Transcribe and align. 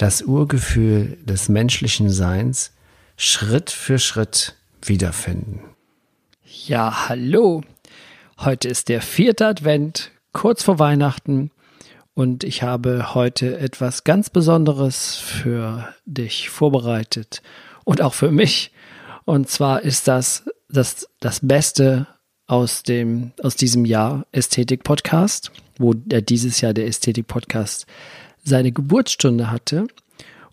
das 0.00 0.22
Urgefühl 0.22 1.18
des 1.24 1.50
menschlichen 1.50 2.08
Seins 2.08 2.72
Schritt 3.16 3.70
für 3.70 3.98
Schritt 3.98 4.54
wiederfinden. 4.82 5.60
Ja, 6.66 7.08
hallo. 7.08 7.62
Heute 8.38 8.68
ist 8.68 8.88
der 8.88 9.02
vierte 9.02 9.46
Advent, 9.46 10.10
kurz 10.32 10.62
vor 10.62 10.78
Weihnachten. 10.78 11.50
Und 12.14 12.44
ich 12.44 12.62
habe 12.62 13.14
heute 13.14 13.58
etwas 13.58 14.04
ganz 14.04 14.30
Besonderes 14.30 15.16
für 15.16 15.94
dich 16.06 16.48
vorbereitet 16.48 17.42
und 17.84 18.00
auch 18.00 18.14
für 18.14 18.30
mich. 18.30 18.72
Und 19.26 19.50
zwar 19.50 19.82
ist 19.82 20.08
das 20.08 20.44
das, 20.70 21.08
das 21.20 21.40
Beste 21.42 22.06
aus, 22.46 22.82
dem, 22.82 23.32
aus 23.42 23.56
diesem 23.56 23.84
Jahr 23.84 24.26
Ästhetik-Podcast, 24.32 25.52
wo 25.78 25.92
dieses 25.94 26.60
Jahr 26.62 26.72
der 26.72 26.86
Ästhetik-Podcast 26.86 27.86
seine 28.44 28.72
Geburtsstunde 28.72 29.50
hatte. 29.50 29.86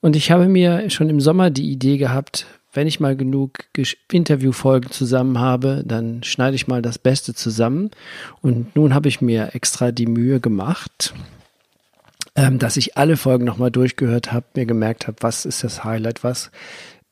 Und 0.02 0.16
ich 0.16 0.32
habe 0.32 0.48
mir 0.48 0.90
schon 0.90 1.10
im 1.10 1.20
Sommer 1.20 1.50
die 1.50 1.72
Idee 1.72 1.98
gehabt, 1.98 2.46
wenn 2.74 2.88
ich 2.88 3.00
mal 3.00 3.16
genug 3.16 3.54
Interviewfolgen 4.12 4.92
zusammen 4.92 5.40
habe, 5.40 5.84
dann 5.86 6.24
schneide 6.24 6.56
ich 6.56 6.68
mal 6.68 6.82
das 6.82 7.00
Beste 7.00 7.34
zusammen. 7.34 7.90
Und 8.42 8.76
nun 8.76 8.94
habe 8.94 9.08
ich 9.10 9.20
mir 9.20 9.56
extra 9.56 9.92
die 9.92 10.06
Mühe 10.06 10.40
gemacht, 10.40 11.14
ähm, 12.36 12.60
dass 12.60 12.78
ich 12.78 12.96
alle 12.96 13.18
Folgen 13.18 13.46
nochmal 13.46 13.72
durchgehört 13.72 14.32
habe, 14.32 14.46
mir 14.56 14.68
gemerkt 14.68 15.08
habe, 15.08 15.18
was 15.22 15.46
ist 15.46 15.64
das 15.64 15.84
Highlight, 15.84 16.24
was 16.24 16.52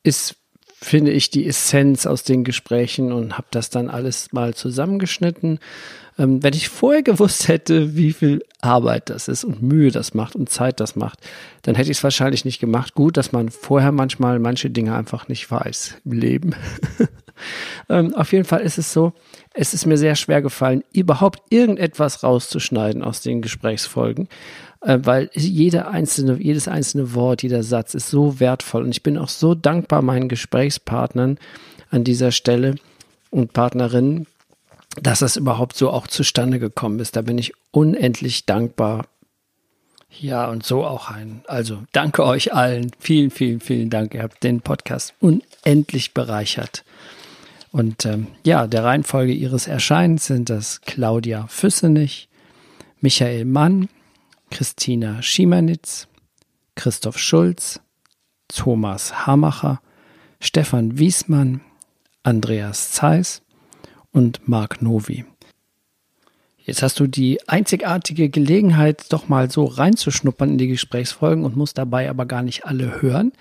ist 0.04 0.36
finde 0.78 1.10
ich, 1.10 1.30
die 1.30 1.46
Essenz 1.46 2.06
aus 2.06 2.22
den 2.22 2.44
Gesprächen 2.44 3.10
und 3.10 3.38
habe 3.38 3.48
das 3.50 3.70
dann 3.70 3.88
alles 3.88 4.32
mal 4.32 4.54
zusammengeschnitten. 4.54 5.58
Ähm, 6.18 6.42
wenn 6.42 6.54
ich 6.54 6.68
vorher 6.68 7.02
gewusst 7.02 7.48
hätte, 7.48 7.96
wie 7.96 8.12
viel 8.12 8.44
Arbeit 8.60 9.10
das 9.10 9.28
ist 9.28 9.44
und 9.44 9.62
Mühe 9.62 9.90
das 9.90 10.14
macht 10.14 10.34
und 10.34 10.48
Zeit 10.48 10.80
das 10.80 10.96
macht, 10.96 11.20
dann 11.62 11.74
hätte 11.74 11.90
ich 11.90 11.98
es 11.98 12.04
wahrscheinlich 12.04 12.44
nicht 12.44 12.58
gemacht. 12.58 12.94
Gut, 12.94 13.16
dass 13.16 13.32
man 13.32 13.50
vorher 13.50 13.92
manchmal 13.92 14.38
manche 14.38 14.70
Dinge 14.70 14.94
einfach 14.94 15.28
nicht 15.28 15.50
weiß 15.50 15.96
im 16.04 16.12
Leben. 16.12 16.54
ähm, 17.88 18.14
auf 18.14 18.32
jeden 18.32 18.44
Fall 18.44 18.60
ist 18.60 18.78
es 18.78 18.92
so, 18.92 19.12
es 19.52 19.74
ist 19.74 19.86
mir 19.86 19.98
sehr 19.98 20.16
schwer 20.16 20.42
gefallen, 20.42 20.84
überhaupt 20.92 21.42
irgendetwas 21.50 22.22
rauszuschneiden 22.22 23.02
aus 23.02 23.20
den 23.20 23.42
Gesprächsfolgen, 23.42 24.28
äh, 24.80 24.98
weil 25.02 25.30
jede 25.34 25.88
einzelne, 25.88 26.38
jedes 26.40 26.68
einzelne 26.68 27.14
Wort, 27.14 27.42
jeder 27.42 27.62
Satz 27.62 27.94
ist 27.94 28.08
so 28.08 28.40
wertvoll. 28.40 28.84
Und 28.84 28.90
ich 28.90 29.02
bin 29.02 29.18
auch 29.18 29.28
so 29.28 29.54
dankbar 29.54 30.02
meinen 30.02 30.28
Gesprächspartnern 30.28 31.38
an 31.90 32.04
dieser 32.04 32.32
Stelle 32.32 32.76
und 33.30 33.52
Partnerinnen, 33.52 34.26
dass 35.00 35.20
das 35.20 35.36
überhaupt 35.36 35.76
so 35.76 35.90
auch 35.90 36.06
zustande 36.06 36.58
gekommen 36.58 37.00
ist. 37.00 37.16
Da 37.16 37.22
bin 37.22 37.38
ich 37.38 37.52
unendlich 37.70 38.46
dankbar. 38.46 39.06
Ja, 40.18 40.46
und 40.46 40.64
so 40.64 40.84
auch 40.84 41.10
ein. 41.10 41.42
Also 41.46 41.82
danke 41.92 42.24
euch 42.24 42.54
allen. 42.54 42.90
Vielen, 42.98 43.30
vielen, 43.30 43.60
vielen 43.60 43.90
Dank. 43.90 44.14
Ihr 44.14 44.22
habt 44.22 44.42
den 44.42 44.60
Podcast 44.60 45.14
unendlich 45.20 46.14
bereichert. 46.14 46.84
Und 47.72 48.06
ähm, 48.06 48.28
ja, 48.44 48.66
der 48.66 48.84
Reihenfolge 48.84 49.32
ihres 49.32 49.66
Erscheinens 49.66 50.26
sind 50.26 50.48
das 50.48 50.80
Claudia 50.80 51.46
Füssenich, 51.48 52.28
Michael 53.00 53.44
Mann, 53.44 53.88
Christina 54.50 55.20
Schiemanitz, 55.20 56.08
Christoph 56.74 57.18
Schulz, 57.18 57.80
Thomas 58.48 59.26
Hamacher, 59.26 59.82
Stefan 60.40 60.98
Wiesmann, 60.98 61.60
Andreas 62.22 62.92
Zeiss 62.92 63.42
und 64.16 64.48
Marc 64.48 64.80
Novi. 64.80 65.26
Jetzt 66.64 66.82
hast 66.82 66.98
du 66.98 67.06
die 67.06 67.46
einzigartige 67.48 68.30
Gelegenheit, 68.30 69.12
doch 69.12 69.28
mal 69.28 69.50
so 69.50 69.66
reinzuschnuppern 69.66 70.52
in 70.52 70.58
die 70.58 70.68
Gesprächsfolgen 70.68 71.44
und 71.44 71.54
musst 71.54 71.78
dabei 71.78 72.08
aber 72.08 72.24
gar 72.24 72.42
nicht 72.42 72.64
alle 72.64 73.02
hören. 73.02 73.32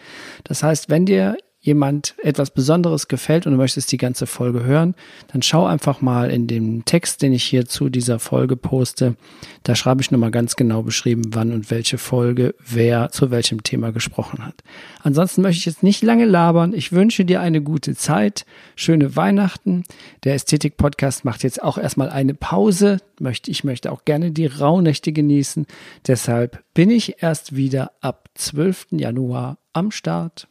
Das 0.43 0.61
heißt, 0.61 0.89
wenn 0.89 1.05
dir 1.05 1.37
jemand 1.65 2.13
etwas 2.21 2.51
Besonderes 2.51 3.07
gefällt 3.07 3.47
und 3.47 3.53
du 3.53 3.57
möchtest 3.57 3.91
die 3.91 3.97
ganze 3.97 4.27
Folge 4.27 4.63
hören, 4.63 4.93
dann 5.31 5.41
schau 5.41 5.65
einfach 5.65 5.99
mal 5.99 6.29
in 6.29 6.45
dem 6.45 6.85
Text, 6.85 7.23
den 7.23 7.33
ich 7.33 7.43
hier 7.43 7.65
zu 7.65 7.89
dieser 7.89 8.19
Folge 8.19 8.55
poste. 8.55 9.15
Da 9.63 9.73
schreibe 9.73 10.01
ich 10.01 10.11
nochmal 10.11 10.29
ganz 10.29 10.55
genau 10.55 10.83
beschrieben, 10.83 11.23
wann 11.31 11.51
und 11.51 11.71
welche 11.71 11.97
Folge 11.97 12.53
wer 12.59 13.09
zu 13.09 13.31
welchem 13.31 13.63
Thema 13.63 13.91
gesprochen 13.91 14.45
hat. 14.45 14.63
Ansonsten 15.01 15.41
möchte 15.41 15.57
ich 15.57 15.65
jetzt 15.65 15.81
nicht 15.81 16.03
lange 16.03 16.25
labern. 16.25 16.71
Ich 16.73 16.91
wünsche 16.91 17.25
dir 17.25 17.41
eine 17.41 17.61
gute 17.61 17.95
Zeit, 17.95 18.45
schöne 18.75 19.15
Weihnachten. 19.15 19.83
Der 20.23 20.35
Ästhetik-Podcast 20.35 21.25
macht 21.25 21.41
jetzt 21.41 21.63
auch 21.63 21.79
erstmal 21.79 22.11
eine 22.11 22.35
Pause. 22.35 22.99
Ich 23.47 23.63
möchte 23.63 23.91
auch 23.91 24.05
gerne 24.05 24.29
die 24.29 24.45
Rauhnächte 24.45 25.11
genießen. 25.11 25.65
Deshalb 26.05 26.63
bin 26.75 26.91
ich 26.91 27.23
erst 27.23 27.55
wieder 27.55 27.93
ab 28.01 28.29
12. 28.35 28.87
Januar 28.91 29.57
am 29.73 29.89
Start 29.89 30.47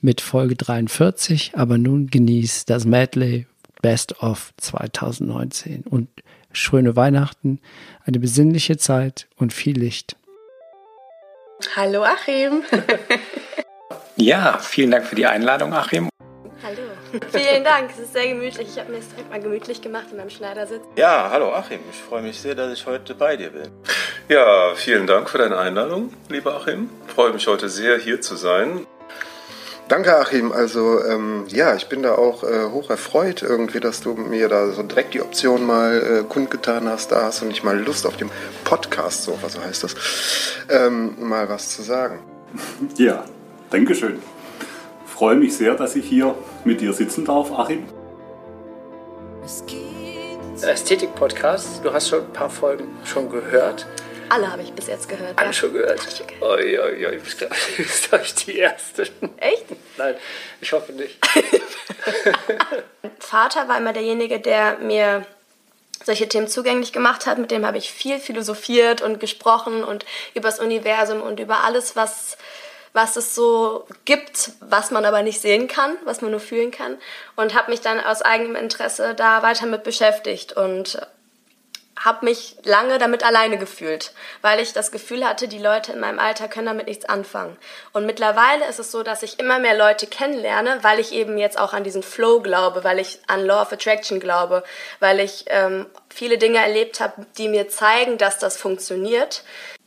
mit 0.00 0.20
Folge 0.20 0.54
43. 0.56 1.52
Aber 1.54 1.78
nun 1.78 2.08
genießt 2.08 2.68
das 2.70 2.84
Medley 2.84 3.46
Best 3.82 4.22
of 4.22 4.52
2019 4.56 5.82
und 5.82 6.08
schöne 6.52 6.96
Weihnachten, 6.96 7.60
eine 8.04 8.18
besinnliche 8.18 8.76
Zeit 8.76 9.28
und 9.36 9.52
viel 9.52 9.78
Licht. 9.78 10.16
Hallo 11.76 12.04
Achim. 12.04 12.62
ja, 14.16 14.58
vielen 14.58 14.90
Dank 14.90 15.06
für 15.06 15.16
die 15.16 15.26
Einladung, 15.26 15.72
Achim. 15.72 16.08
Hallo. 16.62 16.82
Vielen 17.32 17.64
Dank, 17.64 17.90
es 17.90 18.00
ist 18.00 18.12
sehr 18.12 18.28
gemütlich. 18.28 18.68
Ich 18.68 18.78
habe 18.78 18.92
mir 18.92 18.98
es 18.98 19.08
direkt 19.08 19.30
mal 19.30 19.40
gemütlich 19.40 19.80
gemacht 19.80 20.06
in 20.10 20.16
meinem 20.16 20.30
Schneidersitz. 20.30 20.82
Ja, 20.96 21.30
hallo 21.30 21.52
Achim. 21.52 21.80
Ich 21.90 21.98
freue 21.98 22.22
mich 22.22 22.38
sehr, 22.38 22.54
dass 22.54 22.72
ich 22.72 22.84
heute 22.86 23.14
bei 23.14 23.36
dir 23.36 23.50
bin. 23.50 23.70
Ja, 24.28 24.74
vielen 24.74 25.06
Dank 25.06 25.30
für 25.30 25.38
deine 25.38 25.56
Einladung, 25.56 26.12
lieber 26.28 26.56
Achim. 26.56 26.90
Ich 27.06 27.14
freue 27.14 27.32
mich 27.32 27.46
heute 27.46 27.68
sehr, 27.68 27.98
hier 27.98 28.20
zu 28.20 28.36
sein. 28.36 28.86
Danke, 29.88 30.18
Achim. 30.18 30.52
Also 30.52 31.02
ähm, 31.02 31.44
ja, 31.48 31.74
ich 31.74 31.88
bin 31.88 32.02
da 32.02 32.14
auch 32.14 32.44
äh, 32.44 32.66
hoch 32.70 32.90
erfreut 32.90 33.42
irgendwie, 33.42 33.80
dass 33.80 34.02
du 34.02 34.12
mir 34.12 34.48
da 34.48 34.70
so 34.70 34.82
direkt 34.82 35.14
die 35.14 35.22
Option 35.22 35.66
mal 35.66 36.20
äh, 36.20 36.28
kundgetan 36.28 36.86
hast. 36.88 37.10
Da 37.10 37.24
hast 37.24 37.40
du 37.40 37.46
nicht 37.46 37.64
mal 37.64 37.78
Lust 37.78 38.06
auf 38.06 38.18
dem 38.18 38.30
Podcast, 38.64 39.24
so 39.24 39.38
was 39.40 39.54
so 39.54 39.62
heißt 39.62 39.84
das, 39.84 39.94
ähm, 40.68 41.16
mal 41.18 41.48
was 41.48 41.70
zu 41.70 41.82
sagen. 41.82 42.18
Ja, 42.96 43.24
danke 43.70 43.94
schön. 43.94 44.18
Freue 45.06 45.36
mich 45.36 45.56
sehr, 45.56 45.74
dass 45.74 45.96
ich 45.96 46.06
hier 46.06 46.34
mit 46.64 46.80
dir 46.80 46.92
sitzen 46.92 47.24
darf, 47.24 47.50
Achim. 47.52 47.84
Ästhetik-Podcast, 50.62 51.84
du 51.84 51.92
hast 51.92 52.08
schon 52.08 52.20
ein 52.20 52.32
paar 52.32 52.50
Folgen 52.50 52.88
schon 53.04 53.30
gehört. 53.30 53.86
Alle 54.28 54.52
habe 54.52 54.62
ich 54.62 54.72
bis 54.72 54.86
jetzt 54.86 55.08
gehört. 55.08 55.38
Alle 55.38 55.48
ja. 55.48 55.52
schon 55.52 55.72
gehört? 55.72 56.00
Oi, 56.40 56.78
oi, 56.78 57.06
oi, 57.06 57.18
bist 57.18 57.44
bist 57.76 58.12
euch 58.12 58.34
die 58.34 58.58
Erste. 58.58 59.02
Echt? 59.38 59.66
Nein, 59.96 60.14
ich 60.60 60.72
hoffe 60.72 60.92
nicht. 60.92 61.18
Vater 63.18 63.68
war 63.68 63.78
immer 63.78 63.92
derjenige, 63.92 64.40
der 64.40 64.78
mir 64.78 65.26
solche 66.04 66.28
Themen 66.28 66.48
zugänglich 66.48 66.92
gemacht 66.92 67.26
hat. 67.26 67.38
Mit 67.38 67.50
dem 67.50 67.66
habe 67.66 67.78
ich 67.78 67.92
viel 67.92 68.18
philosophiert 68.18 69.02
und 69.02 69.20
gesprochen 69.20 69.84
und 69.84 70.04
über 70.34 70.48
das 70.48 70.60
Universum 70.60 71.22
und 71.22 71.40
über 71.40 71.64
alles, 71.64 71.96
was, 71.96 72.36
was 72.92 73.16
es 73.16 73.34
so 73.34 73.86
gibt, 74.04 74.50
was 74.60 74.90
man 74.90 75.04
aber 75.04 75.22
nicht 75.22 75.40
sehen 75.40 75.68
kann, 75.68 75.96
was 76.04 76.20
man 76.20 76.30
nur 76.30 76.40
fühlen 76.40 76.70
kann. 76.70 76.98
Und 77.36 77.54
habe 77.54 77.70
mich 77.70 77.80
dann 77.80 78.00
aus 78.00 78.22
eigenem 78.22 78.56
Interesse 78.56 79.14
da 79.14 79.42
weiter 79.42 79.66
mit 79.66 79.84
beschäftigt 79.84 80.52
und 80.52 80.98
habe 82.04 82.24
mich 82.24 82.56
lange 82.62 82.98
damit 82.98 83.24
alleine 83.24 83.58
gefühlt, 83.58 84.12
weil 84.40 84.60
ich 84.60 84.72
das 84.72 84.92
Gefühl 84.92 85.26
hatte, 85.26 85.48
die 85.48 85.58
Leute 85.58 85.92
in 85.92 86.00
meinem 86.00 86.18
Alter 86.18 86.48
können 86.48 86.66
damit 86.66 86.86
nichts 86.86 87.04
anfangen. 87.04 87.56
Und 87.92 88.06
mittlerweile 88.06 88.66
ist 88.66 88.78
es 88.78 88.90
so, 88.90 89.02
dass 89.02 89.22
ich 89.22 89.38
immer 89.38 89.58
mehr 89.58 89.76
Leute 89.76 90.06
kennenlerne, 90.06 90.78
weil 90.82 91.00
ich 91.00 91.12
eben 91.12 91.38
jetzt 91.38 91.58
auch 91.58 91.72
an 91.72 91.84
diesen 91.84 92.02
Flow 92.02 92.40
glaube, 92.40 92.84
weil 92.84 92.98
ich 92.98 93.18
an 93.26 93.44
Law 93.44 93.62
of 93.62 93.72
Attraction 93.72 94.20
glaube, 94.20 94.62
weil 95.00 95.20
ich 95.20 95.46
ähm, 95.48 95.86
viele 96.08 96.38
Dinge 96.38 96.58
erlebt 96.58 97.00
habe, 97.00 97.26
die 97.36 97.48
mir 97.48 97.68
zeigen, 97.68 98.18
dass 98.18 98.38
das 98.38 98.56
funktioniert. 98.56 99.42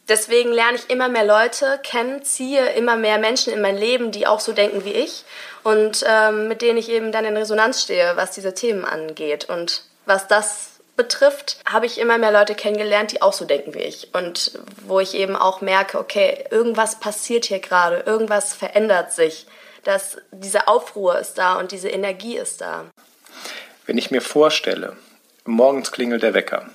Deswegen 0.09 0.51
lerne 0.51 0.77
ich 0.77 0.89
immer 0.89 1.07
mehr 1.07 1.25
Leute 1.25 1.79
kennen, 1.83 2.23
ziehe 2.23 2.71
immer 2.71 2.97
mehr 2.97 3.17
Menschen 3.17 3.53
in 3.53 3.61
mein 3.61 3.77
Leben, 3.77 4.11
die 4.11 4.27
auch 4.27 4.41
so 4.41 4.51
denken 4.51 4.83
wie 4.83 4.93
ich 4.93 5.23
und 5.63 6.03
ähm, 6.05 6.49
mit 6.49 6.61
denen 6.61 6.77
ich 6.77 6.89
eben 6.89 7.11
dann 7.11 7.23
in 7.23 7.37
Resonanz 7.37 7.83
stehe, 7.83 8.17
was 8.17 8.31
diese 8.31 8.53
Themen 8.53 8.83
angeht 8.83 9.47
und 9.47 9.83
was 10.05 10.27
das 10.27 10.70
betrifft, 11.01 11.57
habe 11.65 11.87
ich 11.87 11.99
immer 11.99 12.19
mehr 12.19 12.31
Leute 12.31 12.53
kennengelernt, 12.53 13.11
die 13.11 13.21
auch 13.23 13.33
so 13.33 13.45
denken 13.45 13.73
wie 13.73 13.79
ich. 13.79 14.13
Und 14.13 14.59
wo 14.85 14.99
ich 14.99 15.15
eben 15.15 15.35
auch 15.35 15.61
merke, 15.61 15.97
okay, 15.97 16.45
irgendwas 16.51 16.99
passiert 16.99 17.45
hier 17.45 17.59
gerade, 17.59 18.01
irgendwas 18.01 18.53
verändert 18.53 19.11
sich. 19.11 19.47
Dass 19.83 20.17
diese 20.31 20.67
Aufruhr 20.67 21.17
ist 21.17 21.39
da 21.39 21.55
und 21.55 21.71
diese 21.71 21.89
Energie 21.89 22.37
ist 22.37 22.61
da. 22.61 22.85
Wenn 23.87 23.97
ich 23.97 24.11
mir 24.11 24.21
vorstelle, 24.21 24.95
morgens 25.43 25.91
klingelt 25.91 26.21
der 26.21 26.35
Wecker 26.35 26.69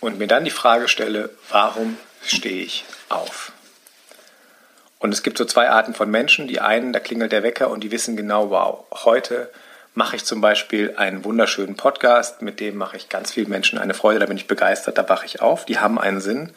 und 0.00 0.18
mir 0.18 0.28
dann 0.28 0.44
die 0.44 0.52
Frage 0.52 0.86
stelle, 0.86 1.30
warum 1.48 1.98
stehe 2.24 2.62
ich 2.62 2.84
auf? 3.08 3.50
Und 5.00 5.12
es 5.12 5.24
gibt 5.24 5.38
so 5.38 5.44
zwei 5.44 5.68
Arten 5.70 5.94
von 5.94 6.08
Menschen. 6.08 6.46
Die 6.46 6.60
einen, 6.60 6.92
da 6.92 7.00
klingelt 7.00 7.32
der 7.32 7.42
Wecker 7.42 7.68
und 7.68 7.80
die 7.80 7.90
wissen 7.90 8.16
genau, 8.16 8.50
wow, 8.50 8.84
heute 8.92 9.50
mache 9.94 10.16
ich 10.16 10.24
zum 10.24 10.40
Beispiel 10.40 10.94
einen 10.96 11.24
wunderschönen 11.24 11.76
Podcast, 11.76 12.42
mit 12.42 12.60
dem 12.60 12.76
mache 12.76 12.96
ich 12.96 13.08
ganz 13.08 13.32
vielen 13.32 13.48
Menschen 13.48 13.78
eine 13.78 13.94
Freude, 13.94 14.20
da 14.20 14.26
bin 14.26 14.36
ich 14.36 14.46
begeistert, 14.46 14.98
da 14.98 15.08
wache 15.08 15.26
ich 15.26 15.40
auf, 15.40 15.64
die 15.64 15.78
haben 15.78 15.98
einen 15.98 16.20
Sinn. 16.20 16.50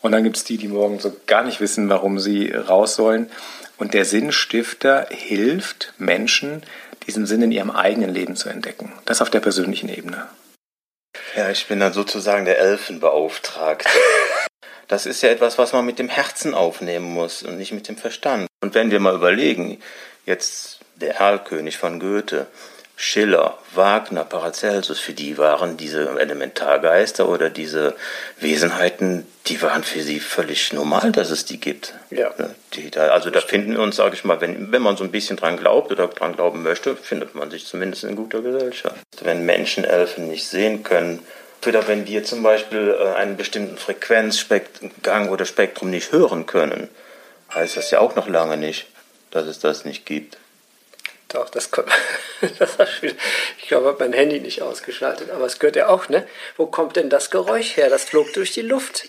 Und 0.00 0.12
dann 0.12 0.24
gibt 0.24 0.36
es 0.36 0.44
die, 0.44 0.56
die 0.56 0.68
morgen 0.68 0.98
so 0.98 1.16
gar 1.26 1.44
nicht 1.44 1.60
wissen, 1.60 1.88
warum 1.88 2.18
sie 2.18 2.50
raus 2.52 2.96
sollen. 2.96 3.30
Und 3.78 3.94
der 3.94 4.04
Sinnstifter 4.04 5.06
hilft 5.10 5.94
Menschen, 5.98 6.62
diesen 7.06 7.26
Sinn 7.26 7.42
in 7.42 7.52
ihrem 7.52 7.70
eigenen 7.70 8.10
Leben 8.10 8.36
zu 8.36 8.48
entdecken. 8.48 8.92
Das 9.04 9.22
auf 9.22 9.30
der 9.30 9.40
persönlichen 9.40 9.88
Ebene. 9.88 10.28
Ja, 11.36 11.50
ich 11.50 11.66
bin 11.66 11.80
dann 11.80 11.92
sozusagen 11.92 12.44
der 12.44 12.58
Elfenbeauftragte. 12.58 13.88
Das 14.88 15.06
ist 15.06 15.22
ja 15.22 15.30
etwas, 15.30 15.56
was 15.56 15.72
man 15.72 15.86
mit 15.86 15.98
dem 15.98 16.10
Herzen 16.10 16.52
aufnehmen 16.52 17.14
muss 17.14 17.42
und 17.42 17.56
nicht 17.56 17.72
mit 17.72 17.88
dem 17.88 17.96
Verstand. 17.96 18.46
Und 18.60 18.74
wenn 18.74 18.90
wir 18.90 19.00
mal 19.00 19.14
überlegen, 19.14 19.80
jetzt 20.26 20.81
der 20.96 21.16
Erlkönig 21.16 21.78
von 21.78 22.00
Goethe, 22.00 22.46
Schiller, 22.96 23.58
Wagner, 23.74 24.24
Paracelsus, 24.24 25.00
für 25.00 25.12
die 25.12 25.36
waren 25.36 25.76
diese 25.76 26.20
Elementargeister 26.20 27.28
oder 27.28 27.50
diese 27.50 27.96
Wesenheiten, 28.38 29.26
die 29.46 29.60
waren 29.60 29.82
für 29.82 30.02
sie 30.02 30.20
völlig 30.20 30.72
normal, 30.72 31.10
dass 31.10 31.30
es 31.30 31.44
die 31.44 31.58
gibt. 31.58 31.94
Ja. 32.10 32.32
Die, 32.74 32.90
da, 32.90 33.08
also 33.08 33.30
da 33.30 33.40
finden 33.40 33.72
wir 33.72 33.80
uns, 33.80 33.96
sage 33.96 34.14
ich 34.14 34.24
mal, 34.24 34.40
wenn, 34.40 34.70
wenn 34.70 34.82
man 34.82 34.96
so 34.96 35.02
ein 35.02 35.10
bisschen 35.10 35.36
dran 35.36 35.56
glaubt 35.56 35.90
oder 35.90 36.06
dran 36.06 36.36
glauben 36.36 36.62
möchte, 36.62 36.94
findet 36.94 37.34
man 37.34 37.50
sich 37.50 37.66
zumindest 37.66 38.04
in 38.04 38.14
guter 38.14 38.40
Gesellschaft. 38.40 38.96
Wenn 39.22 39.44
Menschen 39.44 39.84
Elfen 39.84 40.28
nicht 40.28 40.46
sehen 40.46 40.84
können, 40.84 41.26
oder 41.66 41.86
wenn 41.88 42.06
wir 42.06 42.24
zum 42.24 42.42
Beispiel 42.42 42.96
äh, 42.98 43.14
einen 43.16 43.36
bestimmten 43.36 43.78
Frequenzgang 43.78 45.28
oder 45.28 45.44
Spektrum 45.44 45.90
nicht 45.90 46.12
hören 46.12 46.46
können, 46.46 46.88
heißt 47.54 47.76
das 47.76 47.90
ja 47.90 48.00
auch 48.00 48.16
noch 48.16 48.28
lange 48.28 48.56
nicht, 48.56 48.86
dass 49.30 49.46
es 49.46 49.58
das 49.58 49.84
nicht 49.84 50.06
gibt. 50.06 50.38
Doch, 51.32 51.48
das 51.48 51.70
kommt. 51.70 51.88
Das 52.58 52.76
ich 53.00 53.68
glaube, 53.68 53.84
ich 53.86 53.92
habe 53.92 53.96
mein 54.00 54.12
Handy 54.12 54.40
nicht 54.40 54.62
ausgeschaltet, 54.62 55.30
aber 55.30 55.46
es 55.46 55.60
gehört 55.60 55.76
ja 55.76 55.88
auch, 55.88 56.08
ne? 56.08 56.26
Wo 56.56 56.66
kommt 56.66 56.96
denn 56.96 57.08
das 57.08 57.30
Geräusch 57.30 57.76
her? 57.76 57.88
Das 57.88 58.02
flog 58.04 58.32
durch 58.32 58.52
die 58.52 58.62
Luft. 58.62 59.08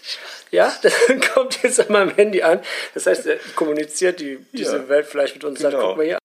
Ja, 0.51 0.71
das 0.83 0.93
kommt 1.33 1.63
jetzt 1.63 1.79
an 1.79 1.91
meinem 1.91 2.13
Handy 2.13 2.43
an. 2.43 2.61
Das 2.93 3.07
heißt, 3.07 3.25
er 3.25 3.39
kommuniziert 3.55 4.19
die, 4.19 4.37
diese 4.51 4.77
ja, 4.77 4.89
Welt 4.89 5.07
vielleicht 5.07 5.33
mit 5.33 5.43
uns. 5.43 5.59
Genau. 5.59 5.71
Sagt, 5.71 5.83
guck 5.83 5.97
mal 5.97 6.05
hier. 6.05 6.19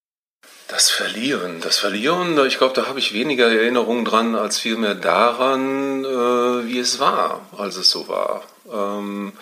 Das 0.68 0.90
Verlieren, 0.90 1.62
das 1.62 1.78
Verlieren, 1.78 2.38
ich 2.46 2.58
glaube, 2.58 2.74
da 2.74 2.86
habe 2.86 2.98
ich 2.98 3.14
weniger 3.14 3.50
Erinnerungen 3.50 4.04
dran, 4.04 4.34
als 4.34 4.58
vielmehr 4.58 4.94
daran, 4.94 6.04
äh, 6.04 6.66
wie 6.68 6.78
es 6.78 6.98
war, 6.98 7.48
als 7.56 7.76
es 7.76 7.88
so 7.88 8.06
war. 8.08 8.42
Ähm, 8.70 9.32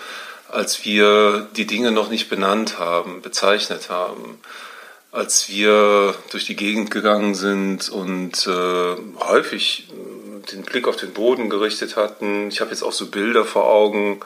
als 0.48 0.84
wir 0.84 1.48
die 1.56 1.66
Dinge 1.66 1.90
noch 1.90 2.10
nicht 2.10 2.28
benannt 2.28 2.78
haben, 2.78 3.22
bezeichnet 3.22 3.90
haben 3.90 4.40
als 5.16 5.48
wir 5.48 6.14
durch 6.30 6.44
die 6.44 6.56
Gegend 6.56 6.90
gegangen 6.90 7.34
sind 7.34 7.88
und 7.88 8.46
äh, 8.46 8.96
häufig 9.18 9.88
äh, 9.90 10.52
den 10.52 10.62
Blick 10.62 10.86
auf 10.86 10.96
den 10.96 11.12
Boden 11.12 11.48
gerichtet 11.48 11.96
hatten. 11.96 12.48
Ich 12.48 12.60
habe 12.60 12.70
jetzt 12.70 12.82
auch 12.82 12.92
so 12.92 13.06
Bilder 13.06 13.46
vor 13.46 13.66
Augen, 13.66 14.20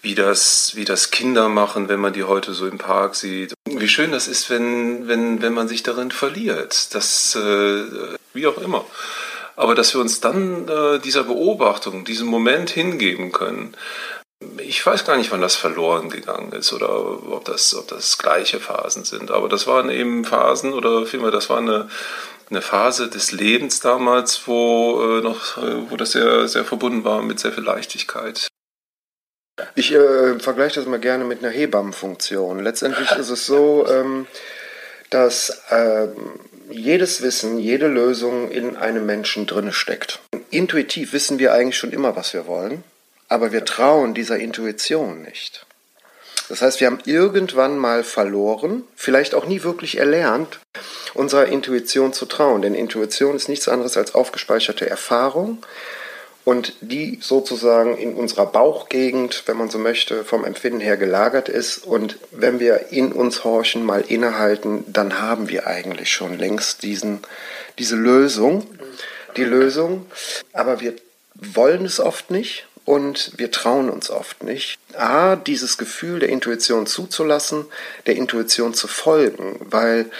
wie 0.00 0.14
das, 0.14 0.72
wie 0.74 0.86
das 0.86 1.10
Kinder 1.10 1.50
machen, 1.50 1.90
wenn 1.90 2.00
man 2.00 2.14
die 2.14 2.24
heute 2.24 2.54
so 2.54 2.66
im 2.66 2.78
Park 2.78 3.14
sieht. 3.14 3.52
Wie 3.66 3.88
schön 3.88 4.10
das 4.10 4.26
ist, 4.26 4.48
wenn, 4.48 5.06
wenn, 5.06 5.42
wenn 5.42 5.52
man 5.52 5.68
sich 5.68 5.82
darin 5.82 6.10
verliert. 6.10 6.94
Das, 6.94 7.34
äh, 7.34 7.84
wie 8.32 8.46
auch 8.46 8.56
immer. 8.56 8.86
Aber 9.54 9.74
dass 9.74 9.92
wir 9.92 10.00
uns 10.00 10.20
dann 10.20 10.66
äh, 10.66 10.98
dieser 11.00 11.24
Beobachtung, 11.24 12.06
diesem 12.06 12.28
Moment 12.28 12.70
hingeben 12.70 13.32
können, 13.32 13.76
ich 14.70 14.86
weiß 14.86 15.04
gar 15.04 15.16
nicht, 15.16 15.32
wann 15.32 15.40
das 15.40 15.56
verloren 15.56 16.10
gegangen 16.10 16.52
ist 16.52 16.72
oder 16.72 16.90
ob 17.32 17.44
das, 17.44 17.74
ob 17.74 17.88
das 17.88 18.18
gleiche 18.18 18.60
Phasen 18.60 19.04
sind. 19.04 19.32
Aber 19.32 19.48
das 19.48 19.66
waren 19.66 19.90
eben 19.90 20.24
Phasen 20.24 20.72
oder 20.72 21.04
vielmehr, 21.06 21.32
das 21.32 21.50
war 21.50 21.58
eine, 21.58 21.88
eine 22.50 22.62
Phase 22.62 23.08
des 23.08 23.32
Lebens 23.32 23.80
damals, 23.80 24.46
wo, 24.46 25.02
äh, 25.02 25.22
noch, 25.22 25.58
äh, 25.58 25.90
wo 25.90 25.96
das 25.96 26.12
sehr, 26.12 26.46
sehr 26.46 26.64
verbunden 26.64 27.02
war 27.02 27.20
mit 27.20 27.40
sehr 27.40 27.50
viel 27.50 27.64
Leichtigkeit. 27.64 28.46
Ich 29.74 29.92
äh, 29.92 30.38
vergleiche 30.38 30.76
das 30.76 30.86
mal 30.86 31.00
gerne 31.00 31.24
mit 31.24 31.40
einer 31.40 31.52
Hebammenfunktion. 31.52 32.62
Letztendlich 32.62 33.10
ist 33.10 33.30
es 33.30 33.46
so, 33.46 33.84
ähm, 33.90 34.28
dass 35.10 35.64
äh, 35.70 36.06
jedes 36.70 37.22
Wissen, 37.22 37.58
jede 37.58 37.88
Lösung 37.88 38.48
in 38.52 38.76
einem 38.76 39.04
Menschen 39.04 39.48
drinne 39.48 39.72
steckt. 39.72 40.20
Intuitiv 40.50 41.12
wissen 41.12 41.40
wir 41.40 41.54
eigentlich 41.54 41.76
schon 41.76 41.90
immer, 41.90 42.14
was 42.14 42.34
wir 42.34 42.46
wollen 42.46 42.84
aber 43.30 43.52
wir 43.52 43.64
trauen 43.64 44.12
dieser 44.12 44.38
Intuition 44.38 45.22
nicht. 45.22 45.64
Das 46.48 46.62
heißt, 46.62 46.80
wir 46.80 46.88
haben 46.88 46.98
irgendwann 47.04 47.78
mal 47.78 48.02
verloren, 48.02 48.82
vielleicht 48.96 49.36
auch 49.36 49.46
nie 49.46 49.62
wirklich 49.62 49.98
erlernt, 49.98 50.58
unserer 51.14 51.46
Intuition 51.46 52.12
zu 52.12 52.26
trauen. 52.26 52.60
Denn 52.60 52.74
Intuition 52.74 53.36
ist 53.36 53.48
nichts 53.48 53.68
anderes 53.68 53.96
als 53.96 54.16
aufgespeicherte 54.16 54.90
Erfahrung 54.90 55.64
und 56.44 56.74
die 56.80 57.20
sozusagen 57.22 57.96
in 57.96 58.14
unserer 58.14 58.46
Bauchgegend, 58.46 59.44
wenn 59.46 59.56
man 59.56 59.70
so 59.70 59.78
möchte, 59.78 60.24
vom 60.24 60.44
Empfinden 60.44 60.80
her 60.80 60.96
gelagert 60.96 61.48
ist. 61.48 61.86
Und 61.86 62.18
wenn 62.32 62.58
wir 62.58 62.90
in 62.90 63.12
uns 63.12 63.44
horchen, 63.44 63.84
mal 63.84 64.00
innehalten, 64.00 64.84
dann 64.88 65.20
haben 65.20 65.48
wir 65.48 65.68
eigentlich 65.68 66.10
schon 66.12 66.36
längst 66.36 66.82
diesen, 66.82 67.20
diese 67.78 67.94
Lösung, 67.94 68.66
die 69.36 69.44
Lösung. 69.44 70.06
Aber 70.52 70.80
wir 70.80 70.94
wollen 71.36 71.84
es 71.84 72.00
oft 72.00 72.32
nicht 72.32 72.66
und 72.84 73.32
wir 73.36 73.50
trauen 73.50 73.88
uns 73.90 74.10
oft 74.10 74.42
nicht. 74.42 74.78
A, 74.96 75.36
dieses 75.36 75.78
Gefühl 75.78 76.20
der 76.20 76.28
Intuition 76.28 76.86
zuzulassen, 76.86 77.66
der 78.06 78.16
Intuition 78.16 78.74
zu 78.74 78.88
folgen, 78.88 79.58
weil, 79.60 80.10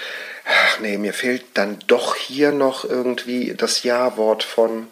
ach 0.46 0.80
nee, 0.80 0.98
mir 0.98 1.12
fehlt 1.12 1.44
dann 1.54 1.78
doch 1.86 2.14
hier 2.14 2.52
noch 2.52 2.84
irgendwie 2.84 3.54
das 3.56 3.82
Ja-Wort 3.82 4.42
von 4.42 4.88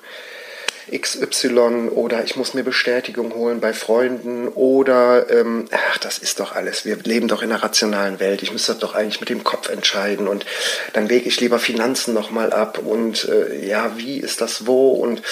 XY 0.91 1.91
oder 1.91 2.25
ich 2.25 2.37
muss 2.37 2.55
mir 2.55 2.65
Bestätigung 2.65 3.35
holen 3.35 3.61
bei 3.61 3.73
Freunden 3.73 4.49
oder 4.49 5.31
ähm, 5.31 5.67
ach, 5.71 5.99
das 5.99 6.19
ist 6.19 6.41
doch 6.41 6.55
alles. 6.55 6.85
Wir 6.85 6.97
leben 6.97 7.29
doch 7.29 7.43
in 7.43 7.51
einer 7.51 7.63
rationalen 7.63 8.21
Welt. 8.21 8.43
Ich 8.43 8.53
müsste 8.53 8.75
doch 8.75 8.95
eigentlich 8.95 9.21
mit 9.21 9.29
dem 9.29 9.45
Kopf 9.45 9.69
entscheiden 9.69 10.29
und 10.29 10.47
dann 10.93 11.09
wege 11.09 11.29
ich 11.29 11.41
lieber 11.41 11.59
Finanzen 11.59 12.15
nochmal 12.15 12.53
ab 12.53 12.79
und 12.79 13.29
äh, 13.29 13.67
ja, 13.67 13.97
wie 13.97 14.19
ist 14.19 14.41
das 14.41 14.67
wo 14.67 14.91
und 14.93 15.23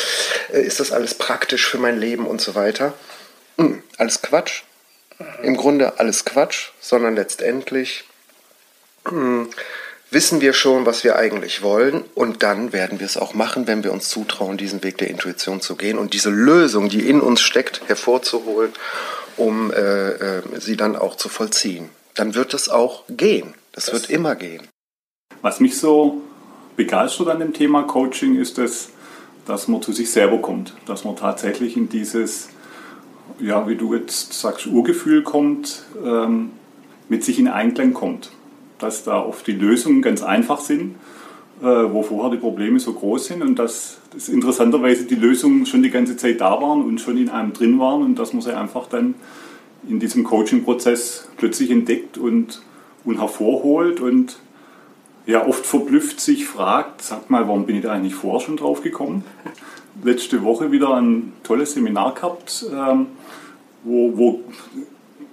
äh, 0.53 0.61
ist 0.61 0.81
das 0.81 0.93
alles 0.93 1.15
praktisch 1.15 1.67
für 1.67 1.79
mein 1.79 1.99
Leben 1.99 2.27
und 2.27 2.41
so 2.41 2.55
weiter. 2.55 2.95
Hm, 3.59 3.83
alles 3.99 4.23
Quatsch. 4.23 4.63
Im 5.43 5.57
Grunde 5.57 5.99
alles 5.99 6.25
Quatsch, 6.25 6.73
sondern 6.81 7.17
letztendlich 7.17 8.05
hm, 9.09 9.49
wissen 10.11 10.41
wir 10.41 10.53
schon, 10.53 10.87
was 10.87 11.05
wir 11.05 11.17
eigentlich 11.17 11.63
wollen 11.63 12.05
und 12.15 12.43
dann 12.43 12.73
werden 12.73 13.01
wir 13.01 13.07
es 13.07 13.17
auch 13.17 13.35
machen, 13.35 13.67
wenn 13.67 13.85
wir 13.85 13.93
uns 13.93 14.09
zutrauen, 14.09 14.57
diesen 14.57 14.83
Weg 14.85 14.99
der 14.99 15.11
Intuition 15.11 15.61
zu 15.61 15.77
gehen 15.77 15.99
und 15.99 16.15
diese 16.15 16.31
Lösung, 16.31 16.89
die 16.89 17.09
in 17.09 17.21
uns 17.21 17.41
steckt, 17.41 17.83
hervorzuholen, 17.89 18.73
um 19.37 19.73
äh, 19.73 20.11
äh, 20.11 20.43
sie 20.59 20.77
dann 20.77 20.97
auch 20.97 21.17
zu 21.17 21.29
vollziehen. 21.29 21.91
Dann 22.15 22.35
wird 22.35 22.55
es 22.55 22.69
auch 22.69 23.05
gehen. 23.09 23.55
Das, 23.73 23.87
das 23.87 23.95
wird 23.95 24.11
immer 24.11 24.37
gehen. 24.37 24.67
Was 25.43 25.61
mich 25.61 25.77
so 25.77 26.23
begeistert 26.77 27.29
an 27.29 27.41
dem 27.41 27.53
Thema 27.53 27.83
Coaching 27.83 28.37
ist 28.37 28.59
es, 28.59 28.91
dass 29.47 29.69
man 29.69 29.83
zu 29.83 29.93
sich 29.93 30.11
selber 30.11 30.39
kommt, 30.39 30.75
dass 30.87 31.05
man 31.05 31.17
tatsächlich 31.17 31.77
in 31.77 31.89
dieses, 31.89 32.49
ja, 33.39 33.69
wie 33.69 33.77
du 33.77 33.95
jetzt 33.95 34.33
sagst, 34.33 34.67
Urgefühl 34.67 35.23
kommt, 35.23 35.83
ähm, 36.05 36.53
mit 37.09 37.23
sich 37.25 37.39
in 37.39 37.49
Einklang 37.49 37.93
kommt 37.93 38.31
dass 38.79 39.05
da 39.05 39.21
oft 39.21 39.47
die 39.47 39.53
Lösungen 39.53 40.03
ganz 40.03 40.23
einfach 40.23 40.61
sind, 40.61 40.97
äh, 41.63 41.65
wo 41.65 42.03
vorher 42.03 42.31
die 42.31 42.37
Probleme 42.37 42.79
so 42.79 42.93
groß 42.93 43.27
sind 43.27 43.43
und 43.43 43.59
dass, 43.59 43.99
dass 44.13 44.29
interessanterweise 44.29 45.05
die 45.05 45.15
Lösungen 45.15 45.67
schon 45.67 45.83
die 45.83 45.91
ganze 45.91 46.17
Zeit 46.17 46.41
da 46.41 46.61
waren 46.61 46.83
und 46.83 47.01
schon 47.01 47.17
in 47.17 47.31
einem 47.31 47.53
drin 47.53 47.79
waren 47.79 48.03
und 48.03 48.19
dass 48.19 48.33
man 48.33 48.43
sie 48.43 48.57
einfach 48.57 48.87
dann 48.89 49.15
in 49.89 50.01
diesem 50.01 50.25
Coaching-Prozess 50.25 51.29
plötzlich 51.37 51.71
entdeckt 51.71 52.19
und, 52.19 52.61
und 53.05 53.21
hervorholt 53.21 54.01
und 54.01 54.39
ja 55.27 55.47
oft 55.47 55.65
verblüfft 55.65 56.21
sich 56.21 56.47
fragt, 56.47 57.03
sag 57.03 57.31
mal, 57.31 57.47
warum 57.47 57.67
bin 57.67 57.77
ich 57.77 57.83
da 57.83 57.93
eigentlich 57.93 58.15
vorher 58.15 58.41
schon 58.41 58.57
drauf 58.57 58.83
gekommen? 58.83 59.25
Letzte 60.05 60.43
Woche 60.43 60.73
wieder 60.73 60.95
ein 60.95 61.33
tolles 61.43 61.73
Seminar 61.73 62.15
gehabt, 62.15 62.67
ähm, 62.71 63.07
wo, 63.83 64.13
wo 64.17 64.41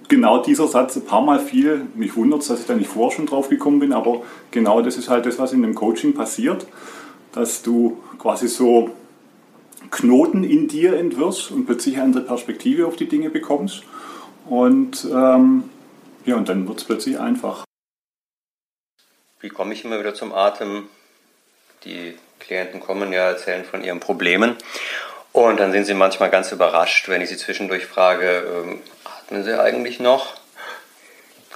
genau 0.08 0.42
dieser 0.42 0.68
Satz 0.68 0.96
ein 0.96 1.04
paar 1.04 1.22
Mal 1.22 1.40
fiel. 1.40 1.86
Mich 1.94 2.16
wundert 2.16 2.42
es, 2.42 2.48
dass 2.48 2.60
ich 2.60 2.66
da 2.66 2.74
nicht 2.74 2.90
vorher 2.90 3.14
schon 3.16 3.26
drauf 3.26 3.48
gekommen 3.48 3.80
bin, 3.80 3.92
aber 3.92 4.22
genau 4.50 4.82
das 4.82 4.96
ist 4.96 5.08
halt 5.08 5.26
das, 5.26 5.38
was 5.38 5.52
in 5.52 5.62
dem 5.62 5.74
Coaching 5.74 6.14
passiert, 6.14 6.66
dass 7.32 7.62
du 7.62 8.02
quasi 8.18 8.48
so 8.48 8.90
Knoten 9.90 10.44
in 10.44 10.68
dir 10.68 10.96
entwirrst 10.96 11.50
und 11.50 11.66
plötzlich 11.66 11.96
eine 11.96 12.04
andere 12.04 12.24
Perspektive 12.24 12.86
auf 12.86 12.96
die 12.96 13.08
Dinge 13.08 13.30
bekommst. 13.30 13.82
Und 14.46 15.06
ähm, 15.10 15.64
ja, 16.24 16.36
und 16.36 16.48
dann 16.48 16.66
wird 16.66 16.78
es 16.78 16.84
plötzlich 16.84 17.18
einfach. 17.18 17.64
Wie 19.40 19.48
komme 19.48 19.74
ich 19.74 19.84
immer 19.84 20.00
wieder 20.00 20.14
zum 20.14 20.32
Atem? 20.32 20.88
Die 21.84 22.14
Klienten 22.40 22.80
kommen 22.80 23.12
ja, 23.12 23.28
erzählen 23.28 23.64
von 23.64 23.84
ihren 23.84 24.00
Problemen. 24.00 24.56
Und 25.32 25.58
dann 25.58 25.72
sind 25.72 25.84
sie 25.84 25.94
manchmal 25.94 26.30
ganz 26.30 26.52
überrascht, 26.52 27.08
wenn 27.08 27.20
ich 27.20 27.28
sie 27.28 27.36
zwischendurch 27.36 27.86
frage, 27.86 28.44
ähm, 28.64 28.80
atmen 29.24 29.44
sie 29.44 29.58
eigentlich 29.58 30.00
noch? 30.00 30.34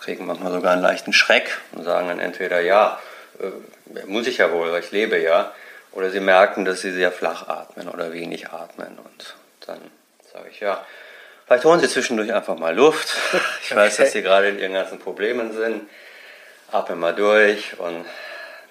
Kriegen 0.01 0.27
manchmal 0.27 0.53
sogar 0.53 0.73
einen 0.73 0.83
leichten 0.83 1.13
Schreck 1.13 1.59
und 1.73 1.85
sagen 1.85 2.09
dann 2.09 2.19
entweder 2.19 2.61
ja, 2.61 2.99
äh, 3.41 4.07
muss 4.07 4.27
ich 4.27 4.39
ja 4.39 4.51
wohl, 4.53 4.73
weil 4.73 4.81
ich 4.83 4.91
lebe 4.91 5.19
ja. 5.19 5.53
Oder 5.93 6.11
sie 6.11 6.21
merken, 6.21 6.65
dass 6.65 6.81
sie 6.81 6.93
sehr 6.93 7.13
flach 7.13 7.49
atmen 7.49 7.89
oder 7.89 8.13
wenig 8.13 8.51
atmen. 8.51 8.99
Und 8.99 9.37
dann 9.67 9.81
sage 10.33 10.49
ich 10.51 10.61
ja, 10.61 10.85
vielleicht 11.47 11.65
holen 11.65 11.81
sie 11.81 11.89
zwischendurch 11.89 12.33
einfach 12.33 12.57
mal 12.57 12.75
Luft. 12.75 13.15
Ich 13.63 13.75
weiß, 13.75 13.97
dass 13.97 14.13
sie 14.13 14.23
gerade 14.23 14.49
in 14.49 14.59
ihren 14.59 14.73
ganzen 14.73 14.99
Problemen 14.99 15.53
sind. 15.53 15.89
Atmen 16.73 16.99
mal 16.99 17.15
durch 17.15 17.79
und 17.79 18.05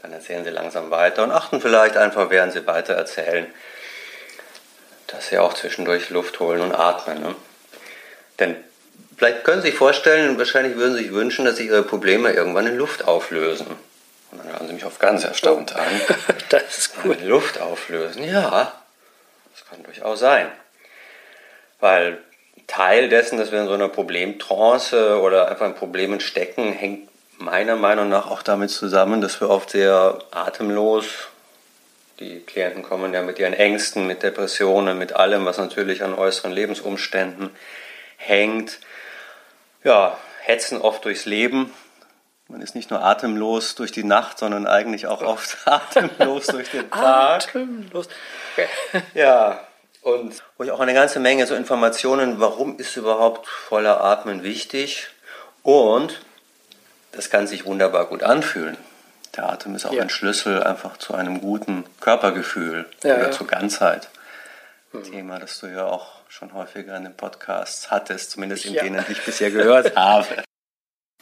dann 0.01 0.13
erzählen 0.13 0.43
sie 0.43 0.49
langsam 0.49 0.89
weiter 0.89 1.23
und 1.23 1.31
achten 1.31 1.61
vielleicht 1.61 1.97
einfach, 1.97 2.29
während 2.31 2.53
sie 2.53 2.65
weiter 2.65 2.93
erzählen, 2.93 3.45
dass 5.07 5.27
sie 5.27 5.37
auch 5.37 5.53
zwischendurch 5.53 6.09
Luft 6.09 6.39
holen 6.39 6.61
und 6.61 6.73
atmen. 6.73 7.21
Ne? 7.21 7.35
Denn 8.39 8.63
vielleicht 9.17 9.43
können 9.43 9.61
Sie 9.61 9.69
sich 9.69 9.77
vorstellen, 9.77 10.37
wahrscheinlich 10.37 10.77
würden 10.77 10.95
Sie 10.95 11.03
sich 11.03 11.13
wünschen, 11.13 11.45
dass 11.45 11.57
sich 11.57 11.67
Ihre 11.67 11.83
Probleme 11.83 12.31
irgendwann 12.31 12.67
in 12.67 12.77
Luft 12.77 13.07
auflösen. 13.07 13.67
Und 14.31 14.39
dann 14.39 14.51
hören 14.51 14.67
Sie 14.67 14.73
mich 14.73 14.85
auf 14.85 14.99
ganz 14.99 15.23
erstaunt 15.23 15.75
an. 15.75 15.83
Das 16.49 16.77
ist 16.77 16.91
cool. 17.03 17.17
Luft 17.23 17.59
auflösen, 17.59 18.23
ja, 18.23 18.71
das 19.51 19.65
kann 19.69 19.83
durchaus 19.83 20.19
sein. 20.19 20.49
Weil 21.81 22.19
Teil 22.67 23.09
dessen, 23.09 23.37
dass 23.37 23.51
wir 23.51 23.59
in 23.59 23.67
so 23.67 23.73
einer 23.73 23.89
Problemtrance 23.89 25.19
oder 25.19 25.49
einfach 25.49 25.65
in 25.65 25.75
Problemen 25.75 26.21
stecken, 26.21 26.71
hängt 26.71 27.09
meiner 27.37 27.75
Meinung 27.75 28.09
nach 28.09 28.29
auch 28.29 28.43
damit 28.43 28.69
zusammen, 28.69 29.21
dass 29.21 29.41
wir 29.41 29.49
oft 29.49 29.69
sehr 29.69 30.19
atemlos, 30.31 31.05
die 32.19 32.39
Klienten 32.39 32.81
kommen 32.81 33.13
ja 33.13 33.21
mit 33.21 33.39
ihren 33.39 33.53
Ängsten, 33.53 34.07
mit 34.07 34.23
Depressionen, 34.23 34.97
mit 34.97 35.13
allem, 35.13 35.45
was 35.45 35.57
natürlich 35.57 36.03
an 36.03 36.15
äußeren 36.15 36.51
Lebensumständen 36.51 37.51
hängt, 38.17 38.79
ja, 39.87 40.17
hetzen 40.41 40.81
oft 40.81 41.05
durchs 41.05 41.25
Leben. 41.25 41.73
Man 42.49 42.61
ist 42.61 42.75
nicht 42.75 42.89
nur 42.91 43.03
atemlos 43.03 43.75
durch 43.75 43.91
die 43.91 44.03
Nacht, 44.03 44.37
sondern 44.37 44.67
eigentlich 44.67 45.07
auch 45.07 45.21
oft 45.21 45.57
atemlos 45.65 46.47
durch 46.47 46.69
den 46.71 46.89
Tag. 46.91 47.47
Atemlos. 47.55 48.07
Ja, 49.13 49.59
und 50.01 50.41
wo 50.57 50.63
ich 50.63 50.71
auch 50.71 50.79
eine 50.79 50.93
ganze 50.93 51.19
Menge 51.19 51.45
so 51.47 51.55
Informationen, 51.55 52.39
warum 52.39 52.77
ist 52.79 52.95
überhaupt 52.97 53.47
voller 53.47 54.01
Atmen 54.01 54.43
wichtig 54.43 55.07
und 55.63 56.21
das 57.13 57.29
kann 57.29 57.47
sich 57.47 57.65
wunderbar 57.65 58.05
gut 58.05 58.23
anfühlen. 58.23 58.77
Der 59.35 59.49
Atem 59.49 59.75
ist 59.75 59.85
auch 59.85 59.93
Ja. 59.93 60.01
ein 60.03 60.09
Schlüssel 60.09 60.63
einfach 60.63 60.97
zu 60.97 61.13
einem 61.13 61.41
guten 61.41 61.85
Körpergefühl 61.99 62.85
Ja, 63.03 63.15
oder 63.15 63.23
ja. 63.25 63.31
zur 63.31 63.47
Ganzheit. 63.47 64.09
Thema, 65.11 65.37
das 65.39 65.59
du 65.59 65.67
ja 65.67 65.85
auch 65.85 66.16
schon 66.29 66.53
häufiger 66.53 66.95
in 66.97 67.03
den 67.03 67.15
Podcasts 67.17 67.89
hattest, 67.91 68.31
zumindest 68.31 68.65
in 68.65 68.73
Ja. 68.73 68.83
denen 68.83 69.05
ich 69.09 69.23
bisher 69.23 69.51
gehört 69.51 69.95
habe. 69.95 70.43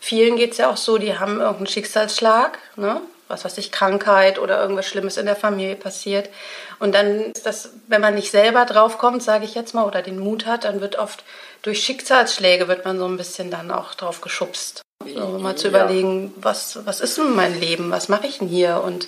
Vielen 0.01 0.35
geht 0.35 0.51
es 0.51 0.57
ja 0.57 0.69
auch 0.69 0.77
so, 0.77 0.97
die 0.97 1.17
haben 1.17 1.39
irgendeinen 1.39 1.67
Schicksalsschlag, 1.67 2.59
ne? 2.75 3.01
was 3.27 3.43
weiß 3.43 3.57
ich, 3.57 3.71
Krankheit 3.71 4.38
oder 4.38 4.62
irgendwas 4.62 4.85
Schlimmes 4.85 5.17
in 5.17 5.25
der 5.25 5.35
Familie 5.35 5.75
passiert. 5.75 6.29
Und 6.77 6.93
dann 6.93 7.31
ist 7.31 7.45
das, 7.45 7.71
wenn 7.88 8.01
man 8.01 8.13
nicht 8.13 8.29
selber 8.29 8.65
draufkommt, 8.65 9.24
sage 9.24 9.45
ich 9.45 9.55
jetzt 9.55 9.74
mal, 9.74 9.83
oder 9.85 10.03
den 10.03 10.19
Mut 10.19 10.45
hat, 10.45 10.63
dann 10.63 10.79
wird 10.79 10.97
oft 10.97 11.24
durch 11.63 11.83
Schicksalsschläge 11.83 12.67
wird 12.67 12.85
man 12.85 13.00
so 13.00 13.05
ein 13.07 13.17
bisschen 13.17 13.50
dann 13.50 13.71
auch 13.71 13.95
drauf 13.95 14.21
geschubst. 14.21 14.81
So, 15.03 15.39
mal 15.39 15.55
zu 15.55 15.69
Ja. 15.69 15.79
überlegen, 15.85 16.33
was, 16.38 16.85
was 16.85 17.01
ist 17.01 17.17
denn 17.17 17.33
mein 17.35 17.59
Leben, 17.59 17.89
was 17.89 18.09
mache 18.09 18.27
ich 18.27 18.38
denn 18.38 18.47
hier 18.47 18.81
und 18.83 19.07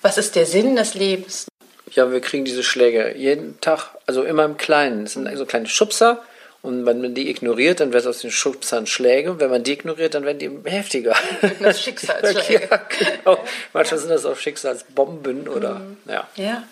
was 0.00 0.16
ist 0.16 0.36
der 0.36 0.46
Sinn 0.46 0.76
des 0.76 0.94
Lebens? 0.94 1.46
Ja, 1.92 2.10
wir 2.12 2.20
kriegen 2.20 2.44
diese 2.44 2.62
Schläge 2.62 3.16
jeden 3.16 3.60
Tag, 3.60 3.90
also 4.06 4.22
immer 4.22 4.44
im 4.44 4.56
Kleinen. 4.56 5.04
Es 5.04 5.14
sind 5.14 5.28
so 5.36 5.46
kleine 5.46 5.66
Schubser 5.66 6.22
und 6.62 6.84
wenn 6.84 7.00
man 7.00 7.14
die 7.14 7.30
ignoriert, 7.30 7.80
dann 7.80 7.92
wird 7.92 8.06
aus 8.06 8.20
den 8.20 8.30
Schubsern 8.30 8.86
Schläge. 8.86 9.30
Und 9.30 9.40
wenn 9.40 9.50
man 9.50 9.62
die 9.62 9.72
ignoriert, 9.72 10.14
dann 10.14 10.24
werden 10.24 10.38
die 10.38 10.70
heftiger. 10.70 11.16
Das 11.60 11.82
Schicksalsschläge. 11.82 12.68
ja, 12.70 12.76
genau. 12.76 13.42
Manchmal 13.72 14.00
sind 14.00 14.10
das 14.10 14.26
auch 14.26 14.36
Schicksalsbomben 14.36 15.48
oder 15.48 15.80
ja. 16.06 16.28
Ja. 16.36 16.62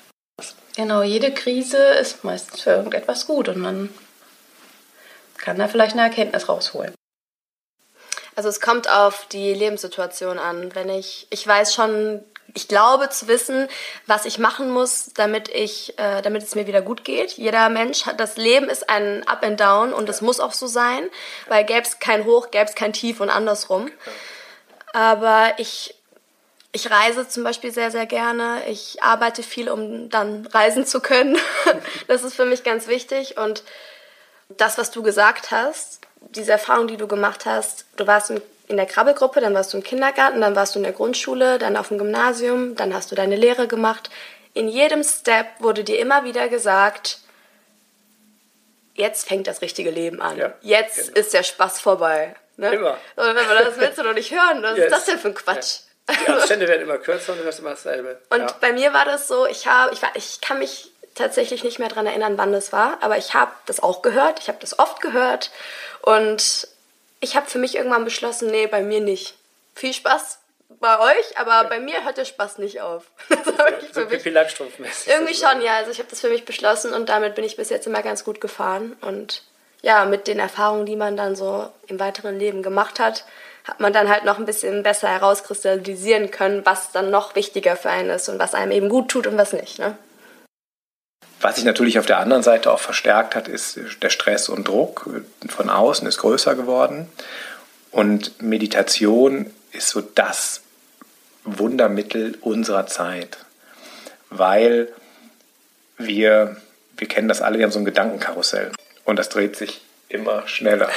Genau, 0.76 1.02
jede 1.02 1.32
Krise 1.32 1.78
ist 1.78 2.22
meistens 2.22 2.60
für 2.62 2.70
irgendetwas 2.70 3.26
gut 3.26 3.48
und 3.48 3.58
man 3.58 3.88
kann 5.36 5.58
da 5.58 5.66
vielleicht 5.66 5.94
eine 5.94 6.02
Erkenntnis 6.02 6.48
rausholen. 6.48 6.94
Also 8.36 8.48
es 8.48 8.60
kommt 8.60 8.88
auf 8.88 9.26
die 9.32 9.54
Lebenssituation 9.54 10.38
an. 10.38 10.74
Wenn 10.76 10.88
ich, 10.90 11.26
ich 11.30 11.44
weiß 11.44 11.74
schon, 11.74 12.22
ich 12.54 12.68
glaube 12.68 13.10
zu 13.10 13.28
wissen, 13.28 13.68
was 14.06 14.24
ich 14.24 14.38
machen 14.38 14.70
muss, 14.70 15.10
damit 15.14 15.48
ich, 15.48 15.98
äh, 15.98 16.22
damit 16.22 16.42
es 16.42 16.54
mir 16.54 16.66
wieder 16.66 16.82
gut 16.82 17.04
geht. 17.04 17.32
Jeder 17.32 17.68
Mensch 17.68 18.06
hat, 18.06 18.20
das 18.20 18.36
Leben 18.36 18.68
ist 18.68 18.88
ein 18.88 19.26
Up 19.26 19.44
and 19.44 19.60
Down 19.60 19.92
und 19.92 20.08
es 20.08 20.20
muss 20.20 20.40
auch 20.40 20.52
so 20.52 20.66
sein, 20.66 21.08
weil 21.48 21.64
gäbe 21.64 21.82
es 21.82 21.98
kein 21.98 22.24
Hoch, 22.24 22.50
gäbe 22.50 22.64
es 22.64 22.74
kein 22.74 22.92
Tief 22.92 23.20
und 23.20 23.30
andersrum. 23.30 23.90
Aber 24.92 25.52
ich, 25.58 25.94
ich 26.72 26.90
reise 26.90 27.28
zum 27.28 27.44
Beispiel 27.44 27.70
sehr, 27.70 27.90
sehr 27.90 28.06
gerne. 28.06 28.62
Ich 28.68 29.02
arbeite 29.02 29.42
viel, 29.42 29.68
um 29.68 30.08
dann 30.08 30.46
reisen 30.46 30.86
zu 30.86 31.00
können. 31.00 31.38
das 32.08 32.24
ist 32.24 32.34
für 32.34 32.46
mich 32.46 32.64
ganz 32.64 32.88
wichtig 32.88 33.36
und 33.36 33.62
das, 34.48 34.78
was 34.78 34.90
du 34.90 35.02
gesagt 35.02 35.50
hast, 35.50 36.00
diese 36.20 36.52
Erfahrung, 36.52 36.88
die 36.88 36.96
du 36.96 37.06
gemacht 37.06 37.44
hast, 37.44 37.84
du 37.96 38.06
warst 38.06 38.30
in, 38.30 38.40
in 38.68 38.76
der 38.76 38.86
Krabbelgruppe, 38.86 39.40
dann 39.40 39.54
warst 39.54 39.72
du 39.72 39.78
im 39.78 39.82
Kindergarten, 39.82 40.40
dann 40.40 40.54
warst 40.54 40.74
du 40.74 40.78
in 40.78 40.82
der 40.82 40.92
Grundschule, 40.92 41.58
dann 41.58 41.76
auf 41.76 41.88
dem 41.88 41.98
Gymnasium, 41.98 42.76
dann 42.76 42.94
hast 42.94 43.10
du 43.10 43.14
deine 43.14 43.36
Lehre 43.36 43.66
gemacht. 43.66 44.10
In 44.54 44.68
jedem 44.68 45.02
Step 45.02 45.46
wurde 45.58 45.84
dir 45.84 45.98
immer 45.98 46.24
wieder 46.24 46.48
gesagt, 46.48 47.18
jetzt 48.94 49.28
fängt 49.28 49.46
das 49.46 49.62
richtige 49.62 49.90
Leben 49.90 50.20
an. 50.20 50.36
Ja, 50.36 50.52
jetzt 50.60 51.08
genau. 51.08 51.20
ist 51.20 51.32
der 51.32 51.42
Spaß 51.42 51.80
vorbei. 51.80 52.34
Ne? 52.56 52.70
Immer. 52.70 52.98
Und 53.16 53.26
wenn 53.26 53.46
man 53.46 53.64
das 53.64 53.78
willst 53.78 53.98
du 53.98 54.02
doch 54.02 54.14
nicht 54.14 54.32
hören. 54.32 54.62
Was 54.62 54.76
Yes. 54.76 54.86
ist 54.86 54.92
das 54.92 55.04
denn 55.06 55.18
für 55.18 55.28
ein 55.28 55.34
Quatsch? 55.34 55.80
Die 56.10 56.28
Abstände 56.28 56.66
werden 56.66 56.82
immer 56.82 56.98
kürzer 56.98 57.32
und 57.32 57.38
du 57.38 57.44
hörst 57.44 57.60
immer 57.60 57.70
dasselbe. 57.70 58.20
Und 58.30 58.40
ja. 58.40 58.56
bei 58.60 58.72
mir 58.72 58.92
war 58.92 59.04
das 59.04 59.28
so, 59.28 59.46
ich 59.46 59.66
habe, 59.66 59.92
ich, 59.92 60.02
war, 60.02 60.10
ich 60.14 60.40
kann 60.40 60.58
mich 60.58 60.90
tatsächlich 61.14 61.64
nicht 61.64 61.78
mehr 61.78 61.88
daran 61.88 62.06
erinnern, 62.06 62.38
wann 62.38 62.52
das 62.52 62.72
war, 62.72 62.98
aber 63.02 63.18
ich 63.18 63.34
habe 63.34 63.52
das 63.66 63.80
auch 63.82 64.02
gehört, 64.02 64.40
ich 64.40 64.48
habe 64.48 64.58
das 64.60 64.78
oft 64.78 65.00
gehört 65.00 65.50
und 66.02 66.66
ich 67.20 67.36
habe 67.36 67.48
für 67.48 67.58
mich 67.58 67.76
irgendwann 67.76 68.04
beschlossen, 68.04 68.50
nee, 68.50 68.66
bei 68.66 68.82
mir 68.82 69.00
nicht. 69.00 69.34
Viel 69.74 69.92
Spaß 69.92 70.38
bei 70.80 70.98
euch, 70.98 71.38
aber 71.38 71.68
bei 71.68 71.80
mir 71.80 72.04
hört 72.04 72.18
der 72.18 72.24
Spaß 72.24 72.58
nicht 72.58 72.80
auf. 72.80 73.04
Das 73.28 73.58
habe 73.58 73.78
ich 73.80 73.92
so 73.92 74.02
für 74.02 74.14
mich 74.14 74.24
irgendwie 75.06 75.34
schon, 75.34 75.60
ja. 75.62 75.76
Also 75.76 75.90
ich 75.90 75.98
habe 75.98 76.08
das 76.10 76.20
für 76.20 76.28
mich 76.28 76.44
beschlossen 76.44 76.92
und 76.92 77.08
damit 77.08 77.34
bin 77.34 77.44
ich 77.44 77.56
bis 77.56 77.70
jetzt 77.70 77.86
immer 77.86 78.02
ganz 78.02 78.24
gut 78.24 78.40
gefahren. 78.40 78.96
Und 79.00 79.42
ja, 79.82 80.04
mit 80.04 80.26
den 80.26 80.38
Erfahrungen, 80.38 80.86
die 80.86 80.96
man 80.96 81.16
dann 81.16 81.34
so 81.34 81.68
im 81.86 81.98
weiteren 81.98 82.38
Leben 82.38 82.62
gemacht 82.62 83.00
hat, 83.00 83.24
hat 83.64 83.80
man 83.80 83.92
dann 83.92 84.08
halt 84.08 84.24
noch 84.24 84.38
ein 84.38 84.46
bisschen 84.46 84.82
besser 84.82 85.08
herauskristallisieren 85.08 86.30
können, 86.30 86.64
was 86.64 86.92
dann 86.92 87.10
noch 87.10 87.34
wichtiger 87.34 87.76
für 87.76 87.90
einen 87.90 88.10
ist 88.10 88.28
und 88.28 88.38
was 88.38 88.54
einem 88.54 88.72
eben 88.72 88.88
gut 88.88 89.10
tut 89.10 89.26
und 89.26 89.36
was 89.36 89.52
nicht. 89.52 89.78
Ne? 89.78 89.96
Was 91.40 91.56
sich 91.56 91.64
natürlich 91.64 91.98
auf 91.98 92.06
der 92.06 92.18
anderen 92.18 92.42
Seite 92.42 92.72
auch 92.72 92.80
verstärkt 92.80 93.36
hat, 93.36 93.46
ist 93.46 93.78
der 94.02 94.10
Stress 94.10 94.48
und 94.48 94.66
Druck 94.66 95.08
von 95.48 95.70
außen 95.70 96.06
ist 96.08 96.18
größer 96.18 96.56
geworden. 96.56 97.08
Und 97.90 98.42
Meditation 98.42 99.50
ist 99.72 99.88
so 99.90 100.00
das 100.00 100.62
Wundermittel 101.44 102.36
unserer 102.40 102.86
Zeit, 102.86 103.38
weil 104.30 104.88
wir, 105.96 106.56
wir 106.96 107.08
kennen 107.08 107.28
das 107.28 107.40
alle, 107.40 107.58
wir 107.58 107.64
haben 107.64 107.72
so 107.72 107.78
ein 107.78 107.84
Gedankenkarussell 107.84 108.72
und 109.04 109.18
das 109.18 109.28
dreht 109.28 109.56
sich 109.56 109.80
immer 110.08 110.46
schneller. 110.46 110.88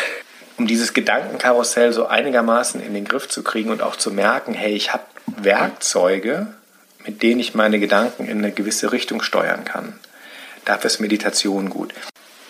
Um 0.58 0.68
dieses 0.68 0.94
Gedankenkarussell 0.94 1.94
so 1.94 2.08
einigermaßen 2.08 2.82
in 2.82 2.94
den 2.94 3.06
Griff 3.06 3.28
zu 3.30 3.44
kriegen 3.44 3.70
und 3.70 3.82
auch 3.82 3.96
zu 3.96 4.12
merken, 4.12 4.54
hey, 4.54 4.74
ich 4.74 4.92
habe 4.92 5.04
Werkzeuge, 5.26 6.48
mit 7.06 7.24
denen 7.24 7.40
ich 7.40 7.56
meine 7.56 7.80
Gedanken 7.80 8.28
in 8.28 8.40
eine 8.40 8.52
gewisse 8.52 8.92
Richtung 8.92 9.22
steuern 9.22 9.66
kann. 9.66 10.00
Dafür 10.66 10.88
ist 10.88 11.00
Meditation 11.00 11.70
gut. 11.70 11.94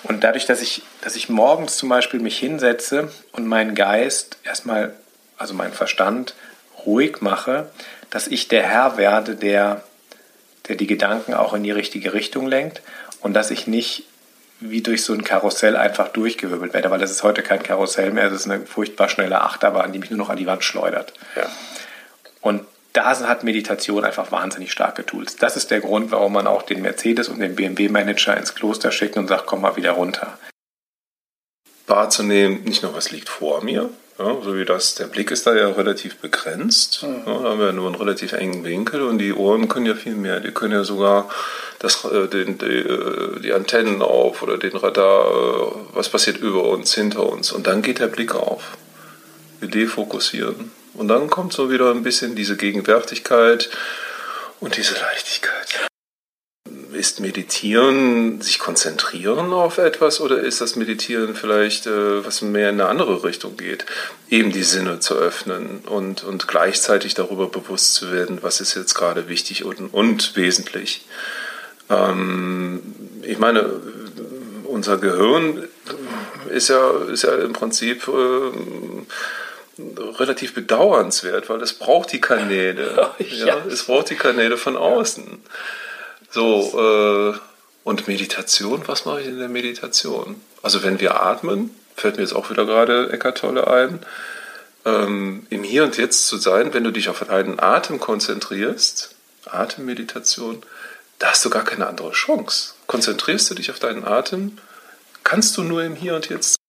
Und 0.04 0.24
dadurch, 0.24 0.46
dass 0.46 0.62
ich, 0.62 0.82
dass 1.02 1.16
ich 1.16 1.30
morgens 1.30 1.78
zum 1.78 1.90
Beispiel 1.90 2.20
mich 2.20 2.38
hinsetze 2.38 3.12
und 3.32 3.48
meinen 3.48 3.76
Geist 3.76 4.38
erstmal, 4.44 4.94
also 5.38 5.54
meinen 5.54 5.74
Verstand, 5.74 6.34
ruhig 6.86 7.22
mache, 7.22 7.70
dass 8.10 8.28
ich 8.28 8.48
der 8.48 8.64
Herr 8.64 8.98
werde, 8.98 9.36
der, 9.36 9.84
der 10.68 10.76
die 10.76 10.88
Gedanken 10.88 11.34
auch 11.34 11.54
in 11.54 11.64
die 11.64 11.72
richtige 11.72 12.14
Richtung 12.14 12.48
lenkt 12.48 12.82
und 13.22 13.34
dass 13.34 13.52
ich 13.52 13.68
nicht 13.68 14.06
wie 14.60 14.82
durch 14.82 15.04
so 15.04 15.14
ein 15.14 15.24
Karussell 15.24 15.76
einfach 15.76 16.10
durchgewirbelt 16.10 16.74
werde, 16.74 16.92
weil 16.92 17.00
das 17.00 17.10
ist 17.10 17.24
heute 17.24 17.42
kein 17.42 17.64
Karussell 17.64 18.12
mehr, 18.12 18.26
es 18.26 18.42
ist 18.42 18.50
eine 18.50 18.66
furchtbar 18.66 19.10
schnelle 19.10 19.42
Achterbahn, 19.42 19.92
die 19.92 20.00
mich 20.00 20.12
nur 20.12 20.20
noch 20.20 20.30
an 20.30 20.38
die 20.38 20.46
Wand 20.46 20.64
schleudert. 20.64 21.14
Ja. 21.36 21.48
Und 22.42 22.66
da 22.94 23.06
hat 23.06 23.44
Meditation 23.44 24.04
einfach 24.04 24.32
wahnsinnig 24.32 24.72
starke 24.72 25.06
Tools. 25.06 25.38
Das 25.38 25.56
ist 25.56 25.72
der 25.72 25.80
Grund, 25.80 26.12
warum 26.12 26.34
man 26.34 26.48
auch 26.48 26.64
den 26.64 26.82
Mercedes 26.82 27.30
und 27.30 27.40
den 27.40 27.56
BMW-Manager 27.56 28.36
ins 28.36 28.54
Kloster 28.56 28.92
schickt 28.92 29.18
und 29.18 29.28
sagt, 29.28 29.46
komm 29.46 29.62
mal 29.62 29.78
wieder 29.78 29.92
runter. 29.92 30.38
Wahrzunehmen, 31.88 32.64
nicht 32.64 32.84
nur 32.84 32.94
was 32.94 33.12
liegt 33.12 33.30
vor 33.30 33.64
mir, 33.64 33.90
ja, 34.22 34.38
so 34.44 34.56
wie 34.56 34.66
das, 34.66 34.96
der 34.96 35.08
Blick 35.08 35.32
ist 35.32 35.48
da 35.48 35.56
ja 35.56 35.70
relativ 35.70 36.18
begrenzt. 36.18 37.04
Mhm. 37.04 37.24
Ja, 37.26 37.40
da 37.40 37.50
haben 37.50 37.60
wir 37.60 37.72
nur 37.72 37.88
einen 37.88 37.96
relativ 37.96 38.34
engen 38.34 38.64
Winkel 38.64 39.02
und 39.02 39.18
die 39.18 39.34
Ohren 39.34 39.68
können 39.68 39.88
ja 39.88 39.96
viel 39.96 40.16
mehr. 40.16 40.40
Die 40.40 40.52
können 40.52 40.74
ja 40.74 40.84
sogar 40.84 41.30
das, 41.80 42.06
äh, 42.06 42.28
den, 42.28 42.58
die, 42.58 42.66
äh, 42.66 43.40
die, 43.40 43.54
Antennen 43.54 44.02
auf 44.02 44.44
oder 44.44 44.58
den 44.58 44.76
Radar, 44.76 45.26
äh, 45.26 45.72
was 45.94 46.10
passiert 46.10 46.38
über 46.38 46.66
uns, 46.66 46.94
hinter 46.94 47.28
uns. 47.28 47.52
Und 47.52 47.68
dann 47.68 47.82
geht 47.82 48.00
der 48.00 48.08
Blick 48.08 48.36
auf. 48.36 48.78
Wir 49.60 49.70
defokussieren. 49.70 50.72
Und 50.94 51.08
dann 51.08 51.30
kommt 51.30 51.54
so 51.54 51.72
wieder 51.72 51.92
ein 51.92 52.04
bisschen 52.04 52.36
diese 52.36 52.58
Gegenwärtigkeit 52.58 53.70
und 54.60 54.78
diese 54.78 54.94
Leichtigkeit. 54.96 55.88
Ist 56.94 57.20
Meditieren 57.20 58.42
sich 58.42 58.60
konzentrieren 58.60 59.54
auf 59.54 59.78
etwas 59.78 60.22
oder 60.22 60.40
ist 60.40 60.62
das 60.62 60.76
Meditieren 60.76 61.36
vielleicht, 61.36 61.88
äh, 61.88 62.24
was 62.26 62.42
mehr 62.42 62.70
in 62.70 62.80
eine 62.80 62.90
andere 62.90 63.24
Richtung 63.24 63.58
geht? 63.58 63.86
Eben 64.30 64.52
die 64.52 64.64
Sinne 64.64 65.00
zu 65.00 65.16
öffnen 65.16 65.80
und, 65.86 66.24
und 66.24 66.48
gleichzeitig 66.48 67.14
darüber 67.14 67.48
bewusst 67.48 67.96
zu 67.96 68.12
werden, 68.12 68.40
was 68.42 68.62
ist 68.62 68.76
jetzt 68.76 68.94
gerade 68.94 69.30
wichtig 69.30 69.64
und, 69.64 69.94
und 69.94 70.36
wesentlich. 70.36 71.06
Ähm, 71.90 72.82
ich 73.24 73.40
meine, 73.40 73.82
unser 74.66 74.98
Gehirn 74.98 75.68
ist 76.50 76.70
ja, 76.70 76.92
ist 77.12 77.24
ja 77.24 77.36
im 77.36 77.54
Prinzip 77.54 78.08
äh, 78.08 78.52
relativ 80.18 80.54
bedauernswert, 80.54 81.50
weil 81.50 81.62
es 81.62 81.74
braucht 81.74 82.12
die 82.12 82.22
Kanäle. 82.22 83.12
ja. 83.20 83.46
ja. 83.46 83.58
Es 83.70 83.84
braucht 83.84 84.10
die 84.10 84.16
Kanäle 84.16 84.58
von 84.58 84.78
außen. 84.78 85.42
So, 86.30 87.34
äh, 87.34 87.40
und 87.84 88.08
Meditation, 88.08 88.84
was 88.88 89.06
mache 89.06 89.22
ich 89.22 89.28
in 89.28 89.40
der 89.40 89.50
Meditation? 89.50 90.40
Also 90.62 90.84
wenn 90.84 91.00
wir 91.00 91.22
atmen, 91.22 91.72
fällt 91.96 92.18
mir 92.18 92.24
jetzt 92.24 92.34
auch 92.34 92.50
wieder 92.50 92.66
gerade 92.66 93.12
Eckart 93.12 93.40
Tolle 93.40 93.68
ein, 93.68 94.00
ähm, 94.86 95.46
im 95.50 95.64
Hier 95.64 95.84
und 95.84 95.98
Jetzt 95.98 96.28
zu 96.28 96.38
sein, 96.38 96.74
wenn 96.74 96.84
du 96.84 96.92
dich 96.92 97.10
auf 97.10 97.30
einen 97.30 97.60
Atem 97.60 98.00
konzentrierst, 98.00 99.16
Atemmeditation, 99.46 100.64
da 101.20 101.32
hast 101.32 101.44
du 101.44 101.50
gar 101.50 101.64
keine 101.64 101.88
andere 101.88 102.12
Chance. 102.12 102.74
Konzentrierst 102.88 103.50
du 103.50 103.56
dich 103.56 103.72
auf 103.72 103.80
deinen 103.80 104.06
Atem, 104.06 104.58
kannst 105.24 105.58
du 105.58 105.64
nur 105.64 105.84
im 105.84 105.96
Hier 105.96 106.16
und 106.16 106.30
Jetzt 106.30 106.61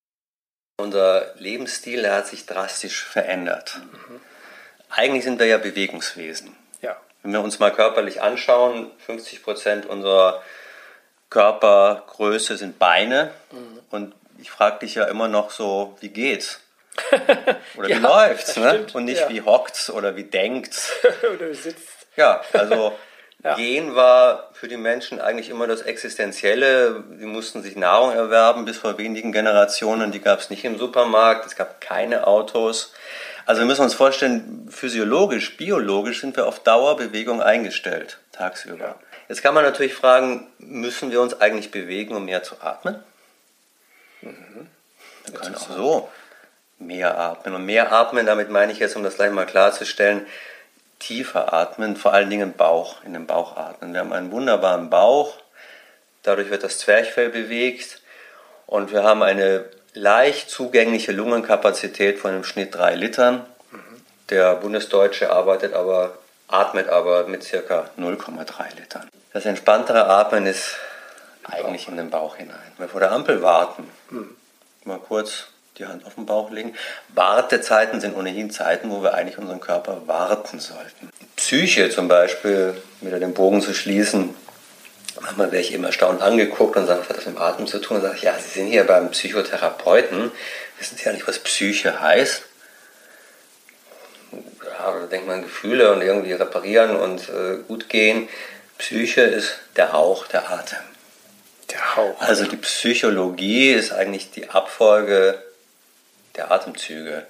unser 0.76 1.34
Lebensstil 1.36 2.10
hat 2.10 2.26
sich 2.26 2.46
drastisch 2.46 3.04
verändert. 3.04 3.80
Mhm. 3.80 4.20
Eigentlich 4.90 5.24
sind 5.24 5.38
wir 5.38 5.46
ja 5.46 5.58
Bewegungswesen. 5.58 6.54
Ja. 6.80 6.96
Wenn 7.22 7.32
wir 7.32 7.40
uns 7.40 7.58
mal 7.58 7.72
körperlich 7.72 8.20
anschauen, 8.20 8.90
50 9.06 9.42
Prozent 9.42 9.86
unserer 9.86 10.42
Körpergröße 11.30 12.56
sind 12.56 12.78
Beine. 12.78 13.30
Mhm. 13.50 13.80
Und 13.90 14.14
ich 14.38 14.50
frage 14.50 14.80
dich 14.80 14.96
ja 14.96 15.04
immer 15.04 15.28
noch 15.28 15.50
so, 15.50 15.96
wie 16.00 16.08
geht's? 16.08 16.60
Oder 17.76 17.88
wie 17.88 17.92
ja, 17.92 17.98
läuft's? 17.98 18.56
Ne? 18.56 18.86
Und 18.92 19.06
nicht 19.06 19.20
ja. 19.20 19.28
wie 19.30 19.40
hockt's 19.40 19.88
oder 19.88 20.14
wie 20.14 20.24
denkt's. 20.24 20.92
oder 21.34 21.48
wie 21.48 21.54
sitzt. 21.54 21.88
Ja, 22.16 22.42
also 22.52 22.92
ja. 23.44 23.56
Gehen 23.56 23.96
war 23.96 24.50
für 24.52 24.68
die 24.68 24.76
Menschen 24.76 25.20
eigentlich 25.20 25.50
immer 25.50 25.66
das 25.66 25.82
Existenzielle. 25.82 27.02
Sie 27.18 27.26
mussten 27.26 27.62
sich 27.62 27.74
Nahrung 27.74 28.12
erwerben 28.12 28.64
bis 28.64 28.78
vor 28.78 28.98
wenigen 28.98 29.32
Generationen. 29.32 30.12
Die 30.12 30.20
gab 30.20 30.38
es 30.38 30.50
nicht 30.50 30.64
im 30.64 30.78
Supermarkt, 30.78 31.44
es 31.46 31.56
gab 31.56 31.80
keine 31.80 32.26
Autos. 32.28 32.92
Also 33.44 33.60
wir 33.60 33.66
müssen 33.66 33.82
uns 33.82 33.94
vorstellen, 33.94 34.68
physiologisch, 34.70 35.56
biologisch 35.56 36.20
sind 36.20 36.36
wir 36.36 36.46
auf 36.46 36.60
Dauerbewegung 36.60 37.42
eingestellt, 37.42 38.18
tagsüber. 38.30 38.84
Ja. 38.84 38.94
Jetzt 39.28 39.42
kann 39.42 39.54
man 39.54 39.64
natürlich 39.64 39.94
fragen, 39.94 40.46
müssen 40.58 41.10
wir 41.10 41.20
uns 41.20 41.40
eigentlich 41.40 41.72
bewegen, 41.72 42.14
um 42.14 42.24
mehr 42.24 42.44
zu 42.44 42.60
atmen? 42.60 43.02
Mhm. 44.20 44.68
Wir 45.24 45.34
können 45.34 45.56
auch 45.56 45.70
so 45.70 46.08
mehr 46.78 47.18
atmen. 47.18 47.54
Und 47.56 47.66
mehr 47.66 47.90
atmen, 47.92 48.26
damit 48.26 48.50
meine 48.50 48.70
ich 48.70 48.78
jetzt, 48.78 48.94
um 48.94 49.02
das 49.02 49.16
gleich 49.16 49.32
mal 49.32 49.46
klarzustellen, 49.46 50.26
tiefer 51.02 51.52
atmen, 51.52 51.96
vor 51.96 52.12
allen 52.12 52.30
Dingen 52.30 52.50
im 52.50 52.56
Bauch, 52.56 53.02
in 53.04 53.12
den 53.12 53.26
Bauch 53.26 53.56
atmen. 53.56 53.92
Wir 53.92 54.00
haben 54.00 54.12
einen 54.12 54.30
wunderbaren 54.30 54.88
Bauch, 54.88 55.34
dadurch 56.22 56.50
wird 56.50 56.62
das 56.62 56.78
Zwerchfell 56.78 57.30
bewegt 57.30 58.00
und 58.66 58.92
wir 58.92 59.02
haben 59.02 59.22
eine 59.22 59.66
leicht 59.94 60.48
zugängliche 60.48 61.12
Lungenkapazität 61.12 62.18
von 62.18 62.34
im 62.34 62.44
Schnitt 62.44 62.74
drei 62.74 62.94
Litern. 62.94 63.44
Der 64.30 64.54
Bundesdeutsche 64.54 65.30
arbeitet 65.30 65.74
aber, 65.74 66.16
atmet 66.48 66.88
aber 66.88 67.26
mit 67.26 67.42
circa 67.42 67.90
0,3 67.98 68.76
Litern. 68.76 69.08
Das 69.32 69.44
entspanntere 69.44 70.06
Atmen 70.06 70.46
ist 70.46 70.76
eigentlich 71.44 71.88
in 71.88 71.98
den 71.98 72.08
Bauch 72.08 72.36
hinein. 72.36 72.56
Wenn 72.76 72.86
wir 72.86 72.90
vor 72.90 73.00
der 73.00 73.12
Ampel 73.12 73.42
warten, 73.42 73.90
mhm. 74.08 74.34
mal 74.84 74.98
kurz 74.98 75.48
die 75.78 75.86
Hand 75.86 76.04
auf 76.04 76.14
den 76.14 76.26
Bauch 76.26 76.50
legen. 76.50 76.74
Wartezeiten 77.14 78.00
sind 78.00 78.16
ohnehin 78.16 78.50
Zeiten, 78.50 78.90
wo 78.90 79.02
wir 79.02 79.14
eigentlich 79.14 79.38
unseren 79.38 79.60
Körper 79.60 80.02
warten 80.06 80.60
sollten. 80.60 81.10
Psyche 81.36 81.90
zum 81.90 82.08
Beispiel, 82.08 82.74
wieder 83.00 83.18
den 83.18 83.34
Bogen 83.34 83.62
zu 83.62 83.72
schließen, 83.72 84.34
manchmal 85.20 85.50
werde 85.50 85.64
ich 85.64 85.72
eben 85.72 85.84
erstaunt 85.84 86.22
angeguckt 86.22 86.76
und 86.76 86.86
sage, 86.86 87.00
was 87.00 87.08
hat 87.08 87.16
das 87.16 87.26
mit 87.26 87.36
dem 87.36 87.42
Atem 87.42 87.66
zu 87.66 87.78
tun? 87.78 87.96
Und 87.96 88.02
sage 88.02 88.16
ich, 88.16 88.22
ja, 88.22 88.34
Sie 88.38 88.60
sind 88.60 88.68
hier 88.68 88.84
beim 88.84 89.10
Psychotherapeuten, 89.10 90.30
wissen 90.78 90.96
Sie 90.96 91.04
ja 91.04 91.12
nicht, 91.12 91.26
was 91.26 91.38
Psyche 91.38 92.00
heißt? 92.00 92.42
Ja, 94.32 95.00
da 95.00 95.06
denkt 95.06 95.26
man 95.26 95.42
Gefühle 95.42 95.92
und 95.92 96.02
irgendwie 96.02 96.32
reparieren 96.32 96.96
und 96.96 97.28
äh, 97.28 97.58
gut 97.68 97.88
gehen. 97.88 98.28
Psyche 98.78 99.20
ist 99.22 99.58
der 99.76 99.92
Hauch, 99.92 100.26
der 100.26 100.50
Atem. 100.50 100.78
Der 101.70 101.96
Hauch. 101.96 102.20
Also 102.20 102.46
die 102.46 102.56
Psychologie 102.56 103.72
ist 103.72 103.92
eigentlich 103.92 104.30
die 104.30 104.50
Abfolge 104.50 105.40
der 106.36 106.50
Atemzüge. 106.50 107.26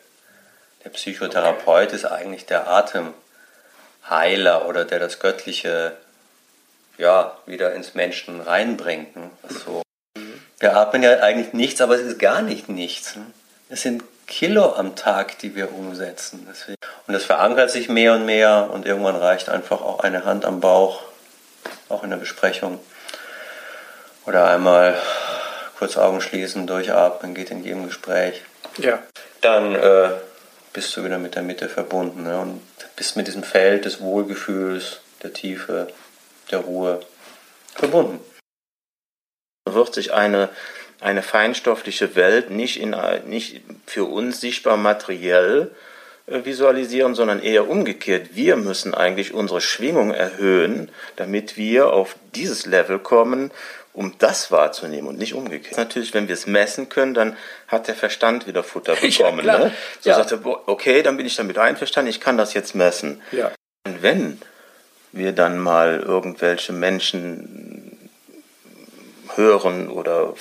Der 0.84 0.90
Psychotherapeut 0.90 1.88
okay. 1.88 1.96
ist 1.96 2.04
eigentlich 2.04 2.46
der 2.46 2.68
Atemheiler 2.68 4.66
oder 4.68 4.84
der 4.84 4.98
das 4.98 5.20
Göttliche 5.20 5.96
ja, 6.98 7.36
wieder 7.46 7.74
ins 7.74 7.94
Menschen 7.94 8.40
reinbringt. 8.40 9.16
Ne? 9.16 9.30
So. 9.48 9.82
Wir 10.58 10.76
atmen 10.76 11.02
ja 11.02 11.20
eigentlich 11.20 11.52
nichts, 11.52 11.80
aber 11.80 11.94
es 11.94 12.02
ist 12.02 12.18
gar 12.18 12.42
nicht 12.42 12.68
nichts. 12.68 13.16
Ne? 13.16 13.26
Es 13.68 13.82
sind 13.82 14.02
Kilo 14.26 14.74
am 14.74 14.96
Tag, 14.96 15.38
die 15.38 15.54
wir 15.56 15.72
umsetzen. 15.72 16.46
Deswegen. 16.48 16.76
Und 17.06 17.14
das 17.14 17.24
verankert 17.24 17.70
sich 17.70 17.88
mehr 17.88 18.14
und 18.14 18.24
mehr 18.24 18.70
und 18.72 18.86
irgendwann 18.86 19.16
reicht 19.16 19.48
einfach 19.48 19.80
auch 19.80 20.00
eine 20.00 20.24
Hand 20.24 20.44
am 20.44 20.60
Bauch, 20.60 21.02
auch 21.88 22.02
in 22.04 22.10
der 22.10 22.16
Besprechung. 22.16 22.80
Oder 24.24 24.48
einmal 24.48 24.96
kurz 25.78 25.96
Augen 25.96 26.20
schließen, 26.20 26.66
durchatmen, 26.66 27.34
geht 27.34 27.50
in 27.50 27.64
jedem 27.64 27.86
Gespräch. 27.86 28.42
Ja. 28.78 29.02
Dann 29.40 29.74
äh, 29.74 30.10
bist 30.72 30.96
du 30.96 31.04
wieder 31.04 31.18
mit 31.18 31.34
der 31.34 31.42
Mitte 31.42 31.68
verbunden 31.68 32.24
ne? 32.24 32.38
und 32.38 32.60
bist 32.96 33.16
mit 33.16 33.26
diesem 33.26 33.42
Feld 33.42 33.84
des 33.84 34.00
Wohlgefühls, 34.00 35.00
der 35.22 35.32
Tiefe, 35.32 35.88
der 36.50 36.60
Ruhe 36.60 37.00
verbunden. 37.74 38.20
Wird 39.68 39.94
sich 39.94 40.12
eine, 40.12 40.48
eine 41.00 41.22
feinstoffliche 41.22 42.16
Welt 42.16 42.50
nicht, 42.50 42.80
in, 42.80 42.96
nicht 43.26 43.62
für 43.86 44.04
uns 44.04 44.40
sichtbar 44.40 44.76
materiell 44.76 45.70
äh, 46.26 46.44
visualisieren, 46.44 47.14
sondern 47.14 47.42
eher 47.42 47.68
umgekehrt. 47.68 48.30
Wir 48.34 48.56
müssen 48.56 48.94
eigentlich 48.94 49.34
unsere 49.34 49.60
Schwingung 49.60 50.12
erhöhen, 50.12 50.90
damit 51.16 51.56
wir 51.56 51.92
auf 51.92 52.16
dieses 52.34 52.66
Level 52.66 52.98
kommen, 52.98 53.50
um 53.92 54.14
das 54.18 54.50
wahrzunehmen 54.50 55.06
und 55.08 55.18
nicht 55.18 55.34
umgekehrt. 55.34 55.76
Natürlich, 55.76 56.14
wenn 56.14 56.28
wir 56.28 56.34
es 56.34 56.46
messen 56.46 56.88
können, 56.88 57.14
dann 57.14 57.36
hat 57.68 57.88
der 57.88 57.94
Verstand 57.94 58.46
wieder 58.46 58.62
Futter 58.62 58.94
bekommen. 59.00 59.44
Ja, 59.44 59.58
ne? 59.58 59.72
So 60.00 60.10
ja. 60.10 60.16
sagt 60.16 60.32
er, 60.32 60.68
okay, 60.68 61.02
dann 61.02 61.16
bin 61.16 61.26
ich 61.26 61.36
damit 61.36 61.58
einverstanden, 61.58 62.10
ich 62.10 62.20
kann 62.20 62.38
das 62.38 62.54
jetzt 62.54 62.74
messen. 62.74 63.20
Ja. 63.32 63.52
Und 63.86 64.02
wenn 64.02 64.40
wir 65.12 65.32
dann 65.32 65.58
mal 65.58 66.00
irgendwelche 66.00 66.72
Menschen 66.72 68.10
hören 69.34 69.88
oder 69.88 70.34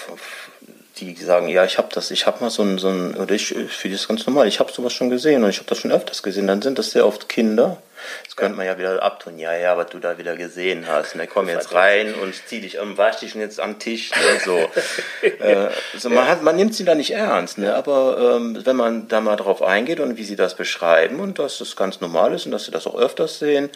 die 1.06 1.16
sagen, 1.24 1.48
ja, 1.48 1.66
ich 1.66 1.78
habe 1.78 1.90
das, 1.92 2.12
ich 2.12 2.26
habe 2.26 2.44
mal 2.44 2.50
so 2.50 2.64
ein, 2.64 2.78
so 2.78 2.90
ein, 2.90 3.16
oder 3.16 3.34
ich, 3.34 3.48
finde 3.48 3.98
das 3.98 4.08
ganz 4.08 4.26
normal, 4.26 4.48
ich 4.48 4.60
habe 4.60 4.72
sowas 4.72 4.94
schon 4.94 5.10
gesehen 5.10 5.44
und 5.44 5.50
ich 5.50 5.58
habe 5.58 5.70
das 5.70 5.80
schon 5.80 5.92
öfters 5.92 6.24
gesehen, 6.24 6.48
dann 6.48 6.62
sind 6.62 6.78
das 6.80 6.92
sehr 6.92 7.06
oft 7.06 7.30
Kinder. 7.30 7.82
Das 8.26 8.36
könnte 8.36 8.58
man 8.58 8.66
ja 8.66 8.80
wieder 8.80 9.02
abtun, 9.04 9.38
ja, 9.38 9.56
ja, 9.56 9.78
was 9.78 9.88
du 9.88 10.00
da 10.00 10.18
wieder 10.18 10.36
gesehen 10.36 10.88
hast. 10.88 11.16
Ne, 11.16 11.28
komm 11.28 11.50
jetzt 11.50 11.74
rein 11.74 12.16
und 12.16 12.34
zieh 12.48 12.60
dich 12.60 12.80
um, 12.80 12.98
wasch 12.98 13.18
dich 13.18 13.36
jetzt 13.36 13.60
am 13.60 13.78
Tisch. 13.78 14.12
Ne, 14.12 14.40
so. 14.44 14.58
äh, 15.40 15.70
also 15.94 16.10
man, 16.10 16.28
hat, 16.28 16.42
man 16.42 16.56
nimmt 16.56 16.74
sie 16.74 16.84
da 16.84 16.96
nicht 16.96 17.12
ernst, 17.12 17.60
ne, 17.60 17.76
aber 17.76 18.38
ähm, 18.38 18.66
wenn 18.66 18.76
man 18.76 19.08
da 19.08 19.22
mal 19.22 19.36
drauf 19.36 19.62
eingeht 19.62 20.00
und 20.00 20.18
wie 20.18 20.24
sie 20.24 20.36
das 20.36 20.56
beschreiben 20.56 21.20
und 21.20 21.38
dass 21.38 21.60
das 21.60 21.76
ganz 21.76 22.02
normal 22.02 22.34
ist 22.34 22.46
und 22.46 22.52
dass 22.52 22.66
sie 22.66 22.72
das 22.72 22.88
auch 22.88 22.96
öfters 22.96 23.38
sehen, 23.38 23.70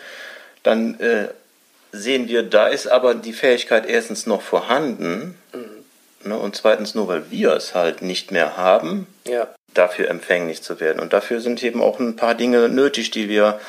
dann 0.63 0.99
äh, 0.99 1.27
sehen 1.91 2.27
wir, 2.27 2.43
da 2.43 2.67
ist 2.67 2.88
aber 2.88 3.13
die 3.13 3.33
Fähigkeit 3.33 3.85
erstens 3.85 4.25
noch 4.25 4.41
vorhanden, 4.41 5.38
mhm 5.53 5.74
Ne? 6.25 6.38
Und 6.38 6.55
zweitens 6.55 6.95
nur, 6.95 7.07
weil 7.07 7.31
wir 7.31 7.53
es 7.53 7.75
halt 7.75 8.01
nicht 8.01 8.31
mehr 8.31 8.57
haben, 8.57 9.07
ja. 9.27 9.47
dafür 9.73 10.09
empfänglich 10.09 10.61
zu 10.61 10.79
werden. 10.79 10.99
Und 10.99 11.13
dafür 11.13 11.39
sind 11.41 11.63
eben 11.63 11.81
auch 11.81 11.99
ein 11.99 12.15
paar 12.15 12.35
Dinge 12.35 12.69
nötig, 12.69 13.11
die 13.11 13.29
wir 13.29 13.59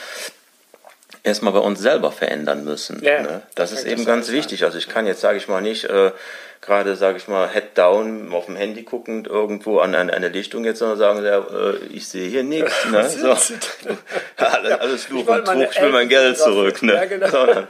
erstmal 1.23 1.53
bei 1.53 1.59
uns 1.59 1.81
selber 1.81 2.13
verändern 2.13 2.65
müssen. 2.65 3.03
Ja, 3.03 3.23
ne? 3.23 3.43
Das 3.55 3.73
ist 3.73 3.85
eben 3.85 3.99
das 3.99 4.07
ganz 4.07 4.31
wichtig. 4.31 4.65
Also 4.65 4.79
ich 4.79 4.89
kann 4.89 5.07
jetzt, 5.07 5.21
sage 5.21 5.39
ich 5.39 5.49
mal, 5.49 5.61
nicht 5.61 5.85
äh, 5.85 6.13
gerade, 6.61 6.97
sage 6.97 7.19
ich 7.19 7.29
mal, 7.29 7.49
Head 7.49 7.77
down 7.77 8.33
auf 8.33 8.47
dem 8.47 8.57
Handy 8.57 8.83
guckend 8.83 9.27
irgendwo 9.27 9.79
an 9.79 9.95
eine, 9.95 10.13
eine 10.13 10.29
Lichtung 10.29 10.65
jetzt 10.65 10.79
sondern 10.79 10.99
sagen, 10.99 11.25
ja, 11.25 11.39
äh, 11.39 11.77
ich 11.91 12.09
sehe 12.09 12.29
hier 12.29 12.43
nichts. 12.43 12.73
Ne? 12.91 13.09
So. 13.09 13.31
alles, 14.37 14.81
alles 14.81 15.05
Fluch 15.05 15.27
und 15.27 15.45
Trug, 15.45 15.69
ich 15.71 15.81
will 15.81 15.91
mein 15.91 16.09
Geld 16.09 16.39
zurück. 16.39 16.83
Ne? 16.83 16.95
Ja, 16.95 17.05
genau. 17.05 17.29
Sondern, 17.29 17.67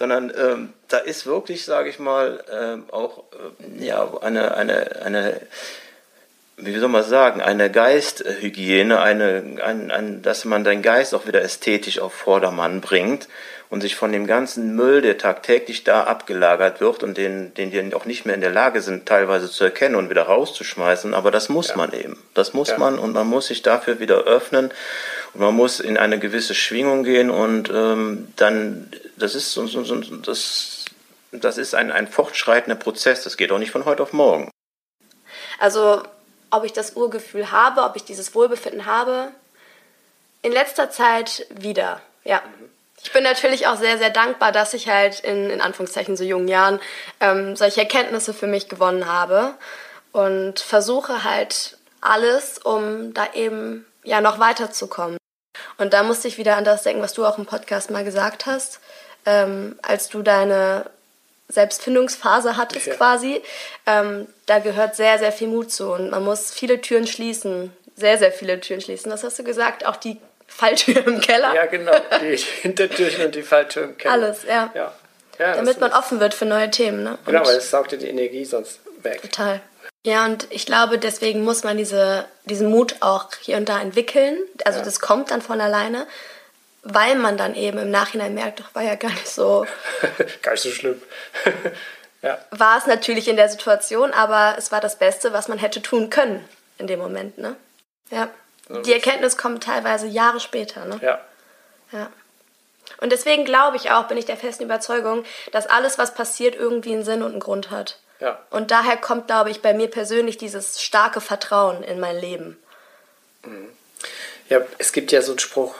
sondern 0.00 0.32
ähm, 0.34 0.72
da 0.88 0.96
ist 0.96 1.26
wirklich, 1.26 1.66
sage 1.66 1.90
ich 1.90 1.98
mal, 1.98 2.42
ähm, 2.50 2.84
auch 2.90 3.24
äh, 3.34 3.84
ja, 3.84 4.10
eine, 4.22 4.56
eine, 4.56 5.02
eine 5.04 5.42
wie 6.62 6.78
soll 6.78 6.88
man 6.88 7.04
sagen, 7.04 7.40
eine 7.40 7.70
Geisthygiene, 7.70 9.00
eine, 9.00 9.42
ein, 9.62 9.90
ein, 9.90 10.22
dass 10.22 10.44
man 10.44 10.64
den 10.64 10.82
Geist 10.82 11.14
auch 11.14 11.26
wieder 11.26 11.42
ästhetisch 11.42 11.98
auf 11.98 12.12
Vordermann 12.12 12.80
bringt 12.80 13.28
und 13.70 13.80
sich 13.80 13.94
von 13.94 14.12
dem 14.12 14.26
ganzen 14.26 14.74
Müll, 14.74 15.00
der 15.00 15.16
tagtäglich 15.16 15.84
da 15.84 16.04
abgelagert 16.04 16.80
wird 16.80 17.02
und 17.02 17.16
den, 17.16 17.54
den 17.54 17.70
die 17.70 17.94
auch 17.94 18.04
nicht 18.04 18.26
mehr 18.26 18.34
in 18.34 18.40
der 18.40 18.50
Lage 18.50 18.82
sind, 18.82 19.06
teilweise 19.06 19.48
zu 19.48 19.64
erkennen 19.64 19.94
und 19.94 20.10
wieder 20.10 20.22
rauszuschmeißen, 20.22 21.14
aber 21.14 21.30
das 21.30 21.48
muss 21.48 21.68
ja. 21.68 21.76
man 21.76 21.92
eben. 21.92 22.20
Das 22.34 22.52
muss 22.52 22.70
ja. 22.70 22.78
man 22.78 22.98
und 22.98 23.12
man 23.12 23.28
muss 23.28 23.46
sich 23.46 23.62
dafür 23.62 24.00
wieder 24.00 24.24
öffnen 24.24 24.70
und 25.34 25.40
man 25.40 25.54
muss 25.54 25.78
in 25.78 25.96
eine 25.96 26.18
gewisse 26.18 26.54
Schwingung 26.54 27.04
gehen 27.04 27.30
und 27.30 27.70
ähm, 27.70 28.28
dann, 28.36 28.90
das 29.16 29.36
ist 29.36 29.52
so, 29.52 29.66
so, 29.66 29.84
so 29.84 29.96
das, 30.16 30.84
das 31.30 31.56
ist 31.56 31.74
ein, 31.74 31.92
ein 31.92 32.08
fortschreitender 32.08 32.76
Prozess, 32.76 33.22
das 33.22 33.36
geht 33.36 33.52
auch 33.52 33.58
nicht 33.58 33.70
von 33.70 33.84
heute 33.84 34.02
auf 34.02 34.12
morgen. 34.12 34.50
Also 35.60 36.02
ob 36.50 36.64
ich 36.64 36.72
das 36.72 36.96
Urgefühl 36.96 37.50
habe, 37.50 37.82
ob 37.82 37.96
ich 37.96 38.04
dieses 38.04 38.34
Wohlbefinden 38.34 38.86
habe. 38.86 39.28
In 40.42 40.52
letzter 40.52 40.90
Zeit 40.90 41.46
wieder, 41.50 42.00
ja. 42.24 42.42
Ich 43.02 43.12
bin 43.12 43.24
natürlich 43.24 43.66
auch 43.66 43.76
sehr, 43.76 43.96
sehr 43.96 44.10
dankbar, 44.10 44.52
dass 44.52 44.74
ich 44.74 44.88
halt 44.88 45.20
in, 45.20 45.48
in 45.48 45.62
Anführungszeichen 45.62 46.18
so 46.18 46.24
jungen 46.24 46.48
Jahren 46.48 46.80
ähm, 47.20 47.56
solche 47.56 47.80
Erkenntnisse 47.80 48.34
für 48.34 48.46
mich 48.46 48.68
gewonnen 48.68 49.06
habe 49.06 49.54
und 50.12 50.60
versuche 50.60 51.24
halt 51.24 51.78
alles, 52.02 52.58
um 52.58 53.14
da 53.14 53.28
eben 53.32 53.86
ja 54.04 54.20
noch 54.20 54.38
weiterzukommen. 54.38 55.16
Und 55.78 55.94
da 55.94 56.02
musste 56.02 56.28
ich 56.28 56.36
wieder 56.36 56.56
an 56.56 56.64
das 56.64 56.82
denken, 56.82 57.02
was 57.02 57.14
du 57.14 57.24
auch 57.24 57.38
im 57.38 57.46
Podcast 57.46 57.90
mal 57.90 58.04
gesagt 58.04 58.44
hast, 58.44 58.80
ähm, 59.24 59.78
als 59.82 60.08
du 60.08 60.22
deine 60.22 60.90
Selbstfindungsphase 61.50 62.56
hattest 62.56 62.86
ja. 62.86 62.94
quasi. 62.94 63.42
Ähm, 63.86 64.26
da 64.46 64.58
gehört 64.58 64.96
sehr, 64.96 65.18
sehr 65.18 65.32
viel 65.32 65.48
Mut 65.48 65.70
zu 65.70 65.92
und 65.92 66.10
man 66.10 66.24
muss 66.24 66.50
viele 66.50 66.80
Türen 66.80 67.06
schließen. 67.06 67.72
Sehr, 67.96 68.18
sehr 68.18 68.32
viele 68.32 68.60
Türen 68.60 68.80
schließen. 68.80 69.12
Was 69.12 69.24
hast 69.24 69.38
du 69.38 69.44
gesagt? 69.44 69.84
Auch 69.84 69.96
die 69.96 70.18
Falltür 70.46 71.06
im 71.06 71.20
Keller? 71.20 71.54
Ja, 71.54 71.66
genau. 71.66 71.92
Die 72.20 72.36
Hintertürchen 72.62 73.26
und 73.26 73.34
die 73.34 73.42
Falltür 73.42 73.84
im 73.84 73.96
Keller. 73.96 74.14
Alles, 74.14 74.44
ja. 74.44 74.70
ja. 74.74 74.94
ja 75.38 75.54
Damit 75.54 75.80
man 75.80 75.92
offen 75.92 76.20
wird 76.20 76.34
für 76.34 76.46
neue 76.46 76.70
Themen. 76.70 77.02
Ne? 77.02 77.18
Genau, 77.26 77.44
weil 77.44 77.56
es 77.56 77.70
saugt 77.70 77.92
ja 77.92 77.98
die 77.98 78.08
Energie 78.08 78.44
sonst 78.44 78.80
weg. 79.02 79.22
Total. 79.22 79.60
Ja, 80.02 80.24
und 80.24 80.46
ich 80.50 80.64
glaube, 80.64 80.98
deswegen 80.98 81.44
muss 81.44 81.62
man 81.62 81.76
diese, 81.76 82.24
diesen 82.46 82.70
Mut 82.70 82.96
auch 83.00 83.28
hier 83.42 83.58
und 83.58 83.68
da 83.68 83.80
entwickeln. 83.80 84.38
Also 84.64 84.78
ja. 84.78 84.84
das 84.84 85.00
kommt 85.00 85.30
dann 85.30 85.42
von 85.42 85.60
alleine 85.60 86.06
weil 86.82 87.16
man 87.16 87.36
dann 87.36 87.54
eben 87.54 87.78
im 87.78 87.90
Nachhinein 87.90 88.34
merkt, 88.34 88.60
doch 88.60 88.74
war 88.74 88.82
ja 88.82 88.94
gar 88.94 89.10
nicht 89.10 89.28
so. 89.28 89.66
gar 90.42 90.52
nicht 90.52 90.62
so 90.62 90.70
schlimm. 90.70 91.00
ja. 92.22 92.38
War 92.50 92.78
es 92.78 92.86
natürlich 92.86 93.28
in 93.28 93.36
der 93.36 93.48
Situation, 93.48 94.12
aber 94.12 94.54
es 94.58 94.72
war 94.72 94.80
das 94.80 94.98
Beste, 94.98 95.32
was 95.32 95.48
man 95.48 95.58
hätte 95.58 95.82
tun 95.82 96.10
können 96.10 96.46
in 96.78 96.86
dem 96.86 96.98
Moment, 96.98 97.38
ne? 97.38 97.56
Ja. 98.10 98.28
Die 98.84 98.92
Erkenntnis 98.92 99.36
kommt 99.36 99.64
teilweise 99.64 100.06
Jahre 100.06 100.40
später, 100.40 100.84
ne? 100.84 100.98
Ja. 101.02 101.20
Ja. 101.92 102.10
Und 102.98 103.10
deswegen 103.10 103.44
glaube 103.44 103.76
ich 103.76 103.90
auch, 103.90 104.04
bin 104.04 104.16
ich 104.16 104.26
der 104.26 104.36
festen 104.36 104.64
Überzeugung, 104.64 105.24
dass 105.52 105.66
alles, 105.66 105.98
was 105.98 106.14
passiert, 106.14 106.54
irgendwie 106.54 106.92
einen 106.92 107.04
Sinn 107.04 107.22
und 107.22 107.32
einen 107.32 107.40
Grund 107.40 107.70
hat. 107.70 107.98
Ja. 108.20 108.38
Und 108.50 108.70
daher 108.70 108.96
kommt, 108.96 109.26
glaube 109.26 109.50
ich, 109.50 109.62
bei 109.62 109.74
mir 109.74 109.88
persönlich 109.88 110.38
dieses 110.38 110.82
starke 110.82 111.20
Vertrauen 111.20 111.82
in 111.82 111.98
mein 112.00 112.18
Leben. 112.18 112.58
Mhm. 113.44 113.70
Ja, 114.48 114.60
es 114.78 114.92
gibt 114.92 115.12
ja 115.12 115.22
so 115.22 115.32
einen 115.32 115.38
Spruch, 115.38 115.74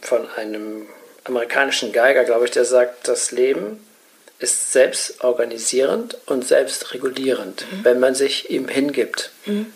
von 0.00 0.28
einem 0.36 0.86
amerikanischen 1.24 1.92
Geiger, 1.92 2.24
glaube 2.24 2.46
ich, 2.46 2.50
der 2.50 2.64
sagt, 2.64 3.08
das 3.08 3.30
Leben 3.30 3.84
ist 4.38 4.72
selbst 4.72 5.22
organisierend 5.24 6.16
und 6.26 6.46
selbst 6.46 6.94
regulierend, 6.94 7.64
mhm. 7.70 7.84
wenn 7.84 8.00
man 8.00 8.14
sich 8.14 8.50
ihm 8.50 8.68
hingibt. 8.68 9.30
Mhm. 9.46 9.72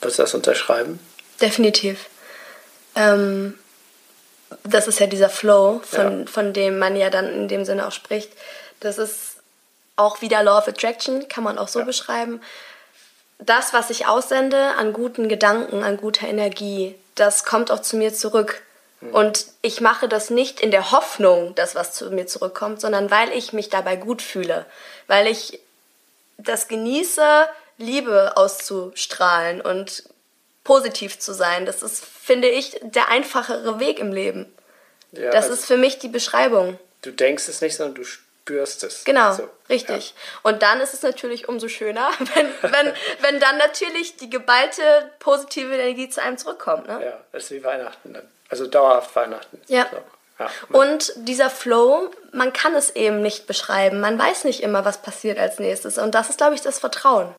Würdest 0.00 0.18
du 0.18 0.22
das 0.22 0.34
unterschreiben? 0.34 0.98
Definitiv. 1.40 2.06
Ähm, 2.94 3.58
das 4.62 4.86
ist 4.86 5.00
ja 5.00 5.06
dieser 5.06 5.30
Flow, 5.30 5.80
von, 5.84 6.20
ja. 6.20 6.26
von 6.26 6.52
dem 6.52 6.78
man 6.78 6.96
ja 6.96 7.10
dann 7.10 7.32
in 7.32 7.48
dem 7.48 7.64
Sinne 7.64 7.86
auch 7.86 7.92
spricht. 7.92 8.30
Das 8.80 8.98
ist 8.98 9.36
auch 9.96 10.20
wieder 10.20 10.42
Law 10.42 10.58
of 10.58 10.68
Attraction, 10.68 11.28
kann 11.28 11.44
man 11.44 11.58
auch 11.58 11.68
so 11.68 11.80
ja. 11.80 11.84
beschreiben. 11.84 12.40
Das, 13.38 13.72
was 13.72 13.90
ich 13.90 14.06
aussende 14.06 14.74
an 14.76 14.92
guten 14.92 15.28
Gedanken, 15.28 15.82
an 15.82 15.96
guter 15.96 16.28
Energie, 16.28 16.94
das 17.14 17.44
kommt 17.44 17.70
auch 17.70 17.80
zu 17.80 17.96
mir 17.96 18.12
zurück. 18.14 18.62
Und 19.12 19.46
ich 19.62 19.80
mache 19.80 20.08
das 20.08 20.30
nicht 20.30 20.60
in 20.60 20.70
der 20.70 20.90
Hoffnung, 20.90 21.54
dass 21.54 21.74
was 21.74 21.92
zu 21.92 22.10
mir 22.10 22.26
zurückkommt, 22.26 22.80
sondern 22.80 23.10
weil 23.10 23.32
ich 23.32 23.52
mich 23.52 23.68
dabei 23.68 23.96
gut 23.96 24.22
fühle, 24.22 24.66
weil 25.06 25.26
ich 25.26 25.60
das 26.38 26.68
genieße, 26.68 27.46
Liebe 27.76 28.36
auszustrahlen 28.36 29.60
und 29.60 30.04
positiv 30.62 31.18
zu 31.18 31.34
sein. 31.34 31.66
Das 31.66 31.82
ist, 31.82 32.04
finde 32.04 32.48
ich, 32.48 32.78
der 32.82 33.08
einfachere 33.08 33.80
Weg 33.80 33.98
im 33.98 34.12
Leben. 34.12 34.52
Ja, 35.12 35.30
das 35.30 35.44
also 35.44 35.54
ist 35.54 35.66
für 35.66 35.76
mich 35.76 35.98
die 35.98 36.08
Beschreibung. 36.08 36.78
Du 37.02 37.10
denkst 37.10 37.48
es 37.48 37.60
nicht, 37.60 37.76
sondern 37.76 37.96
du 37.96 38.04
spürst 38.04 38.84
es. 38.84 39.04
Genau, 39.04 39.34
so, 39.34 39.48
richtig. 39.68 40.10
Ja. 40.10 40.50
Und 40.50 40.62
dann 40.62 40.80
ist 40.80 40.94
es 40.94 41.02
natürlich 41.02 41.48
umso 41.48 41.68
schöner, 41.68 42.10
wenn, 42.34 42.48
wenn, 42.62 42.92
wenn 43.20 43.40
dann 43.40 43.58
natürlich 43.58 44.16
die 44.16 44.30
geballte 44.30 45.10
positive 45.18 45.74
Energie 45.74 46.08
zu 46.08 46.22
einem 46.22 46.38
zurückkommt. 46.38 46.88
Ne? 46.88 47.00
Ja, 47.04 47.20
das 47.32 47.44
ist 47.44 47.50
wie 47.50 47.64
Weihnachten 47.64 48.14
dann. 48.14 48.28
Also 48.48 48.66
dauerhaft 48.66 49.14
Weihnachten. 49.16 49.60
Ja. 49.66 49.86
So. 49.90 49.96
ja. 50.38 50.50
Und 50.72 51.12
dieser 51.16 51.50
Flow, 51.50 52.10
man 52.32 52.52
kann 52.52 52.74
es 52.74 52.90
eben 52.90 53.22
nicht 53.22 53.46
beschreiben. 53.46 54.00
Man 54.00 54.18
weiß 54.18 54.44
nicht 54.44 54.62
immer, 54.62 54.84
was 54.84 55.02
passiert 55.02 55.38
als 55.38 55.58
nächstes. 55.58 55.98
Und 55.98 56.14
das 56.14 56.30
ist, 56.30 56.38
glaube 56.38 56.54
ich, 56.54 56.60
das 56.60 56.78
Vertrauen. 56.78 57.34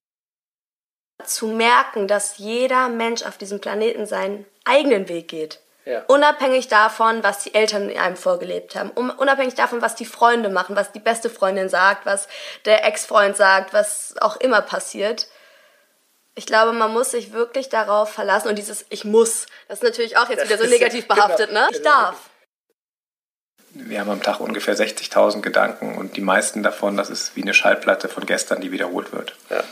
Zu 1.24 1.48
merken, 1.48 2.08
dass 2.08 2.38
jeder 2.38 2.90
Mensch 2.90 3.24
auf 3.24 3.38
diesem 3.38 3.62
Planeten 3.62 4.06
seinen 4.06 4.46
eigenen 4.66 5.08
Weg 5.08 5.30
geht. 5.30 5.62
Ja. 5.86 6.04
Unabhängig 6.08 6.68
davon, 6.68 7.24
was 7.24 7.44
die 7.44 7.54
Eltern 7.54 7.90
in 7.90 8.00
einem 8.00 8.18
vorgelebt 8.18 8.76
haben. 8.76 8.90
Unabhängig 8.90 9.54
davon, 9.54 9.84
was 9.84 9.94
die 9.94 10.06
Freunde 10.06 10.50
machen, 10.50 10.76
was 10.76 10.92
die 10.92 11.00
beste 11.00 11.30
Freundin 11.30 11.70
sagt, 11.70 12.08
was 12.08 12.28
der 12.66 12.84
Ex-Freund 12.86 13.38
sagt, 13.38 13.72
was 13.72 14.16
auch 14.20 14.36
immer 14.38 14.62
passiert 14.62 15.28
ich 16.36 16.46
glaube, 16.46 16.74
man 16.74 16.92
muss 16.92 17.12
sich 17.12 17.32
wirklich 17.32 17.70
darauf 17.70 18.12
verlassen 18.12 18.50
und 18.50 18.58
dieses 18.58 18.86
Ich 18.90 19.06
muss, 19.06 19.48
das 19.68 19.80
ist 19.80 19.84
natürlich 19.84 20.18
auch 20.18 20.30
jetzt 20.30 20.42
das 20.42 20.50
wieder 20.50 20.64
so 20.64 20.70
negativ 20.70 21.08
genau, 21.08 21.16
behaftet, 21.16 21.50
genau, 21.50 21.62
ne? 21.62 21.68
Ich 21.72 21.82
darf. 21.82 22.16
Wir 23.78 24.00
haben 24.00 24.10
am 24.10 24.24
Tag 24.24 24.40
ungefähr 24.40 24.76
60.000 24.76 25.42
Gedanken 25.42 25.98
und 25.98 26.16
die 26.16 26.22
meisten 26.22 26.64
davon, 26.64 26.96
das 26.96 27.10
ist 27.10 27.36
wie 27.36 27.42
eine 27.42 27.54
Schallplatte 27.54 28.08
von 28.08 28.26
gestern, 28.26 28.62
die 28.62 28.72
wiederholt 28.72 29.12
wird. 29.12 29.36
Ja. 29.50 29.64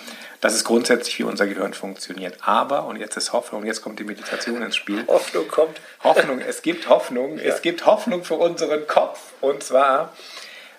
Das 0.41 0.53
ist 0.55 0.65
grundsätzlich, 0.65 1.19
wie 1.19 1.23
unser 1.23 1.47
Gehirn 1.47 1.73
funktioniert. 1.73 2.35
Aber, 2.41 2.83
und 2.85 2.97
jetzt 2.97 3.15
ist 3.15 3.31
Hoffnung, 3.31 3.65
jetzt 3.65 3.81
kommt 3.81 3.99
die 3.99 4.03
Meditation 4.03 4.61
ins 4.61 4.75
Spiel. 4.75 5.05
Hoffnung 5.07 5.47
kommt. 5.47 5.79
Hoffnung, 6.03 6.41
es 6.41 6.61
gibt 6.61 6.89
Hoffnung. 6.89 7.37
Ja. 7.37 7.43
Es 7.43 7.61
gibt 7.61 7.85
Hoffnung 7.85 8.25
für 8.25 8.33
unseren 8.33 8.85
Kopf. 8.85 9.19
Und 9.39 9.63
zwar 9.63 10.11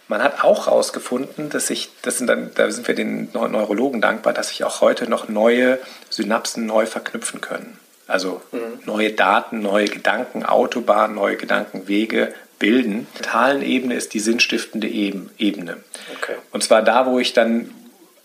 man 0.09 0.23
hat 0.23 0.45
auch 0.45 0.67
herausgefunden, 0.67 1.51
dass 1.51 1.69
sich, 1.69 1.90
das 2.03 2.19
sind 2.19 2.27
dann, 2.27 2.51
da 2.55 2.71
sind 2.71 2.87
wir 2.87 2.95
den 2.95 3.31
Neurologen 3.33 4.01
dankbar, 4.01 4.33
dass 4.33 4.49
sich 4.49 4.64
auch 4.64 4.81
heute 4.81 5.09
noch 5.09 5.29
neue 5.29 5.79
Synapsen 6.11 6.67
neu 6.67 6.87
verknüpfen 6.87 7.40
können. 7.40 7.79
Also 8.07 8.43
mhm. 8.53 8.81
neue 8.85 9.12
Daten, 9.12 9.61
neue 9.61 9.87
Gedanken, 9.87 10.45
Autobahnen, 10.45 11.17
neue 11.17 11.37
Gedankenwege 11.37 12.35
bilden. 12.59 13.07
Die 13.14 13.23
mentalen 13.23 13.62
Ebene 13.62 13.95
ist 13.95 14.12
die 14.14 14.21
sinnstiftende 14.21 14.88
Ebene. 14.88 15.79
Okay. 16.17 16.35
Und 16.53 16.62
zwar 16.62 16.83
da, 16.83 17.07
wo 17.07 17.19
ich 17.19 17.33
dann 17.33 17.71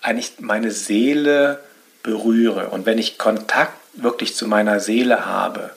eigentlich 0.02 0.34
meine 0.40 0.72
Seele 0.72 1.60
berühre. 2.04 2.70
Und 2.70 2.86
wenn 2.86 2.98
ich 2.98 3.18
Kontakt 3.18 3.78
wirklich 3.94 4.36
zu 4.36 4.48
meiner 4.48 4.80
Seele 4.80 5.26
habe, 5.26 5.72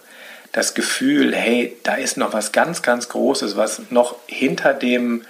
das 0.52 0.74
Gefühl, 0.74 1.34
hey, 1.34 1.76
da 1.82 1.94
ist 1.94 2.16
noch 2.16 2.32
was 2.32 2.52
ganz, 2.52 2.82
ganz 2.82 3.08
Großes, 3.08 3.56
was 3.56 3.82
noch 3.90 4.16
hinter 4.26 4.74
dem 4.74 5.24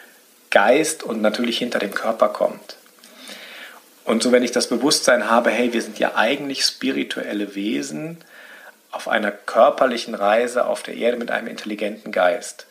Geist 0.53 1.03
und 1.03 1.21
natürlich 1.21 1.59
hinter 1.59 1.81
dem 1.81 1.93
Körper 1.93 2.29
kommt. 2.29 2.77
Und 4.05 4.23
so, 4.23 4.31
wenn 4.31 4.43
ich 4.43 4.53
das 4.53 4.69
Bewusstsein 4.69 5.29
habe, 5.29 5.51
hey, 5.51 5.73
wir 5.73 5.83
sind 5.83 5.99
ja 5.99 6.15
eigentlich 6.15 6.65
spirituelle 6.65 7.55
Wesen 7.57 8.19
auf 8.91 9.09
einer 9.09 9.33
körperlichen 9.33 10.15
Reise 10.15 10.67
auf 10.67 10.83
der 10.83 10.95
Erde 10.95 11.17
mit 11.17 11.31
einem 11.31 11.49
intelligenten 11.49 12.13
Geist, 12.13 12.67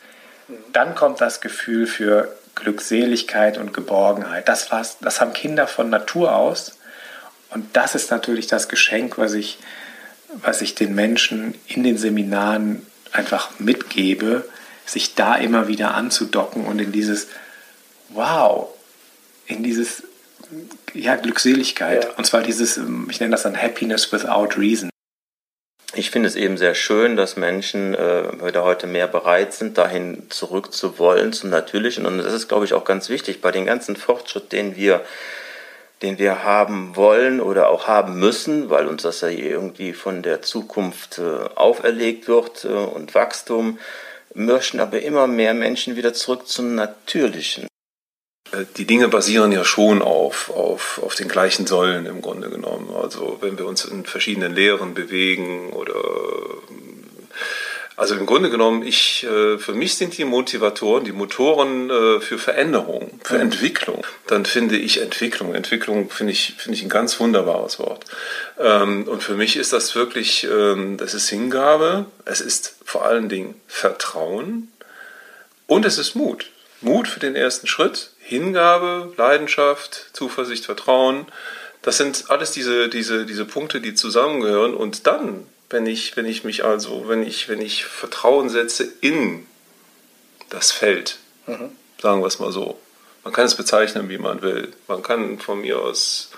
dann 0.72 0.94
kommt 0.94 1.20
das 1.20 1.40
Gefühl 1.40 1.86
für 1.86 2.34
Glückseligkeit 2.54 3.58
und 3.58 3.74
Geborgenheit. 3.74 4.48
Das, 4.48 4.70
was, 4.70 4.98
das 5.00 5.20
haben 5.20 5.32
Kinder 5.32 5.66
von 5.66 5.90
Natur 5.90 6.36
aus. 6.36 6.78
Und 7.50 7.76
das 7.76 7.94
ist 7.94 8.10
natürlich 8.10 8.46
das 8.46 8.68
Geschenk, 8.68 9.18
was 9.18 9.34
ich, 9.34 9.58
was 10.28 10.60
ich 10.60 10.74
den 10.74 10.94
Menschen 10.94 11.54
in 11.66 11.82
den 11.82 11.98
Seminaren 11.98 12.86
einfach 13.12 13.58
mitgebe, 13.58 14.48
sich 14.86 15.14
da 15.14 15.36
immer 15.36 15.68
wieder 15.68 15.94
anzudocken 15.94 16.66
und 16.66 16.78
in 16.78 16.92
dieses 16.92 17.28
Wow, 18.14 18.68
in 19.46 19.62
dieses 19.62 20.02
ja, 20.94 21.16
Glückseligkeit. 21.16 22.04
Ja. 22.04 22.10
Und 22.16 22.24
zwar 22.24 22.42
dieses, 22.42 22.76
ähm, 22.76 23.08
ich 23.10 23.20
nenne 23.20 23.32
das 23.32 23.42
dann 23.42 23.60
Happiness 23.60 24.12
without 24.12 24.58
reason. 24.58 24.90
Ich 25.94 26.10
finde 26.10 26.28
es 26.28 26.36
eben 26.36 26.56
sehr 26.56 26.74
schön, 26.74 27.16
dass 27.16 27.36
Menschen 27.36 27.94
äh, 27.94 28.24
heute 28.54 28.86
mehr 28.86 29.06
bereit 29.06 29.52
sind, 29.52 29.76
dahin 29.76 30.30
zurückzuwollen 30.30 31.34
zum 31.34 31.50
Natürlichen. 31.50 32.06
Und 32.06 32.18
das 32.18 32.32
ist, 32.32 32.48
glaube 32.48 32.64
ich, 32.64 32.72
auch 32.72 32.84
ganz 32.84 33.10
wichtig 33.10 33.42
bei 33.42 33.50
den 33.50 33.66
ganzen 33.66 33.96
Fortschritt, 33.96 34.52
den 34.52 34.74
wir, 34.74 35.04
den 36.00 36.18
wir 36.18 36.44
haben 36.44 36.96
wollen 36.96 37.42
oder 37.42 37.68
auch 37.68 37.88
haben 37.88 38.18
müssen, 38.18 38.70
weil 38.70 38.86
uns 38.86 39.02
das 39.02 39.20
ja 39.20 39.28
irgendwie 39.28 39.92
von 39.92 40.22
der 40.22 40.40
Zukunft 40.40 41.18
äh, 41.18 41.48
auferlegt 41.56 42.26
wird 42.26 42.64
äh, 42.64 42.68
und 42.68 43.14
Wachstum, 43.14 43.78
möchten 44.34 44.80
aber 44.80 45.02
immer 45.02 45.26
mehr 45.26 45.52
Menschen 45.52 45.96
wieder 45.96 46.14
zurück 46.14 46.48
zum 46.48 46.74
Natürlichen. 46.74 47.66
Äh, 48.52 48.64
die 48.76 48.86
Dinge 48.86 49.08
basieren 49.08 49.52
ja 49.52 49.64
schon 49.64 50.02
auf, 50.02 50.50
auf, 50.50 51.00
auf 51.02 51.14
den 51.14 51.28
gleichen 51.28 51.66
Säulen 51.66 52.06
im 52.06 52.22
Grunde 52.22 52.50
genommen. 52.50 52.94
Also 52.94 53.38
wenn 53.40 53.58
wir 53.58 53.66
uns 53.66 53.84
in 53.84 54.04
verschiedenen 54.04 54.54
Lehren 54.54 54.94
bewegen 54.94 55.70
oder 55.70 55.94
also 57.94 58.14
im 58.14 58.26
Grunde 58.26 58.50
genommen, 58.50 58.82
ich, 58.82 59.24
äh, 59.24 59.58
für 59.58 59.74
mich 59.74 59.96
sind 59.96 60.16
die 60.16 60.24
Motivatoren, 60.24 61.04
die 61.04 61.12
Motoren 61.12 61.90
äh, 61.90 62.20
für 62.20 62.38
Veränderung, 62.38 63.20
für 63.22 63.34
mhm. 63.34 63.42
Entwicklung. 63.42 64.06
Dann 64.26 64.46
finde 64.46 64.76
ich 64.76 65.00
Entwicklung. 65.00 65.54
Entwicklung 65.54 66.10
finde 66.10 66.32
ich, 66.32 66.54
finde 66.56 66.78
ich 66.78 66.82
ein 66.82 66.88
ganz 66.88 67.20
wunderbares 67.20 67.78
Wort. 67.78 68.04
Ähm, 68.58 69.04
und 69.06 69.22
für 69.22 69.34
mich 69.34 69.56
ist 69.56 69.72
das 69.72 69.94
wirklich, 69.94 70.44
ähm, 70.44 70.96
das 70.96 71.12
ist 71.12 71.28
Hingabe, 71.28 72.06
es 72.24 72.40
ist 72.40 72.76
vor 72.84 73.04
allen 73.04 73.28
Dingen 73.28 73.60
Vertrauen 73.66 74.72
und 75.66 75.84
es 75.84 75.98
ist 75.98 76.14
Mut. 76.14 76.46
Mut 76.80 77.06
für 77.06 77.20
den 77.20 77.36
ersten 77.36 77.66
Schritt, 77.66 78.11
Hingabe, 78.32 79.12
Leidenschaft, 79.18 80.10
Zuversicht, 80.14 80.64
Vertrauen. 80.64 81.26
Das 81.82 81.98
sind 81.98 82.30
alles 82.30 82.50
diese, 82.52 82.88
diese, 82.88 83.26
diese 83.26 83.44
Punkte, 83.44 83.80
die 83.80 83.94
zusammengehören. 83.94 84.74
Und 84.74 85.06
dann, 85.06 85.46
wenn 85.68 85.86
ich, 85.86 86.16
wenn 86.16 86.24
ich 86.24 86.42
mich 86.42 86.64
also, 86.64 87.08
wenn 87.08 87.22
ich, 87.22 87.50
wenn 87.50 87.60
ich 87.60 87.84
Vertrauen 87.84 88.48
setze 88.48 88.88
in 89.02 89.46
das 90.48 90.72
Feld, 90.72 91.18
mhm. 91.46 91.76
sagen 92.00 92.22
wir 92.22 92.26
es 92.26 92.38
mal 92.38 92.52
so. 92.52 92.78
Man 93.22 93.34
kann 93.34 93.44
es 93.44 93.54
bezeichnen, 93.54 94.08
wie 94.08 94.18
man 94.18 94.40
will. 94.40 94.72
Man 94.88 95.02
kann 95.02 95.38
von 95.38 95.60
mir 95.60 95.78
aus 95.78 96.30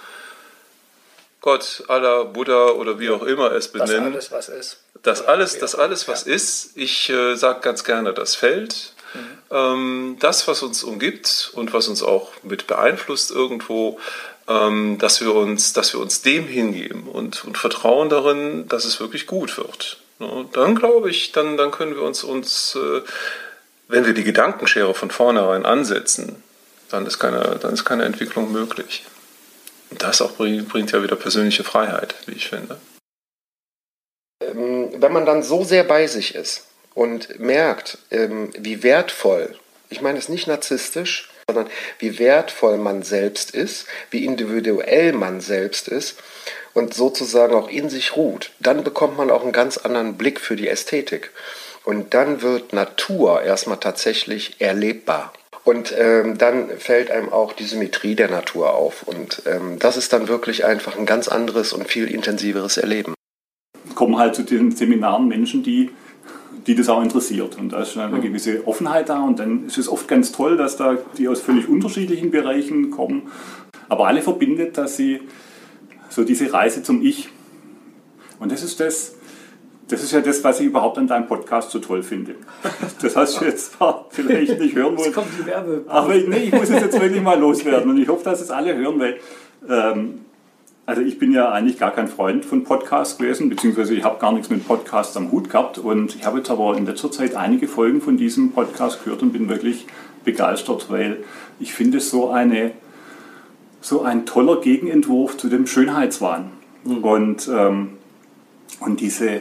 Gott, 1.41 1.85
Allah, 1.89 2.25
Buddha 2.25 2.71
oder 2.71 2.99
wie 2.99 3.11
auch 3.11 3.23
immer 3.23 3.53
es 3.53 3.69
benennen. 3.69 4.15
Das 4.15 4.33
alles, 4.33 4.49
was 4.49 4.49
ist. 4.49 4.79
Das 5.03 5.23
alles, 5.23 5.59
das 5.59 5.75
alles, 5.75 6.09
was 6.09 6.23
ist. 6.25 6.77
Ich 6.77 7.09
äh, 7.11 7.37
sage 7.37 7.61
ganz 7.61 7.85
gerne 7.85 8.15
das 8.15 8.35
Feld. 8.35 8.94
Ähm, 9.51 10.17
das, 10.21 10.49
was 10.49 10.63
uns 10.63 10.83
umgibt 10.83 11.51
und 11.55 11.73
was 11.73 11.89
uns 11.89 12.03
auch 12.03 12.31
mit 12.43 12.67
beeinflusst 12.67 13.31
irgendwo, 13.31 13.99
ähm, 14.49 14.99
dass, 14.99 15.21
wir 15.21 15.35
uns, 15.35 15.73
dass 15.73 15.93
wir 15.93 16.01
uns 16.01 16.23
dem 16.23 16.47
hingeben 16.47 17.09
und, 17.09 17.45
und 17.45 17.59
vertrauen 17.59 18.09
darin, 18.09 18.69
dass 18.69 18.85
es 18.85 19.01
wirklich 19.01 19.27
gut 19.27 19.57
wird. 19.57 19.99
Ja, 20.19 20.45
dann 20.53 20.75
glaube 20.75 21.11
ich, 21.11 21.33
dann, 21.33 21.57
dann 21.57 21.71
können 21.71 21.95
wir 21.95 22.03
uns, 22.03 22.25
uns 22.25 22.77
äh, 22.77 23.03
wenn 23.89 24.07
wir 24.07 24.15
die 24.15 24.25
Gedankenschere 24.25 24.95
von 24.95 25.11
vornherein 25.11 25.67
ansetzen, 25.67 26.43
dann 26.91 27.07
ist 27.07 27.19
keine, 27.19 27.59
dann 27.61 27.75
ist 27.75 27.85
keine 27.85 28.05
Entwicklung 28.05 28.53
möglich. 28.53 29.05
Und 29.91 30.03
das 30.03 30.21
auch 30.23 30.33
bringt, 30.33 30.69
bringt 30.69 30.93
ja 30.93 31.03
wieder 31.03 31.17
persönliche 31.17 31.65
Freiheit, 31.65 32.15
wie 32.27 32.33
ich 32.33 32.49
finde. 32.49 32.79
Ähm, 34.41 34.91
wenn 34.97 35.13
man 35.13 35.27
dann 35.27 35.43
so 35.43 35.65
sehr 35.65 35.85
bei 35.85 36.07
sich 36.07 36.35
ist, 36.35 36.67
und 36.95 37.39
merkt, 37.41 37.99
ähm, 38.11 38.51
wie 38.59 38.83
wertvoll, 38.83 39.57
ich 39.91 40.01
meine 40.01 40.19
es 40.19 40.29
nicht 40.29 40.47
narzisstisch, 40.47 41.29
sondern 41.49 41.69
wie 41.99 42.19
wertvoll 42.19 42.79
man 42.79 43.03
selbst 43.03 43.51
ist, 43.51 43.87
wie 44.11 44.25
individuell 44.25 45.13
man 45.13 45.41
selbst 45.41 45.89
ist 45.89 46.17
und 46.73 46.95
sozusagen 46.95 47.55
auch 47.55 47.69
in 47.69 47.89
sich 47.91 48.17
ruht, 48.17 48.53
dann 48.61 48.85
bekommt 48.85 49.17
man 49.17 49.31
auch 49.31 49.43
einen 49.43 49.53
ganz 49.53 49.77
anderen 49.79 50.17
Blick 50.17 50.41
für 50.41 50.57
die 50.57 50.69
Ästhetik. 50.69 51.31
Und 51.85 52.15
dann 52.15 52.41
wird 52.41 52.73
Natur 52.73 53.43
erstmal 53.43 53.79
tatsächlich 53.79 54.61
erlebbar. 54.61 55.35
Und 55.65 55.95
ähm, 55.97 56.39
dann 56.39 56.71
fällt 56.79 57.11
einem 57.11 57.31
auch 57.31 57.53
die 57.53 57.65
Symmetrie 57.65 58.15
der 58.15 58.31
Natur 58.31 58.75
auf. 58.75 59.03
Und 59.03 59.43
ähm, 59.47 59.79
das 59.79 59.97
ist 59.97 60.13
dann 60.13 60.29
wirklich 60.29 60.65
einfach 60.65 60.97
ein 60.97 61.07
ganz 61.07 61.29
anderes 61.29 61.73
und 61.73 61.87
viel 61.87 62.11
intensiveres 62.11 62.79
Erleben. 62.79 63.15
Kommen 63.95 64.19
halt 64.19 64.35
zu 64.35 64.43
den 64.43 64.73
Seminaren 64.73 65.29
Menschen, 65.29 65.63
die 65.63 65.91
die 66.67 66.75
das 66.75 66.89
auch 66.89 67.03
interessiert. 67.03 67.59
Und 67.59 67.73
da 67.73 67.83
ist 67.83 67.97
eine 67.97 68.21
gewisse 68.21 68.67
Offenheit 68.67 69.09
da 69.09 69.21
und 69.21 69.39
dann 69.39 69.67
ist 69.67 69.79
es 69.79 69.89
oft 69.89 70.09
ganz 70.09 70.33
toll, 70.33 70.57
dass 70.57 70.77
da 70.77 70.97
die 71.19 71.29
aus 71.29 71.41
völlig 71.41 71.69
unterschiedlichen 71.69 72.31
Bereichen 72.31 72.91
kommen. 72.91 73.31
Aber 73.89 74.07
alle 74.07 74.23
verbindet, 74.23 74.79
dass 74.79 74.97
sie 74.97 75.21
so 76.09 76.25
diese 76.25 76.53
Reise 76.53 76.83
zum 76.83 77.03
Ich. 77.03 77.29
Und 78.39 78.51
das 78.51 78.63
ist 78.63 78.81
das, 78.81 79.17
das 79.89 80.03
ist 80.03 80.13
ja 80.13 80.21
das, 80.21 80.43
was 80.43 80.61
ich 80.61 80.67
überhaupt 80.67 80.97
an 80.97 81.07
deinem 81.07 81.27
Podcast 81.27 81.71
so 81.71 81.79
toll 81.79 82.03
finde. 82.03 82.37
Das 83.03 83.17
hast 83.17 83.41
du 83.41 83.45
jetzt 83.45 83.77
vielleicht 84.11 84.59
nicht 84.59 84.75
hören 84.75 84.97
wollen. 84.97 85.07
Jetzt 85.07 85.15
kommt 85.15 85.29
die 85.39 85.45
Werbe. 85.45 85.85
Aber 85.89 86.15
nee, 86.15 86.45
ich 86.45 86.53
muss 86.53 86.71
es 86.71 86.81
jetzt 86.81 86.99
wirklich 86.99 87.23
mal 87.23 87.39
loswerden. 87.39 87.91
Und 87.91 88.01
ich 88.01 88.09
hoffe, 88.09 88.25
dass 88.25 88.41
es 88.41 88.51
alle 88.51 88.75
hören, 88.75 88.99
weil 88.99 89.19
ähm, 89.69 90.24
also 90.87 91.01
ich 91.01 91.19
bin 91.19 91.33
ja 91.33 91.51
eigentlich 91.51 91.79
gar 91.79 91.93
kein 91.93 92.09
Freund 92.09 92.45
von 92.45 92.65
Podcasts 92.65 93.17
gewesen, 93.17 93.49
beziehungsweise 93.49 93.95
ich 93.95 94.05
habe 94.05 94.21
gar 94.21 94.33
nichts 94.33 94.51
mit 94.51 94.67
Podcasts 94.67 95.17
am 95.17 95.33
Hut 95.33 95.49
gehabt. 95.49 95.79
Und 95.79 96.15
ich 96.15 96.27
habe 96.27 96.39
jetzt 96.39 96.51
aber 96.51 96.77
in 96.77 96.85
letzter 96.85 97.11
Zeit 97.11 97.35
einige 97.35 97.69
Folgen 97.69 98.03
von 98.03 98.17
diesem 98.17 98.53
Podcast 98.53 99.03
gehört 99.03 99.23
und 99.23 99.33
bin 99.33 99.49
wirklich 99.49 99.87
begeistert, 100.25 100.91
weil 100.91 101.19
ich 101.59 101.73
finde 101.73 101.99
es 101.99 102.11
so, 102.11 102.31
eine, 102.31 102.73
so 103.81 104.03
ein 104.03 104.27
toller 104.27 104.61
Gegenentwurf 104.61 105.39
zu 105.39 105.49
dem 105.49 105.67
Schönheitswahn. 105.67 106.51
Mhm. 106.85 106.97
Und, 106.99 107.49
ähm, 107.49 107.89
und 108.81 109.01
diese, 109.01 109.41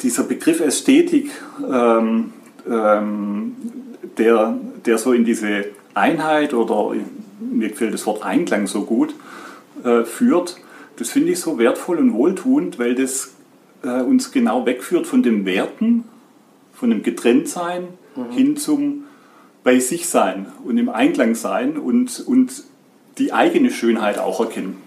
dieser 0.00 0.22
Begriff 0.22 0.60
Ästhetik, 0.60 1.32
ähm, 1.68 2.32
ähm, 2.70 3.56
der, 4.16 4.56
der 4.86 4.98
so 4.98 5.12
in 5.12 5.24
diese 5.24 5.64
Einheit 5.94 6.54
oder 6.54 6.94
mir 7.40 7.68
gefällt 7.68 7.94
das 7.94 8.06
Wort 8.06 8.22
Einklang 8.24 8.68
so 8.68 8.82
gut, 8.82 9.14
äh, 9.84 10.04
führt, 10.04 10.56
das 10.96 11.10
finde 11.10 11.32
ich 11.32 11.40
so 11.40 11.58
wertvoll 11.58 11.98
und 11.98 12.12
wohltuend, 12.12 12.78
weil 12.78 12.94
das 12.94 13.34
äh, 13.82 14.02
uns 14.02 14.30
genau 14.30 14.66
wegführt 14.66 15.06
von 15.06 15.22
dem 15.22 15.44
Werten, 15.44 16.04
von 16.72 16.90
dem 16.90 17.02
Getrenntsein 17.02 17.88
mhm. 18.14 18.30
hin 18.30 18.56
zum 18.56 19.04
bei 19.64 19.78
sich 19.78 20.08
sein 20.08 20.46
und 20.64 20.76
im 20.76 20.88
Einklang 20.88 21.34
sein 21.34 21.76
und, 21.76 22.20
und 22.26 22.64
die 23.18 23.32
eigene 23.32 23.70
Schönheit 23.70 24.18
auch 24.18 24.40
erkennen. 24.40 24.82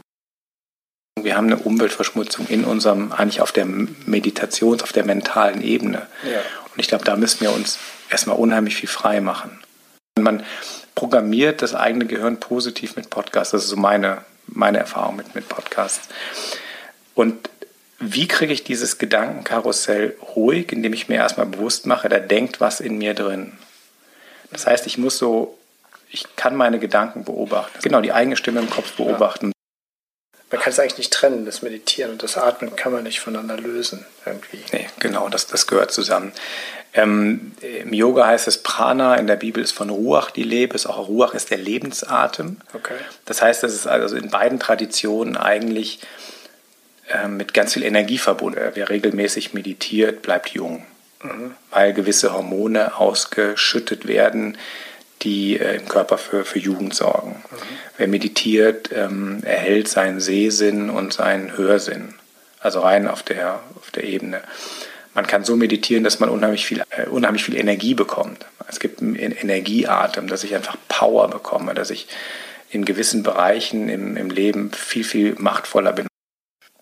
Wir 1.22 1.38
haben 1.38 1.48
eine 1.48 1.58
Umweltverschmutzung 1.58 2.48
in 2.48 2.66
unserem, 2.66 3.12
eigentlich 3.14 3.42
auf 3.42 3.54
der 3.54 3.66
Meditations-, 3.66 4.84
auf 4.84 4.92
der 4.92 5.06
mentalen 5.06 5.62
Ebene. 5.62 6.08
Ja. 6.24 6.40
Und 6.74 6.80
ich 6.80 6.88
glaube, 6.88 7.06
da 7.06 7.16
müssen 7.16 7.40
wir 7.42 7.54
uns 7.54 7.80
erstmal 8.10 8.36
unheimlich 8.36 8.76
viel 8.76 8.90
frei 8.90 9.22
machen. 9.22 9.60
Man 10.20 10.44
programmiert 10.94 11.62
das 11.62 11.74
eigene 11.74 12.06
Gehirn 12.06 12.40
positiv 12.40 12.96
mit 12.98 13.10
Podcasts. 13.10 13.52
Das 13.52 13.64
ist 13.64 13.70
so 13.70 13.78
meine, 13.78 14.24
meine 14.48 14.80
Erfahrung 14.80 15.16
mit, 15.16 15.36
mit 15.36 15.50
Podcasts. 15.50 16.08
Und 17.14 17.50
wie 18.00 18.28
kriege 18.28 18.54
ich 18.54 18.64
dieses 18.64 18.98
Gedankenkarussell 18.98 20.18
ruhig, 20.36 20.72
indem 20.72 20.94
ich 20.94 21.08
mir 21.08 21.16
erstmal 21.16 21.46
bewusst 21.46 21.86
mache, 21.86 22.10
da 22.10 22.20
denkt 22.20 22.60
was 22.60 22.80
in 22.80 22.98
mir 22.98 23.14
drin. 23.14 23.54
Das 24.52 24.68
heißt, 24.68 24.86
ich 24.86 24.98
muss 24.98 25.18
so, 25.18 25.58
ich 26.10 26.36
kann 26.36 26.56
meine 26.56 26.80
Gedanken 26.80 27.24
beobachten. 27.24 27.80
Genau, 27.82 28.02
die 28.02 28.12
eigene 28.12 28.36
Stimme 28.36 28.60
im 28.60 28.70
Kopf 28.70 28.94
beobachten. 28.94 29.52
Man 30.52 30.62
kann 30.62 30.72
es 30.72 30.80
eigentlich 30.80 30.98
nicht 30.98 31.14
trennen, 31.14 31.46
das 31.46 31.62
Meditieren 31.62 32.12
und 32.12 32.24
das 32.24 32.38
Atmen 32.38 32.76
kann 32.76 32.92
man 32.92 33.04
nicht 33.04 33.20
voneinander 33.20 33.58
lösen 33.58 34.06
irgendwie. 34.26 34.64
Nee, 34.72 34.88
genau, 35.00 35.28
das, 35.28 35.48
das 35.48 35.66
gehört 35.68 35.92
zusammen. 35.92 36.32
Ähm, 36.96 37.52
Im 37.62 37.94
Yoga 37.94 38.26
heißt 38.26 38.48
es 38.48 38.64
Prana, 38.64 39.16
in 39.16 39.28
der 39.28 39.36
Bibel 39.36 39.62
ist 39.62 39.74
von 39.74 39.90
Ruach 39.90 40.32
die 40.32 40.44
Lebe, 40.44 40.76
ist 40.76 40.86
auch 40.86 41.10
Ruach 41.10 41.34
ist 41.34 41.52
der 41.52 41.58
Lebensatem. 41.58 42.58
Okay. 42.74 42.96
Das 43.26 43.42
heißt, 43.42 43.64
das 43.64 43.74
ist 43.74 43.86
also 43.86 44.16
in 44.16 44.30
beiden 44.30 44.60
Traditionen 44.60 45.36
eigentlich 45.36 46.00
äh, 47.10 47.28
mit 47.28 47.54
ganz 47.54 47.74
viel 47.74 47.84
Energie 47.84 48.18
verbunden. 48.18 48.60
Wer 48.74 48.90
regelmäßig 48.90 49.54
meditiert, 49.54 50.22
bleibt 50.22 50.50
jung, 50.50 50.86
mhm. 51.22 51.54
weil 51.70 51.94
gewisse 51.94 52.34
Hormone 52.34 52.98
ausgeschüttet 52.98 54.08
werden, 54.08 54.58
die 55.22 55.60
äh, 55.60 55.76
im 55.76 55.90
Körper 55.90 56.18
für, 56.18 56.46
für 56.46 56.60
Jugend 56.60 56.96
sorgen. 56.96 57.44
Mhm. 57.52 57.58
Wer 57.98 58.08
meditiert, 58.08 58.90
ähm, 58.94 59.42
erhält 59.44 59.90
seinen 59.90 60.22
Sehsinn 60.22 60.90
und 60.90 61.12
seinen 61.12 61.58
Hörsinn, 61.58 62.14
also 62.62 62.80
rein 62.80 63.10
auf 63.10 63.22
der, 63.22 63.60
auf 63.76 63.92
der 63.92 64.06
Ebene 64.06 64.42
man 65.16 65.26
kann 65.26 65.46
so 65.46 65.56
meditieren, 65.56 66.04
dass 66.04 66.20
man 66.20 66.30
unheimlich 66.30 66.66
viel, 66.66 66.84
äh, 66.92 67.08
unheimlich 67.08 67.44
viel 67.44 67.56
Energie 67.56 67.96
bekommt. 67.96 68.46
Es 68.68 68.80
gibt 68.80 69.02
einen 69.02 69.16
Energieatem, 69.16 70.28
dass 70.28 70.44
ich 70.44 70.54
einfach 70.54 70.76
Power 70.90 71.30
bekomme, 71.30 71.74
dass 71.74 71.90
ich 71.90 72.08
in 72.70 72.86
gewissen 72.86 73.24
Bereichen 73.24 73.90
im, 73.90 74.18
im 74.18 74.30
Leben 74.30 74.72
viel, 74.72 75.06
viel 75.06 75.36
machtvoller 75.38 75.94
bin. 75.94 76.08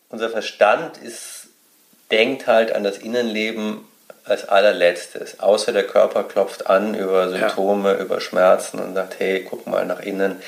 Unser 0.10 0.30
Verstand 0.30 0.98
ist, 0.98 1.48
denkt 2.12 2.48
halt 2.48 2.74
an 2.74 2.84
das 2.84 2.98
Innenleben 2.98 3.82
als 4.26 4.48
allerletztes. 4.48 5.40
Außer 5.40 5.72
der 5.72 5.84
Körper 5.84 6.24
klopft 6.24 6.68
an 6.68 6.96
über 6.96 7.30
Symptome, 7.30 7.94
ja. 7.94 8.00
über 8.00 8.20
Schmerzen 8.22 8.80
und 8.80 8.96
sagt, 8.96 9.20
hey, 9.20 9.46
guck 9.48 9.68
mal 9.68 9.86
nach 9.86 10.00
innen. 10.00 10.42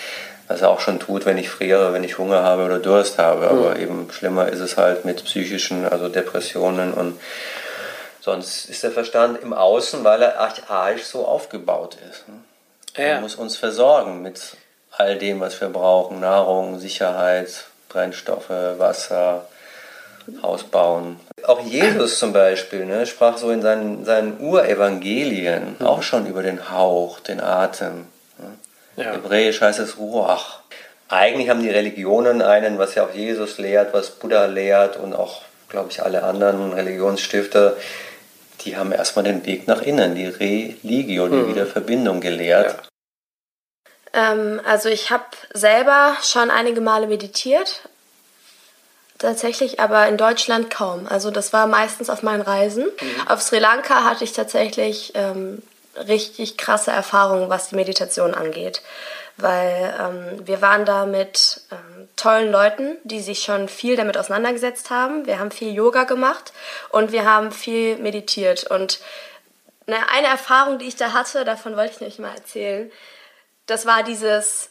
Was 0.47 0.61
er 0.61 0.69
auch 0.69 0.79
schon 0.79 0.99
tut, 0.99 1.25
wenn 1.25 1.39
ich 1.39 1.49
friere, 1.49 1.91
wenn 1.91 2.03
ich 2.03 2.19
Hunger 2.19 2.43
habe 2.43 2.65
oder 2.65 2.77
Durst 2.77 3.17
habe. 3.17 3.49
Aber 3.49 3.75
mhm. 3.75 3.81
eben 3.81 4.07
schlimmer 4.11 4.47
ist 4.47 4.59
es 4.59 4.77
halt 4.77 5.03
mit 5.03 5.23
psychischen, 5.25 5.85
also 5.85 6.07
Depressionen 6.07 6.93
und 6.93 7.19
sonst 8.25 8.65
ist 8.65 8.83
der 8.83 8.91
Verstand 8.91 9.41
im 9.43 9.53
Außen, 9.53 10.03
weil 10.03 10.23
er 10.23 10.39
archaisch 10.39 11.03
so 11.03 11.25
aufgebaut 11.25 11.95
ist. 12.09 12.27
Ne? 12.27 12.33
Ja. 12.97 13.03
Er 13.03 13.21
muss 13.21 13.35
uns 13.35 13.55
versorgen 13.55 14.23
mit 14.23 14.57
all 14.89 15.17
dem, 15.17 15.39
was 15.39 15.61
wir 15.61 15.69
brauchen. 15.69 16.21
Nahrung, 16.21 16.79
Sicherheit, 16.79 17.65
Brennstoffe, 17.87 18.49
Wasser, 18.49 19.45
Haus 20.41 20.63
bauen. 20.63 21.19
Auch 21.43 21.61
Jesus 21.61 22.17
zum 22.17 22.33
Beispiel 22.33 22.85
ne, 22.85 23.05
sprach 23.05 23.37
so 23.37 23.51
in 23.51 23.61
seinen, 23.61 24.05
seinen 24.05 24.39
Urevangelien 24.39 25.75
mhm. 25.77 25.85
auch 25.85 26.01
schon 26.01 26.25
über 26.25 26.41
den 26.41 26.71
Hauch, 26.71 27.19
den 27.19 27.39
Atem. 27.39 28.07
Ne? 28.39 29.03
Ja. 29.03 29.11
Hebräisch 29.11 29.61
heißt 29.61 29.77
es 29.77 29.99
Ruach. 29.99 30.61
Eigentlich 31.09 31.49
haben 31.49 31.61
die 31.61 31.69
Religionen 31.69 32.41
einen, 32.41 32.79
was 32.79 32.95
ja 32.95 33.05
auch 33.05 33.13
Jesus 33.13 33.59
lehrt, 33.59 33.93
was 33.93 34.09
Buddha 34.09 34.45
lehrt 34.45 34.97
und 34.97 35.13
auch, 35.13 35.43
glaube 35.69 35.91
ich, 35.91 36.01
alle 36.01 36.23
anderen 36.23 36.73
Religionsstifter, 36.73 37.75
die 38.61 38.77
haben 38.77 38.91
erstmal 38.91 39.25
den 39.25 39.45
Weg 39.45 39.67
nach 39.67 39.81
innen, 39.81 40.15
die 40.15 40.27
Religio, 40.27 41.27
die 41.27 41.35
mhm. 41.35 41.49
Wiederverbindung 41.49 42.21
gelehrt. 42.21 42.77
Ja. 44.13 44.31
Ähm, 44.31 44.61
also 44.65 44.89
ich 44.89 45.11
habe 45.11 45.25
selber 45.53 46.15
schon 46.23 46.49
einige 46.49 46.81
Male 46.81 47.07
meditiert, 47.07 47.81
tatsächlich, 49.17 49.79
aber 49.79 50.07
in 50.07 50.17
Deutschland 50.17 50.69
kaum. 50.69 51.07
Also 51.07 51.31
das 51.31 51.53
war 51.53 51.67
meistens 51.67 52.09
auf 52.09 52.23
meinen 52.23 52.41
Reisen. 52.41 52.85
Mhm. 52.85 53.27
Auf 53.27 53.41
Sri 53.41 53.59
Lanka 53.59 54.03
hatte 54.03 54.23
ich 54.23 54.33
tatsächlich 54.33 55.13
ähm, 55.15 55.61
richtig 55.95 56.57
krasse 56.57 56.91
Erfahrungen, 56.91 57.49
was 57.49 57.69
die 57.69 57.75
Meditation 57.75 58.33
angeht. 58.33 58.81
Weil 59.37 59.93
ähm, 59.99 60.47
wir 60.47 60.61
waren 60.61 60.85
da 60.85 61.05
mit 61.05 61.61
ähm, 61.71 62.07
tollen 62.15 62.51
Leuten, 62.51 62.97
die 63.03 63.19
sich 63.19 63.43
schon 63.43 63.67
viel 63.67 63.95
damit 63.97 64.17
auseinandergesetzt 64.17 64.89
haben. 64.89 65.25
Wir 65.25 65.39
haben 65.39 65.51
viel 65.51 65.73
Yoga 65.73 66.03
gemacht 66.05 66.53
und 66.89 67.11
wir 67.11 67.25
haben 67.25 67.51
viel 67.51 67.97
meditiert. 67.97 68.63
Und 68.65 68.99
eine 69.87 70.27
Erfahrung, 70.27 70.79
die 70.79 70.85
ich 70.85 70.95
da 70.95 71.13
hatte, 71.13 71.43
davon 71.45 71.75
wollte 71.75 71.93
ich 71.93 71.99
nämlich 71.99 72.19
mal 72.19 72.33
erzählen, 72.33 72.91
das 73.65 73.85
war 73.85 74.03
dieses 74.03 74.69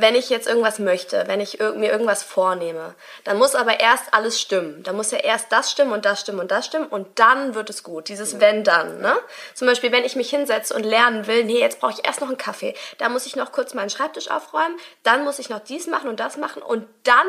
wenn 0.00 0.14
ich 0.14 0.30
jetzt 0.30 0.48
irgendwas 0.48 0.78
möchte, 0.78 1.24
wenn 1.26 1.40
ich 1.40 1.58
mir 1.58 1.90
irgendwas 1.90 2.22
vornehme, 2.22 2.94
dann 3.24 3.38
muss 3.38 3.54
aber 3.54 3.80
erst 3.80 4.12
alles 4.12 4.40
stimmen. 4.40 4.82
Dann 4.82 4.96
muss 4.96 5.10
ja 5.10 5.18
erst 5.18 5.52
das 5.52 5.70
stimmen 5.70 5.92
und 5.92 6.04
das 6.04 6.20
stimmen 6.20 6.40
und 6.40 6.50
das 6.50 6.66
stimmen 6.66 6.86
und 6.86 7.18
dann 7.18 7.54
wird 7.54 7.70
es 7.70 7.82
gut. 7.82 8.08
Dieses 8.08 8.32
ja. 8.32 8.40
wenn 8.40 8.64
dann. 8.64 9.00
Ne? 9.00 9.16
Zum 9.54 9.66
Beispiel, 9.66 9.92
wenn 9.92 10.04
ich 10.04 10.16
mich 10.16 10.30
hinsetze 10.30 10.74
und 10.74 10.84
lernen 10.84 11.26
will, 11.26 11.44
nee, 11.44 11.60
jetzt 11.60 11.80
brauche 11.80 11.92
ich 11.92 12.06
erst 12.06 12.20
noch 12.20 12.28
einen 12.28 12.38
Kaffee. 12.38 12.74
Da 12.98 13.08
muss 13.08 13.26
ich 13.26 13.36
noch 13.36 13.52
kurz 13.52 13.74
meinen 13.74 13.90
Schreibtisch 13.90 14.30
aufräumen, 14.30 14.76
dann 15.02 15.24
muss 15.24 15.38
ich 15.38 15.48
noch 15.48 15.60
dies 15.60 15.86
machen 15.86 16.08
und 16.08 16.20
das 16.20 16.36
machen 16.36 16.62
und 16.62 16.86
dann 17.04 17.26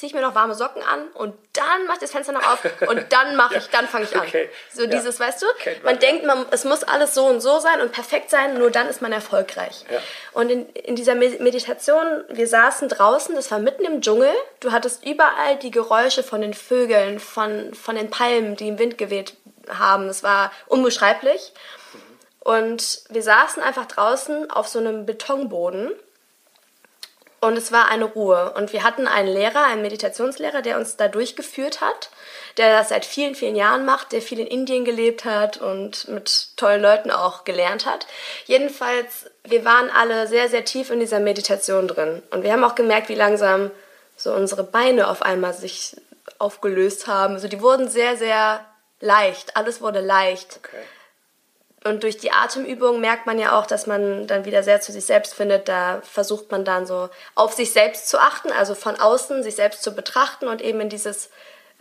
ziehe 0.00 0.08
ich 0.08 0.14
mir 0.14 0.22
noch 0.22 0.34
warme 0.34 0.54
Socken 0.54 0.82
an 0.82 1.08
und 1.08 1.34
dann 1.52 1.84
mache 1.86 1.96
ich 1.96 2.00
das 2.00 2.12
Fenster 2.12 2.32
noch 2.32 2.42
auf 2.50 2.64
und 2.88 3.04
dann 3.12 3.36
mache 3.36 3.58
ich, 3.58 3.66
dann 3.66 3.86
fange 3.86 4.04
ich 4.04 4.16
an. 4.16 4.26
Okay. 4.26 4.48
So 4.72 4.86
dieses, 4.86 5.18
ja. 5.18 5.26
weißt 5.26 5.42
du? 5.42 5.46
Man, 5.46 5.74
man 5.84 5.98
denkt, 5.98 6.24
man, 6.24 6.46
es 6.52 6.64
muss 6.64 6.84
alles 6.84 7.12
so 7.12 7.26
und 7.26 7.42
so 7.42 7.58
sein 7.58 7.82
und 7.82 7.92
perfekt 7.92 8.30
sein, 8.30 8.56
nur 8.56 8.70
dann 8.70 8.88
ist 8.88 9.02
man 9.02 9.12
erfolgreich. 9.12 9.84
Ja. 9.90 9.98
Und 10.32 10.48
in, 10.48 10.70
in 10.70 10.96
dieser 10.96 11.14
Meditation, 11.14 12.24
wir 12.30 12.48
saßen 12.48 12.88
draußen, 12.88 13.34
das 13.34 13.50
war 13.50 13.58
mitten 13.58 13.84
im 13.84 14.00
Dschungel, 14.00 14.32
du 14.60 14.72
hattest 14.72 15.04
überall 15.04 15.56
die 15.56 15.70
Geräusche 15.70 16.22
von 16.22 16.40
den 16.40 16.54
Vögeln, 16.54 17.20
von, 17.20 17.74
von 17.74 17.94
den 17.94 18.08
Palmen, 18.08 18.56
die 18.56 18.68
im 18.68 18.78
Wind 18.78 18.96
geweht 18.96 19.34
haben. 19.68 20.08
Es 20.08 20.22
war 20.22 20.50
unbeschreiblich. 20.66 21.52
Und 22.38 23.02
wir 23.10 23.22
saßen 23.22 23.62
einfach 23.62 23.84
draußen 23.84 24.50
auf 24.50 24.66
so 24.66 24.78
einem 24.78 25.04
Betonboden 25.04 25.92
und 27.40 27.56
es 27.56 27.72
war 27.72 27.88
eine 27.88 28.04
Ruhe. 28.04 28.52
Und 28.54 28.72
wir 28.72 28.82
hatten 28.82 29.06
einen 29.06 29.28
Lehrer, 29.28 29.64
einen 29.64 29.82
Meditationslehrer, 29.82 30.60
der 30.60 30.76
uns 30.76 30.96
da 30.96 31.08
durchgeführt 31.08 31.80
hat, 31.80 32.10
der 32.58 32.76
das 32.76 32.90
seit 32.90 33.06
vielen, 33.06 33.34
vielen 33.34 33.56
Jahren 33.56 33.86
macht, 33.86 34.12
der 34.12 34.20
viel 34.20 34.38
in 34.38 34.46
Indien 34.46 34.84
gelebt 34.84 35.24
hat 35.24 35.56
und 35.56 36.06
mit 36.08 36.48
tollen 36.56 36.82
Leuten 36.82 37.10
auch 37.10 37.44
gelernt 37.44 37.86
hat. 37.86 38.06
Jedenfalls, 38.44 39.30
wir 39.44 39.64
waren 39.64 39.90
alle 39.90 40.26
sehr, 40.26 40.48
sehr 40.50 40.66
tief 40.66 40.90
in 40.90 41.00
dieser 41.00 41.20
Meditation 41.20 41.88
drin. 41.88 42.22
Und 42.30 42.42
wir 42.42 42.52
haben 42.52 42.64
auch 42.64 42.74
gemerkt, 42.74 43.08
wie 43.08 43.14
langsam 43.14 43.70
so 44.16 44.34
unsere 44.34 44.64
Beine 44.64 45.08
auf 45.08 45.22
einmal 45.22 45.54
sich 45.54 45.96
aufgelöst 46.38 47.06
haben. 47.06 47.34
Also 47.34 47.48
die 47.48 47.62
wurden 47.62 47.88
sehr, 47.88 48.18
sehr 48.18 48.64
leicht. 49.00 49.56
Alles 49.56 49.80
wurde 49.80 50.00
leicht. 50.00 50.60
Okay. 50.62 50.76
Und 51.84 52.02
durch 52.02 52.18
die 52.18 52.30
Atemübung 52.30 53.00
merkt 53.00 53.26
man 53.26 53.38
ja 53.38 53.58
auch, 53.58 53.64
dass 53.64 53.86
man 53.86 54.26
dann 54.26 54.44
wieder 54.44 54.62
sehr 54.62 54.80
zu 54.82 54.92
sich 54.92 55.06
selbst 55.06 55.34
findet. 55.34 55.68
Da 55.68 56.02
versucht 56.02 56.50
man 56.50 56.64
dann 56.64 56.86
so 56.86 57.08
auf 57.34 57.54
sich 57.54 57.72
selbst 57.72 58.08
zu 58.08 58.18
achten, 58.18 58.52
also 58.52 58.74
von 58.74 59.00
außen 59.00 59.42
sich 59.42 59.56
selbst 59.56 59.82
zu 59.82 59.94
betrachten 59.94 60.46
und 60.46 60.60
eben 60.60 60.80
in 60.80 60.90
dieses 60.90 61.30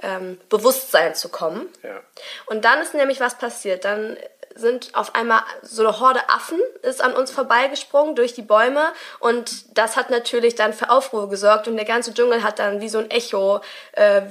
ähm, 0.02 0.40
Bewusstsein 0.48 1.16
zu 1.16 1.28
kommen. 1.28 1.68
Ja. 1.84 2.00
Und 2.46 2.64
dann 2.64 2.80
ist 2.80 2.94
nämlich 2.94 3.20
was 3.20 3.38
passiert. 3.38 3.84
Dann 3.84 4.18
sind 4.56 4.96
auf 4.96 5.16
einmal 5.16 5.42
so 5.62 5.86
eine 5.86 6.00
Horde 6.00 6.22
Affen 6.30 6.60
ist 6.82 7.02
an 7.02 7.14
uns 7.14 7.32
vorbeigesprungen 7.32 8.16
durch 8.16 8.34
die 8.34 8.42
Bäume 8.42 8.92
und 9.20 9.78
das 9.78 9.96
hat 9.96 10.10
natürlich 10.10 10.56
dann 10.56 10.74
für 10.74 10.90
Aufruhr 10.90 11.30
gesorgt 11.30 11.68
und 11.68 11.78
der 11.78 11.86
ganze 11.86 12.14
Dschungel 12.14 12.44
hat 12.44 12.60
dann 12.60 12.82
wie 12.82 12.90
so 12.90 12.98
ein 12.98 13.10
Echo 13.12 13.62
äh, 13.94 14.24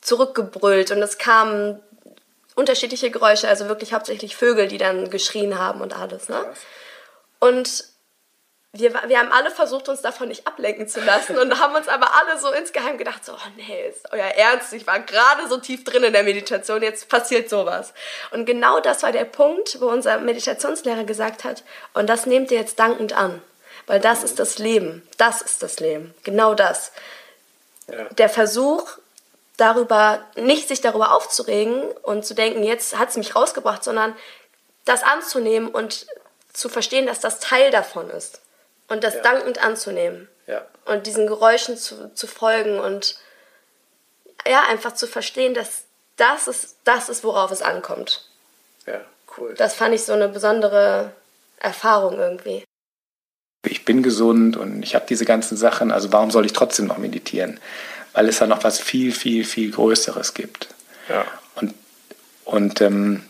zurückgebrüllt 0.00 0.90
und 0.90 1.02
es 1.02 1.18
kamen 1.18 1.80
unterschiedliche 2.54 3.10
Geräusche, 3.10 3.48
also 3.48 3.68
wirklich 3.68 3.92
hauptsächlich 3.92 4.36
Vögel, 4.36 4.68
die 4.68 4.78
dann 4.78 5.10
geschrien 5.10 5.58
haben 5.58 5.80
und 5.80 5.98
alles. 5.98 6.28
Ne? 6.28 6.44
Und 7.40 7.84
wir, 8.74 8.92
wir 9.06 9.20
haben 9.20 9.30
alle 9.30 9.52
versucht, 9.52 9.88
uns 9.88 10.02
davon 10.02 10.28
nicht 10.28 10.46
ablenken 10.48 10.88
zu 10.88 11.00
lassen 11.00 11.38
und 11.38 11.60
haben 11.60 11.76
uns 11.76 11.86
aber 11.86 12.08
alle 12.14 12.40
so 12.40 12.50
insgeheim 12.50 12.98
gedacht, 12.98 13.24
so, 13.24 13.32
oh 13.32 13.50
nee, 13.56 13.88
ist 13.88 14.12
euer 14.12 14.24
Ernst, 14.24 14.72
ich 14.72 14.86
war 14.86 14.98
gerade 14.98 15.48
so 15.48 15.58
tief 15.58 15.84
drin 15.84 16.02
in 16.02 16.12
der 16.12 16.24
Meditation, 16.24 16.82
jetzt 16.82 17.08
passiert 17.08 17.48
sowas. 17.48 17.94
Und 18.32 18.46
genau 18.46 18.80
das 18.80 19.04
war 19.04 19.12
der 19.12 19.26
Punkt, 19.26 19.80
wo 19.80 19.86
unser 19.86 20.18
Meditationslehrer 20.18 21.04
gesagt 21.04 21.44
hat, 21.44 21.62
und 21.94 22.08
das 22.08 22.26
nehmt 22.26 22.50
ihr 22.50 22.58
jetzt 22.58 22.80
dankend 22.80 23.12
an, 23.12 23.40
weil 23.86 24.00
das 24.00 24.24
ist 24.24 24.40
das 24.40 24.58
Leben, 24.58 25.06
das 25.18 25.40
ist 25.40 25.62
das 25.62 25.78
Leben, 25.78 26.12
genau 26.24 26.54
das. 26.54 26.90
Ja. 27.86 28.04
Der 28.18 28.28
Versuch, 28.28 28.98
darüber, 29.56 30.24
nicht 30.36 30.68
sich 30.68 30.80
darüber 30.80 31.12
aufzuregen 31.12 31.82
und 32.02 32.24
zu 32.24 32.34
denken, 32.34 32.62
jetzt 32.62 32.98
hat 32.98 33.10
es 33.10 33.16
mich 33.16 33.36
rausgebracht, 33.36 33.84
sondern 33.84 34.14
das 34.84 35.02
anzunehmen 35.02 35.68
und 35.68 36.06
zu 36.52 36.68
verstehen, 36.68 37.06
dass 37.06 37.20
das 37.20 37.40
Teil 37.40 37.70
davon 37.70 38.10
ist. 38.10 38.40
Und 38.88 39.02
das 39.02 39.14
ja. 39.14 39.22
dankend 39.22 39.62
anzunehmen. 39.62 40.28
Ja. 40.46 40.64
Und 40.84 41.06
diesen 41.06 41.26
Geräuschen 41.26 41.76
zu, 41.76 42.12
zu 42.14 42.26
folgen 42.26 42.78
und 42.78 43.16
ja, 44.46 44.62
einfach 44.68 44.92
zu 44.92 45.06
verstehen, 45.06 45.54
dass 45.54 45.84
das 46.16 46.48
ist, 46.48 46.76
das 46.84 47.08
ist, 47.08 47.24
worauf 47.24 47.50
es 47.50 47.62
ankommt. 47.62 48.28
Ja, 48.86 49.00
cool. 49.38 49.54
Das 49.56 49.74
fand 49.74 49.94
ich 49.94 50.04
so 50.04 50.12
eine 50.12 50.28
besondere 50.28 51.12
Erfahrung 51.58 52.18
irgendwie. 52.18 52.62
Ich 53.66 53.86
bin 53.86 54.02
gesund 54.02 54.58
und 54.58 54.82
ich 54.82 54.94
habe 54.94 55.06
diese 55.08 55.24
ganzen 55.24 55.56
Sachen, 55.56 55.90
also 55.90 56.12
warum 56.12 56.30
soll 56.30 56.44
ich 56.44 56.52
trotzdem 56.52 56.86
noch 56.86 56.98
meditieren? 56.98 57.58
Weil 58.14 58.28
es 58.28 58.38
da 58.38 58.46
noch 58.46 58.64
was 58.64 58.80
viel, 58.80 59.12
viel, 59.12 59.44
viel 59.44 59.70
Größeres 59.72 60.32
gibt. 60.34 60.68
Ja. 61.08 61.26
Und, 61.56 61.74
und 62.44 62.80
ähm, 62.80 63.24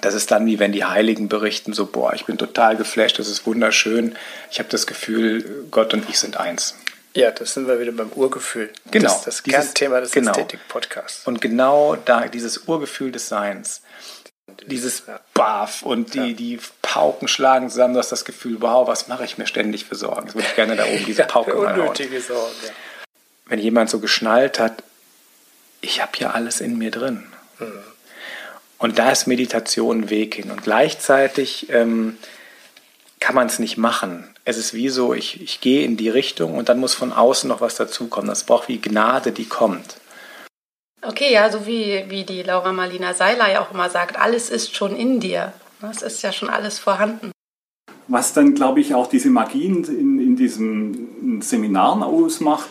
das 0.00 0.14
ist 0.14 0.30
dann 0.30 0.46
wie 0.46 0.58
wenn 0.58 0.72
die 0.72 0.84
Heiligen 0.84 1.28
berichten, 1.28 1.72
so, 1.72 1.86
boah, 1.86 2.14
ich 2.14 2.24
bin 2.24 2.38
total 2.38 2.76
geflasht, 2.76 3.18
das 3.18 3.28
ist 3.28 3.46
wunderschön. 3.46 4.16
Ich 4.50 4.60
habe 4.60 4.68
das 4.68 4.86
Gefühl, 4.86 5.66
Gott 5.70 5.92
und 5.92 6.08
ich 6.08 6.18
sind 6.18 6.38
eins. 6.38 6.74
Ja, 7.14 7.30
das 7.32 7.54
sind 7.54 7.66
wir 7.66 7.80
wieder 7.80 7.92
beim 7.92 8.10
Urgefühl. 8.12 8.70
Genau. 8.90 9.08
Das, 9.08 9.24
das 9.24 9.42
dieses, 9.42 9.60
Kernthema 9.60 10.00
des 10.00 10.12
genau. 10.12 10.30
Ästhetik-Podcasts. 10.30 11.26
Und 11.26 11.40
genau 11.40 11.96
da, 11.96 12.28
dieses 12.28 12.68
Urgefühl 12.68 13.10
des 13.10 13.28
Seins, 13.28 13.82
dieses 14.66 15.04
ja. 15.06 15.18
Baff 15.34 15.82
und 15.82 16.14
die, 16.14 16.18
ja. 16.18 16.32
die 16.32 16.60
Pauken 16.82 17.26
schlagen 17.26 17.70
zusammen, 17.70 17.94
du 17.94 18.00
hast 18.00 18.12
das 18.12 18.24
Gefühl, 18.24 18.58
wow, 18.60 18.86
was 18.86 19.08
mache 19.08 19.24
ich 19.24 19.38
mir 19.38 19.46
ständig 19.46 19.86
für 19.86 19.96
Sorgen? 19.96 20.26
Jetzt 20.26 20.34
würde 20.34 20.46
ich 20.48 20.54
gerne 20.54 20.76
da 20.76 20.84
oben 20.84 21.04
diese 21.06 21.24
Pauke 21.24 21.50
ja, 21.50 21.56
Unnötige 21.56 22.20
Sorgen, 22.20 22.54
ja 22.62 22.72
wenn 23.48 23.58
jemand 23.58 23.90
so 23.90 23.98
geschnallt 23.98 24.58
hat, 24.58 24.82
ich 25.80 26.00
habe 26.00 26.12
hier 26.16 26.34
alles 26.34 26.60
in 26.60 26.78
mir 26.78 26.90
drin. 26.90 27.24
Mhm. 27.58 27.72
Und 28.78 28.98
da 28.98 29.10
ist 29.10 29.26
Meditation 29.26 30.02
ein 30.02 30.10
Weg 30.10 30.36
hin. 30.36 30.50
Und 30.50 30.62
gleichzeitig 30.62 31.68
ähm, 31.70 32.16
kann 33.20 33.34
man 33.34 33.48
es 33.48 33.58
nicht 33.58 33.76
machen. 33.76 34.32
Es 34.44 34.56
ist 34.56 34.72
wie 34.72 34.88
so, 34.88 35.12
ich, 35.14 35.42
ich 35.42 35.60
gehe 35.60 35.84
in 35.84 35.96
die 35.96 36.08
Richtung 36.08 36.54
und 36.54 36.68
dann 36.68 36.78
muss 36.78 36.94
von 36.94 37.12
außen 37.12 37.48
noch 37.48 37.60
was 37.60 37.74
dazukommen. 37.74 38.28
Das 38.28 38.44
braucht 38.44 38.68
wie 38.68 38.80
Gnade, 38.80 39.32
die 39.32 39.46
kommt. 39.46 39.96
Okay, 41.02 41.32
ja, 41.32 41.50
so 41.50 41.66
wie, 41.66 42.04
wie 42.08 42.24
die 42.24 42.42
Laura 42.42 42.72
Marlina 42.72 43.14
Seiler 43.14 43.50
ja 43.50 43.60
auch 43.60 43.72
immer 43.72 43.90
sagt, 43.90 44.18
alles 44.18 44.50
ist 44.50 44.74
schon 44.74 44.96
in 44.96 45.20
dir. 45.20 45.52
Es 45.90 46.02
ist 46.02 46.22
ja 46.22 46.32
schon 46.32 46.50
alles 46.50 46.78
vorhanden. 46.78 47.30
Was 48.08 48.32
dann, 48.32 48.54
glaube 48.54 48.80
ich, 48.80 48.94
auch 48.94 49.06
diese 49.06 49.30
Magie 49.30 49.66
in, 49.66 49.84
in 50.18 50.36
diesen 50.36 51.40
Seminaren 51.42 52.02
ausmacht, 52.02 52.68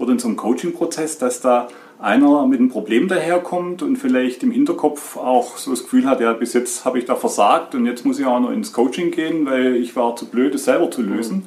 oder 0.00 0.12
in 0.12 0.18
so 0.18 0.26
einem 0.26 0.36
Coaching-Prozess, 0.36 1.18
dass 1.18 1.40
da 1.40 1.68
einer 2.00 2.46
mit 2.46 2.58
einem 2.58 2.70
Problem 2.70 3.06
daherkommt 3.06 3.82
und 3.82 3.96
vielleicht 3.96 4.42
im 4.42 4.50
Hinterkopf 4.50 5.18
auch 5.18 5.58
so 5.58 5.70
das 5.70 5.82
Gefühl 5.82 6.06
hat, 6.06 6.20
ja, 6.20 6.32
bis 6.32 6.54
jetzt 6.54 6.86
habe 6.86 6.98
ich 6.98 7.04
da 7.04 7.14
versagt 7.14 7.74
und 7.74 7.84
jetzt 7.84 8.06
muss 8.06 8.18
ich 8.18 8.24
auch 8.24 8.40
noch 8.40 8.50
ins 8.50 8.72
Coaching 8.72 9.10
gehen, 9.10 9.44
weil 9.44 9.76
ich 9.76 9.94
war 9.96 10.16
zu 10.16 10.26
blöd, 10.26 10.54
es 10.54 10.64
selber 10.64 10.90
zu 10.90 11.02
lösen. 11.02 11.36
Mhm. 11.36 11.42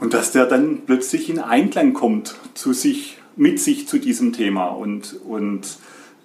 Und 0.00 0.14
dass 0.14 0.30
der 0.30 0.46
dann 0.46 0.82
plötzlich 0.86 1.28
in 1.28 1.40
Einklang 1.40 1.92
kommt 1.92 2.36
zu 2.54 2.72
sich, 2.72 3.18
mit 3.34 3.58
sich 3.58 3.88
zu 3.88 3.98
diesem 3.98 4.32
Thema 4.32 4.66
und, 4.66 5.16
und 5.28 5.78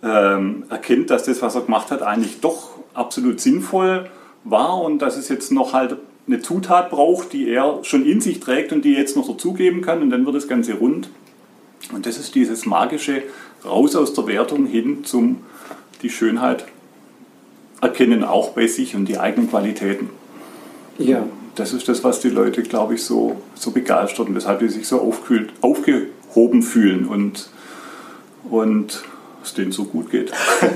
ähm, 0.03 0.65
erkennt, 0.69 1.09
dass 1.09 1.23
das, 1.23 1.41
was 1.41 1.55
er 1.55 1.61
gemacht 1.61 1.89
hat, 1.89 2.03
eigentlich 2.03 2.41
doch 2.41 2.69
absolut 2.93 3.39
sinnvoll 3.39 4.09
war 4.43 4.79
und 4.79 4.99
dass 5.01 5.17
es 5.17 5.29
jetzt 5.29 5.51
noch 5.51 5.73
halt 5.73 5.97
eine 6.27 6.39
Zutat 6.39 6.91
braucht, 6.91 7.34
die 7.34 7.49
er 7.49 7.79
schon 7.84 8.05
in 8.05 8.21
sich 8.21 8.39
trägt 8.39 8.71
und 8.71 8.86
die 8.86 8.93
er 8.93 8.99
jetzt 8.99 9.17
noch 9.17 9.27
dazugeben 9.27 9.81
kann 9.81 10.03
und 10.03 10.11
dann 10.11 10.25
wird 10.25 10.36
das 10.36 10.47
Ganze 10.47 10.75
rund. 10.75 11.09
Und 11.91 12.05
das 12.05 12.17
ist 12.17 12.36
dieses 12.36 12.65
magische 12.65 13.23
raus 13.65 13.95
aus 13.95 14.13
der 14.13 14.27
Wertung 14.27 14.65
hin 14.65 15.03
zum 15.03 15.43
die 16.01 16.09
Schönheit 16.09 16.65
erkennen, 17.81 18.23
auch 18.23 18.51
bei 18.51 18.67
sich 18.67 18.95
und 18.95 19.05
die 19.05 19.17
eigenen 19.17 19.49
Qualitäten. 19.49 20.09
Ja. 20.97 21.25
Das 21.55 21.71
ist 21.71 21.88
das, 21.88 22.03
was 22.03 22.19
die 22.19 22.29
Leute, 22.29 22.63
glaube 22.63 22.95
ich, 22.95 23.03
so, 23.03 23.39
so 23.53 23.69
begeistert 23.71 24.27
und 24.27 24.36
weshalb 24.36 24.61
sie 24.61 24.69
sich 24.69 24.88
so 24.88 24.99
aufkühlt, 24.99 25.53
aufgehoben 25.61 26.63
fühlen 26.63 27.05
und, 27.05 27.49
und 28.49 29.03
es 29.43 29.53
denen 29.53 29.71
so 29.71 29.86
gut 29.86 30.09
geht. 30.09 30.31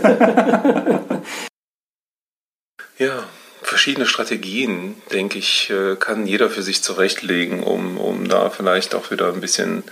ja, 2.99 3.23
verschiedene 3.63 4.05
Strategien, 4.05 4.95
denke 5.11 5.39
ich, 5.39 5.71
äh, 5.71 5.95
kann 5.95 6.27
jeder 6.27 6.49
für 6.49 6.61
sich 6.61 6.83
zurechtlegen, 6.83 7.63
um, 7.63 7.97
um 7.97 8.27
da 8.27 8.51
vielleicht 8.51 8.93
auch 8.93 9.09
wieder 9.09 9.33
ein 9.33 9.41
bisschen 9.41 9.83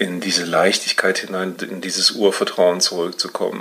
in 0.00 0.20
diese 0.20 0.44
Leichtigkeit 0.44 1.18
hinein, 1.18 1.54
in 1.60 1.82
dieses 1.82 2.12
Urvertrauen 2.12 2.80
zurückzukommen. 2.80 3.60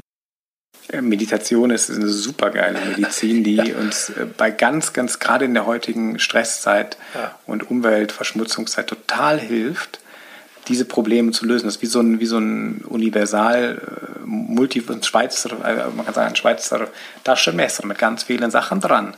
Äh, 0.87 1.01
Meditation 1.01 1.69
ist 1.69 1.91
eine 1.91 2.07
super 2.07 2.49
geile 2.49 2.79
Medizin, 2.79 3.43
die 3.43 3.73
uns 3.79 4.09
äh, 4.09 4.25
bei 4.25 4.49
ganz, 4.49 4.93
ganz 4.93 5.19
gerade 5.19 5.43
in 5.43 5.53
der 5.53 5.65
heutigen 5.65 6.17
Stresszeit 6.17 6.97
ja. 7.13 7.37
und 7.45 7.69
Umweltverschmutzungszeit 7.69 8.87
total 8.87 9.37
hilft, 9.37 9.99
diese 10.69 10.85
Probleme 10.85 11.31
zu 11.31 11.45
lösen. 11.45 11.65
Das 11.65 11.75
ist 11.75 11.81
wie 11.81 11.87
so 11.87 11.99
ein, 11.99 12.21
wie 12.21 12.25
so 12.25 12.37
ein 12.37 12.85
universal, 12.85 13.81
äh, 14.15 14.19
multi, 14.23 14.81
Schweizer, 15.01 15.57
man 15.93 16.05
kann 16.05 16.13
sagen, 16.13 16.29
ein 16.29 16.35
Schweizer 16.37 16.87
Taschenmesser 17.25 17.85
mit 17.85 17.97
ganz 17.97 18.23
vielen 18.23 18.49
Sachen 18.49 18.79
dran. 18.79 19.13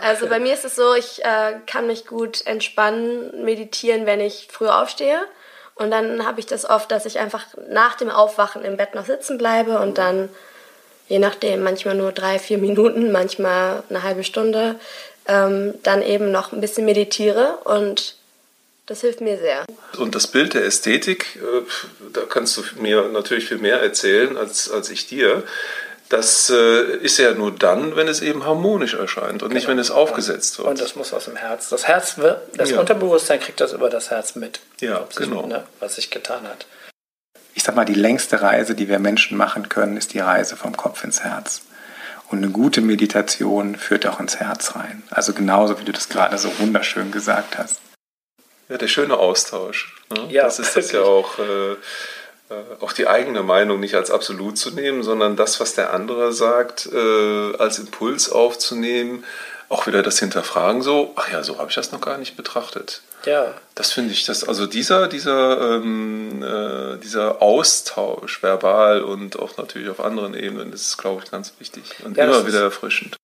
Also 0.00 0.26
bei 0.26 0.40
mir 0.40 0.54
ist 0.54 0.64
es 0.64 0.74
so, 0.74 0.94
ich 0.94 1.24
äh, 1.24 1.60
kann 1.68 1.86
mich 1.86 2.04
gut 2.04 2.44
entspannen, 2.46 3.44
meditieren, 3.44 4.06
wenn 4.06 4.18
ich 4.18 4.48
früh 4.50 4.66
aufstehe. 4.66 5.20
Und 5.74 5.90
dann 5.90 6.26
habe 6.26 6.40
ich 6.40 6.46
das 6.46 6.68
oft, 6.68 6.90
dass 6.90 7.06
ich 7.06 7.18
einfach 7.18 7.46
nach 7.70 7.96
dem 7.96 8.10
Aufwachen 8.10 8.64
im 8.64 8.76
Bett 8.76 8.94
noch 8.94 9.06
sitzen 9.06 9.38
bleibe 9.38 9.78
und 9.78 9.98
dann, 9.98 10.28
je 11.08 11.18
nachdem, 11.18 11.62
manchmal 11.62 11.94
nur 11.94 12.12
drei, 12.12 12.38
vier 12.38 12.58
Minuten, 12.58 13.10
manchmal 13.10 13.82
eine 13.88 14.02
halbe 14.02 14.24
Stunde, 14.24 14.76
ähm, 15.26 15.74
dann 15.82 16.02
eben 16.02 16.30
noch 16.30 16.52
ein 16.52 16.60
bisschen 16.60 16.84
meditiere 16.84 17.58
und 17.64 18.16
das 18.86 19.00
hilft 19.00 19.20
mir 19.20 19.38
sehr. 19.38 19.64
Und 19.96 20.14
das 20.14 20.26
Bild 20.26 20.54
der 20.54 20.64
Ästhetik, 20.64 21.36
äh, 21.36 21.62
da 22.12 22.22
kannst 22.22 22.56
du 22.56 22.62
mir 22.80 23.08
natürlich 23.08 23.46
viel 23.46 23.58
mehr 23.58 23.80
erzählen 23.80 24.36
als, 24.36 24.70
als 24.70 24.90
ich 24.90 25.06
dir. 25.06 25.44
Das 26.12 26.50
äh, 26.50 26.96
ist 26.98 27.16
ja 27.16 27.32
nur 27.32 27.52
dann, 27.52 27.96
wenn 27.96 28.06
es 28.06 28.20
eben 28.20 28.44
harmonisch 28.44 28.92
erscheint 28.92 29.42
und 29.42 29.48
genau. 29.48 29.54
nicht, 29.54 29.66
wenn 29.66 29.78
es 29.78 29.90
aufgesetzt 29.90 30.58
wird. 30.58 30.68
Und 30.68 30.78
das 30.78 30.94
muss 30.94 31.14
aus 31.14 31.24
dem 31.24 31.36
Herz. 31.36 31.70
Das 31.70 31.88
Herz, 31.88 32.16
das 32.54 32.68
ja. 32.68 32.78
Unterbewusstsein 32.78 33.40
kriegt 33.40 33.62
das 33.62 33.72
über 33.72 33.88
das 33.88 34.10
Herz 34.10 34.34
mit. 34.34 34.60
Ja, 34.80 35.08
genau. 35.16 35.46
Ne, 35.46 35.64
was 35.80 35.94
sich 35.94 36.10
getan 36.10 36.46
hat. 36.46 36.66
Ich 37.54 37.62
sag 37.62 37.76
mal, 37.76 37.86
die 37.86 37.94
längste 37.94 38.42
Reise, 38.42 38.74
die 38.74 38.90
wir 38.90 38.98
Menschen 38.98 39.38
machen 39.38 39.70
können, 39.70 39.96
ist 39.96 40.12
die 40.12 40.18
Reise 40.18 40.54
vom 40.54 40.76
Kopf 40.76 41.02
ins 41.02 41.20
Herz. 41.22 41.62
Und 42.28 42.38
eine 42.38 42.50
gute 42.50 42.82
Meditation 42.82 43.76
führt 43.76 44.06
auch 44.06 44.20
ins 44.20 44.36
Herz 44.36 44.76
rein. 44.76 45.04
Also 45.08 45.32
genauso, 45.32 45.80
wie 45.80 45.84
du 45.84 45.92
das 45.92 46.10
gerade 46.10 46.36
so 46.36 46.50
wunderschön 46.58 47.10
gesagt 47.10 47.56
hast. 47.56 47.80
Ja, 48.68 48.76
der 48.76 48.88
schöne 48.88 49.16
Austausch. 49.16 49.96
Ne? 50.10 50.26
Ja, 50.28 50.42
das 50.42 50.58
ist 50.58 50.76
das 50.76 50.92
ja 50.92 51.00
auch. 51.00 51.38
Äh, 51.38 51.76
auch 52.80 52.92
die 52.92 53.06
eigene 53.06 53.42
Meinung 53.42 53.80
nicht 53.80 53.94
als 53.94 54.10
absolut 54.10 54.58
zu 54.58 54.70
nehmen, 54.70 55.02
sondern 55.02 55.36
das, 55.36 55.60
was 55.60 55.74
der 55.74 55.92
andere 55.92 56.32
sagt, 56.32 56.88
äh, 56.92 57.56
als 57.56 57.78
Impuls 57.78 58.30
aufzunehmen. 58.30 59.24
Auch 59.68 59.86
wieder 59.86 60.02
das 60.02 60.18
Hinterfragen 60.18 60.82
so, 60.82 61.12
ach 61.16 61.32
ja, 61.32 61.42
so 61.42 61.58
habe 61.58 61.70
ich 61.70 61.74
das 61.74 61.92
noch 61.92 62.02
gar 62.02 62.18
nicht 62.18 62.36
betrachtet. 62.36 63.00
Ja. 63.24 63.54
Das 63.74 63.92
finde 63.92 64.12
ich, 64.12 64.26
das, 64.26 64.46
also 64.46 64.66
dieser, 64.66 65.08
dieser, 65.08 65.76
ähm, 65.76 66.42
äh, 66.42 66.98
dieser 66.98 67.40
Austausch, 67.40 68.42
verbal 68.42 69.02
und 69.02 69.38
auch 69.38 69.56
natürlich 69.56 69.88
auf 69.88 70.00
anderen 70.00 70.34
Ebenen, 70.34 70.72
das 70.72 70.82
ist, 70.82 70.98
glaube 70.98 71.22
ich, 71.24 71.30
ganz 71.30 71.54
wichtig 71.58 71.84
und 72.04 72.18
ja, 72.18 72.24
immer 72.24 72.46
wieder 72.46 72.60
erfrischend 72.60 73.16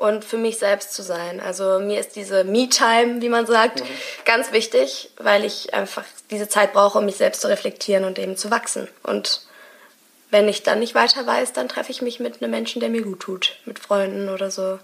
und 0.00 0.24
für 0.24 0.38
mich 0.38 0.58
selbst 0.58 0.94
zu 0.94 1.02
sein. 1.02 1.40
Also 1.40 1.78
mir 1.78 2.00
ist 2.00 2.16
diese 2.16 2.42
Me-Time, 2.42 3.20
wie 3.20 3.28
man 3.28 3.44
sagt, 3.44 3.80
mhm. 3.80 3.86
ganz 4.24 4.50
wichtig, 4.50 5.10
weil 5.18 5.44
ich 5.44 5.74
einfach 5.74 6.04
diese 6.30 6.48
Zeit 6.48 6.72
brauche, 6.72 6.98
um 6.98 7.04
mich 7.04 7.16
selbst 7.16 7.42
zu 7.42 7.48
reflektieren 7.48 8.04
und 8.04 8.18
eben 8.18 8.34
zu 8.34 8.50
wachsen. 8.50 8.88
Und 9.02 9.42
wenn 10.30 10.48
ich 10.48 10.62
dann 10.62 10.78
nicht 10.78 10.94
weiter 10.94 11.26
weiß, 11.26 11.52
dann 11.52 11.68
treffe 11.68 11.92
ich 11.92 12.00
mich 12.00 12.18
mit 12.18 12.40
einem 12.40 12.50
Menschen, 12.50 12.80
der 12.80 12.88
mir 12.88 13.02
gut 13.02 13.20
tut, 13.20 13.56
mit 13.66 13.78
Freunden 13.78 14.30
oder 14.30 14.50
so 14.50 14.78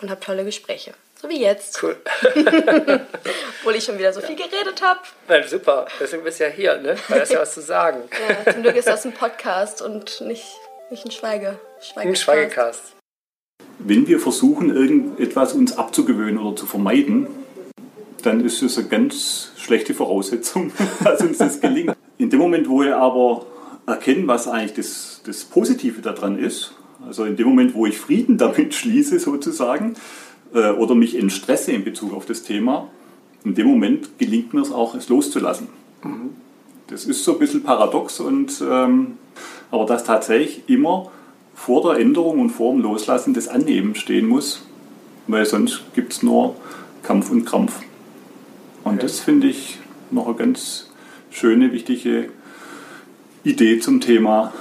und 0.00 0.10
habe 0.10 0.20
tolle 0.20 0.44
Gespräche. 0.44 0.94
So 1.20 1.28
wie 1.28 1.40
jetzt. 1.40 1.82
Cool. 1.82 1.96
Obwohl 3.58 3.74
ich 3.74 3.84
schon 3.84 3.98
wieder 3.98 4.12
so 4.12 4.20
viel 4.20 4.36
geredet 4.36 4.80
habe. 4.80 5.00
Nein, 5.26 5.42
super. 5.48 5.88
Deswegen 5.98 6.22
bist 6.22 6.38
du 6.38 6.44
ja 6.44 6.50
hier, 6.50 6.76
ne? 6.76 6.96
Weil 7.08 7.18
das 7.18 7.30
ja 7.30 7.40
was 7.40 7.52
zu 7.52 7.62
sagen. 7.62 8.08
Ja, 8.28 8.52
zum 8.52 8.62
Glück 8.62 8.76
ist 8.76 8.86
das 8.86 9.04
ein 9.04 9.12
Podcast 9.12 9.82
und 9.82 10.20
nicht, 10.20 10.46
nicht 10.88 11.04
ein 11.04 11.10
Schweige, 11.10 11.58
Schweigecast. 11.80 12.06
Ein 12.06 12.16
Schweigecast 12.16 12.99
wenn 13.84 14.06
wir 14.06 14.20
versuchen, 14.20 14.70
irgendetwas 14.70 15.52
uns 15.52 15.76
abzugewöhnen 15.76 16.38
oder 16.38 16.56
zu 16.56 16.66
vermeiden, 16.66 17.26
dann 18.22 18.44
ist 18.44 18.62
es 18.62 18.78
eine 18.78 18.88
ganz 18.88 19.52
schlechte 19.56 19.94
Voraussetzung, 19.94 20.72
dass 21.04 21.20
uns 21.22 21.38
das 21.38 21.60
gelingt. 21.60 21.96
In 22.18 22.30
dem 22.30 22.38
Moment, 22.38 22.68
wo 22.68 22.82
wir 22.82 22.98
aber 22.98 23.46
erkennen, 23.86 24.26
was 24.26 24.46
eigentlich 24.46 24.74
das, 24.74 25.22
das 25.24 25.44
Positive 25.44 26.02
daran 26.02 26.38
ist, 26.38 26.74
also 27.06 27.24
in 27.24 27.36
dem 27.36 27.48
Moment, 27.48 27.74
wo 27.74 27.86
ich 27.86 27.98
Frieden 27.98 28.36
damit 28.36 28.74
schließe 28.80 29.18
sozusagen, 29.18 29.94
äh, 30.54 30.70
oder 30.70 30.94
mich 30.94 31.16
entstresse 31.16 31.72
in 31.72 31.84
Bezug 31.84 32.14
auf 32.14 32.26
das 32.26 32.42
Thema, 32.42 32.88
in 33.44 33.54
dem 33.54 33.66
Moment 33.66 34.18
gelingt 34.18 34.52
mir 34.52 34.60
es 34.60 34.70
auch, 34.70 34.94
es 34.94 35.08
loszulassen. 35.08 35.68
Mhm. 36.02 36.30
Das 36.88 37.04
ist 37.06 37.24
so 37.24 37.34
ein 37.34 37.38
bisschen 37.38 37.62
paradox, 37.62 38.20
und, 38.20 38.62
ähm, 38.68 39.18
aber 39.70 39.86
das 39.86 40.04
tatsächlich 40.04 40.64
immer 40.66 41.10
vor 41.60 41.82
der 41.82 42.00
Änderung 42.00 42.40
und 42.40 42.50
vor 42.50 42.72
dem 42.72 42.80
Loslassen 42.80 43.34
das 43.34 43.46
Annehmen 43.46 43.94
stehen 43.94 44.26
muss, 44.26 44.62
weil 45.26 45.44
sonst 45.44 45.82
gibt 45.94 46.14
es 46.14 46.22
nur 46.22 46.56
Kampf 47.02 47.30
und 47.30 47.44
Krampf. 47.44 47.80
Und 48.82 48.94
okay. 48.94 49.02
das 49.02 49.20
finde 49.20 49.48
ich 49.48 49.78
noch 50.10 50.26
eine 50.26 50.36
ganz 50.36 50.88
schöne, 51.30 51.72
wichtige 51.72 52.30
Idee 53.44 53.78
zum 53.78 54.00
Thema 54.00 54.54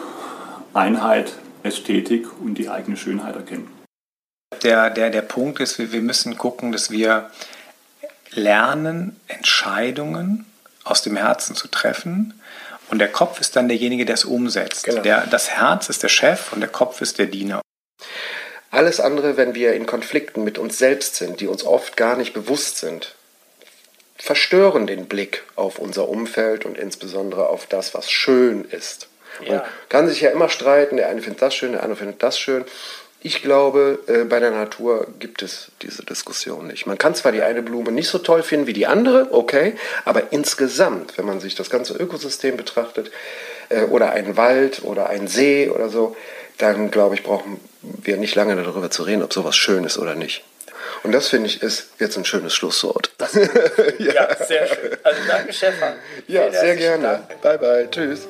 Einheit, 0.73 1.31
Ästhetik 1.63 2.27
und 2.41 2.55
die 2.57 2.69
eigene 2.69 2.97
Schönheit 2.97 3.37
erkennen. 3.37 3.69
Der, 4.63 4.89
der, 4.89 5.09
der 5.09 5.21
Punkt 5.21 5.61
ist, 5.61 5.79
wir 5.79 6.01
müssen 6.01 6.37
gucken, 6.37 6.73
dass 6.73 6.91
wir 6.91 7.31
lernen, 8.31 9.15
Entscheidungen 9.27 10.45
aus 10.83 11.01
dem 11.01 11.15
Herzen 11.15 11.55
zu 11.55 11.69
treffen 11.69 12.33
und 12.89 12.99
der 12.99 13.09
Kopf 13.09 13.39
ist 13.39 13.55
dann 13.55 13.67
derjenige, 13.67 14.05
der 14.05 14.15
es 14.15 14.25
umsetzt. 14.25 14.85
Genau. 14.85 15.01
Der, 15.01 15.27
das 15.27 15.49
Herz 15.49 15.89
ist 15.89 16.03
der 16.03 16.09
Chef 16.09 16.53
und 16.53 16.61
der 16.61 16.69
Kopf 16.69 17.01
ist 17.01 17.19
der 17.19 17.27
Diener. 17.27 17.61
Alles 18.71 18.99
andere, 18.99 19.37
wenn 19.37 19.55
wir 19.55 19.73
in 19.73 19.85
Konflikten 19.85 20.43
mit 20.43 20.57
uns 20.57 20.77
selbst 20.77 21.15
sind, 21.15 21.39
die 21.39 21.47
uns 21.47 21.63
oft 21.63 21.97
gar 21.97 22.15
nicht 22.15 22.33
bewusst 22.33 22.77
sind, 22.77 23.15
verstören 24.15 24.85
den 24.85 25.07
Blick 25.07 25.43
auf 25.55 25.79
unser 25.79 26.07
Umfeld 26.09 26.65
und 26.65 26.77
insbesondere 26.77 27.47
auf 27.47 27.65
das, 27.65 27.93
was 27.93 28.11
schön 28.11 28.65
ist. 28.65 29.07
Ja. 29.43 29.53
Man 29.53 29.63
kann 29.87 30.07
sich 30.07 30.21
ja 30.21 30.29
immer 30.29 30.49
streiten, 30.49 30.97
der 30.97 31.07
eine 31.09 31.21
findet 31.21 31.41
das 31.41 31.55
schön, 31.55 31.71
der 31.71 31.83
andere 31.83 31.97
findet 31.97 32.21
das 32.21 32.37
schön. 32.37 32.65
Ich 33.21 33.41
glaube, 33.41 33.99
äh, 34.07 34.23
bei 34.23 34.39
der 34.39 34.51
Natur 34.51 35.07
gibt 35.19 35.41
es 35.41 35.71
diese 35.81 36.05
Diskussion 36.05 36.67
nicht. 36.67 36.85
Man 36.85 36.97
kann 36.97 37.15
zwar 37.15 37.33
die 37.33 37.41
eine 37.41 37.61
Blume 37.61 37.91
nicht 37.91 38.07
so 38.07 38.17
toll 38.19 38.43
finden 38.43 38.67
wie 38.67 38.73
die 38.73 38.87
andere, 38.87 39.27
okay, 39.31 39.75
aber 40.05 40.31
insgesamt, 40.31 41.17
wenn 41.17 41.25
man 41.25 41.41
sich 41.41 41.55
das 41.55 41.69
ganze 41.69 41.93
Ökosystem 41.95 42.55
betrachtet, 42.55 43.11
äh, 43.69 43.83
oder 43.83 44.11
einen 44.11 44.37
Wald 44.37 44.83
oder 44.83 45.09
einen 45.09 45.27
See 45.27 45.69
oder 45.69 45.89
so, 45.89 46.15
dann 46.57 46.91
glaube 46.91 47.15
ich, 47.15 47.23
brauchen 47.23 47.59
wir 47.81 48.17
nicht 48.17 48.35
lange 48.35 48.55
darüber 48.55 48.91
zu 48.91 49.03
reden, 49.03 49.23
ob 49.23 49.33
sowas 49.33 49.55
schön 49.55 49.83
ist 49.83 49.97
oder 49.97 50.15
nicht. 50.15 50.43
Und 51.03 51.13
das 51.13 51.27
finde 51.27 51.47
ich 51.47 51.61
ist 51.61 51.89
jetzt 51.99 52.17
ein 52.17 52.25
schönes 52.25 52.53
Schlusswort. 52.53 53.11
ja. 53.99 54.13
ja. 54.13 54.45
sehr 54.45 54.67
schön. 54.67 54.97
Also 55.03 55.19
danke, 55.27 55.53
Stefan. 55.53 55.93
Ja, 56.27 56.51
sehr 56.51 56.75
gerne. 56.75 57.23
Dank. 57.29 57.41
Bye, 57.41 57.57
bye. 57.57 57.87
Tschüss. 57.89 58.27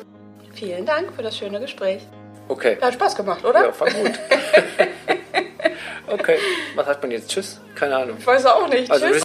Vielen 0.53 0.85
Dank 0.85 1.15
für 1.15 1.23
das 1.23 1.37
schöne 1.37 1.59
Gespräch. 1.59 2.01
Okay. 2.49 2.77
Hat 2.81 2.93
Spaß 2.95 3.15
gemacht, 3.15 3.45
oder? 3.45 3.65
Ja, 3.67 3.79
war 3.79 3.89
gut. 3.89 4.19
okay, 6.07 6.39
was 6.75 6.87
hat 6.87 7.01
man 7.01 7.11
jetzt? 7.11 7.29
Tschüss? 7.29 7.61
Keine 7.75 7.95
Ahnung. 7.95 8.17
Ich 8.19 8.25
weiß 8.25 8.45
auch 8.47 8.67
nicht. 8.67 8.91
Also 8.91 9.05
Tschüss. 9.05 9.23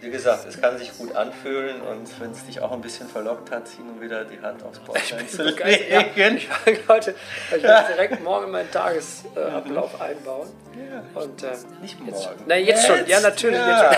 wie 0.00 0.10
gesagt, 0.10 0.46
es 0.46 0.60
kann 0.60 0.76
sich 0.76 0.96
gut 0.98 1.16
anfühlen 1.16 1.80
und 1.80 2.20
wenn 2.20 2.32
es 2.32 2.44
dich 2.44 2.60
auch 2.60 2.72
ein 2.72 2.82
bisschen 2.82 3.08
verlockt 3.08 3.50
hat, 3.50 3.66
hin 3.66 3.88
und 3.88 4.02
wieder 4.02 4.26
die 4.26 4.38
Hand 4.40 4.62
aufs 4.62 4.78
Bordstein 4.86 5.26
zu 5.26 5.42
legen. 5.42 5.58
Ja, 5.90 6.34
ich 6.36 6.86
heute, 6.86 7.14
ich 7.56 7.62
werde 7.62 7.94
direkt 7.94 8.22
morgen 8.22 8.50
meinen 8.50 8.70
Tagesablauf 8.70 9.94
mhm. 9.96 10.02
einbauen. 10.02 10.48
Ja. 10.74 11.22
Und, 11.22 11.42
äh, 11.42 11.46
Nicht 11.80 11.98
morgen. 11.98 12.14
Jetzt, 12.14 12.28
nein, 12.46 12.64
jetzt, 12.66 12.88
jetzt, 12.88 12.98
schon. 12.98 13.06
Ja, 13.06 13.20
natürlich. 13.20 13.58
Ja. 13.58 13.92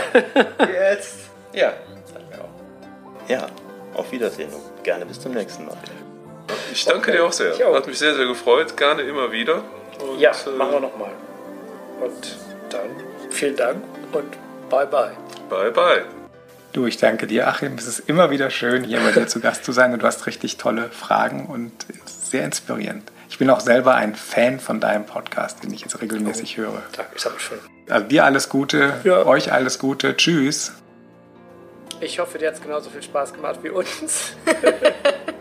Jetzt. 0.60 0.70
jetzt. 0.72 1.16
Ja, 1.52 1.72
Ja, 3.26 3.46
auf 3.94 4.12
Wiedersehen 4.12 4.52
und 4.52 4.84
gerne 4.84 5.04
bis 5.04 5.20
zum 5.20 5.32
nächsten 5.32 5.66
Mal. 5.66 5.76
Ich 6.72 6.84
danke 6.84 7.10
okay. 7.10 7.12
dir 7.12 7.24
auch 7.24 7.32
sehr. 7.32 7.54
Hat 7.74 7.86
mich 7.86 7.98
sehr, 7.98 8.14
sehr 8.14 8.26
gefreut. 8.26 8.76
Gerne 8.76 9.02
immer 9.02 9.32
wieder. 9.32 9.62
Und, 10.00 10.18
ja, 10.18 10.30
äh, 10.30 10.50
machen 10.56 10.72
wir 10.72 10.80
nochmal. 10.80 11.12
Und 12.00 12.36
dann 12.70 12.90
vielen 13.30 13.56
Dank 13.56 13.82
und 14.12 14.36
bye 14.68 14.86
bye. 14.86 15.12
Bye 15.48 15.70
bye. 15.70 16.04
Du, 16.72 16.86
ich 16.86 16.96
danke 16.96 17.26
dir, 17.26 17.48
Achim. 17.48 17.74
Es 17.74 17.86
ist 17.86 18.08
immer 18.08 18.30
wieder 18.30 18.48
schön, 18.48 18.82
hier 18.84 19.00
bei 19.00 19.12
dir 19.12 19.26
zu 19.26 19.40
Gast 19.40 19.64
zu 19.64 19.72
sein 19.72 19.92
und 19.92 20.02
du 20.02 20.06
hast 20.06 20.26
richtig 20.26 20.56
tolle 20.56 20.88
Fragen 20.88 21.46
und 21.46 21.72
sehr 22.06 22.44
inspirierend. 22.44 23.12
Ich 23.28 23.38
bin 23.38 23.50
auch 23.50 23.60
selber 23.60 23.94
ein 23.94 24.14
Fan 24.14 24.58
von 24.58 24.80
deinem 24.80 25.04
Podcast, 25.04 25.62
den 25.62 25.72
ich 25.72 25.82
jetzt 25.82 26.00
regelmäßig 26.00 26.58
oh, 26.58 26.62
höre. 26.62 26.82
Danke, 26.96 27.12
ich 27.16 27.24
habe 27.24 27.38
schon. 27.38 27.58
Also 27.88 28.06
dir 28.06 28.24
alles 28.24 28.48
Gute, 28.48 28.94
ja. 29.04 29.26
euch 29.26 29.52
alles 29.52 29.78
Gute. 29.78 30.16
Tschüss. 30.16 30.72
Ich 32.00 32.18
hoffe, 32.18 32.38
dir 32.38 32.48
hat 32.48 32.54
es 32.54 32.62
genauso 32.62 32.90
viel 32.90 33.02
Spaß 33.02 33.34
gemacht 33.34 33.60
wie 33.62 33.70
uns. 33.70 34.32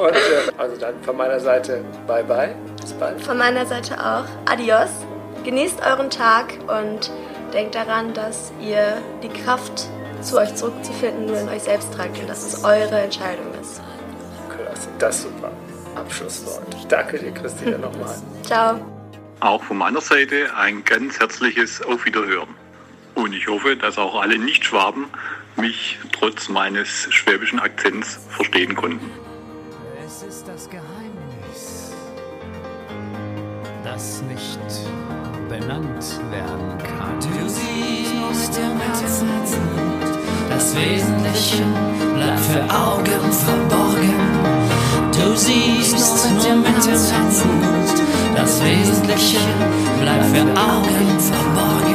und 0.00 0.14
äh, 0.14 0.52
also 0.58 0.76
dann 0.76 0.94
von 1.02 1.16
meiner 1.16 1.40
Seite 1.40 1.84
bye 2.06 2.24
bye. 2.24 2.54
Bis 2.80 2.92
bald. 2.94 3.20
Von 3.22 3.38
meiner 3.38 3.66
Seite 3.66 3.98
auch. 3.98 4.24
Adios. 4.50 4.90
Genießt 5.44 5.80
euren 5.86 6.10
Tag 6.10 6.52
und 6.68 7.10
denkt 7.54 7.74
daran, 7.74 8.12
dass 8.12 8.52
ihr 8.60 8.98
die 9.22 9.28
Kraft 9.28 9.88
zu 10.22 10.38
euch 10.38 10.54
zurückzufinden 10.54 11.26
nur 11.26 11.38
in 11.38 11.48
euch 11.48 11.62
selbst 11.62 11.94
tragt 11.94 12.18
und 12.18 12.28
dass 12.28 12.44
es 12.44 12.62
eure 12.62 13.00
Entscheidung 13.00 13.46
ist. 13.60 13.80
Klasse, 14.54 14.88
das 14.98 15.16
ist 15.16 15.22
super. 15.22 15.50
Abschlusswort. 15.96 16.62
Danke 16.88 17.18
dir, 17.18 17.32
Christine, 17.32 17.78
nochmal. 17.78 18.14
Ciao. 18.44 18.80
Auch 19.40 19.62
von 19.62 19.78
meiner 19.78 20.02
Seite 20.02 20.54
ein 20.56 20.84
ganz 20.84 21.18
herzliches 21.18 21.80
Auf 21.82 22.04
Wiederhören. 22.04 22.54
Und 23.14 23.32
ich 23.32 23.48
hoffe, 23.48 23.76
dass 23.76 23.98
auch 23.98 24.20
alle 24.20 24.38
Nicht-Schwaben 24.38 25.06
mich 25.56 25.98
trotz 26.12 26.48
meines 26.48 27.08
schwäbischen 27.10 27.58
Akzents 27.58 28.20
verstehen 28.30 28.76
konnten. 28.76 29.10
Ist 30.30 30.46
das 30.46 30.70
Geheimnis, 30.70 31.90
das 33.82 34.22
nicht 34.22 34.60
benannt 35.48 36.20
werden 36.30 36.78
kann. 36.78 37.18
Du 37.18 37.48
siehst 37.48 38.56
im 38.56 38.78
Herzen, 38.78 39.26
das 40.48 40.76
Wesentliche 40.76 41.64
bleibt 42.14 42.38
für 42.38 42.62
Augen 42.72 43.32
verborgen. 43.32 44.14
Du 45.10 45.36
siehst 45.36 45.96
nur 45.98 46.22
mit 46.28 46.44
dem 46.44 46.64
Herzen, 46.64 47.16
das 48.36 48.62
Wesentliche 48.62 49.40
bleibt 50.00 50.26
für 50.26 50.42
Augen 50.42 51.18
verborgen. 51.18 51.89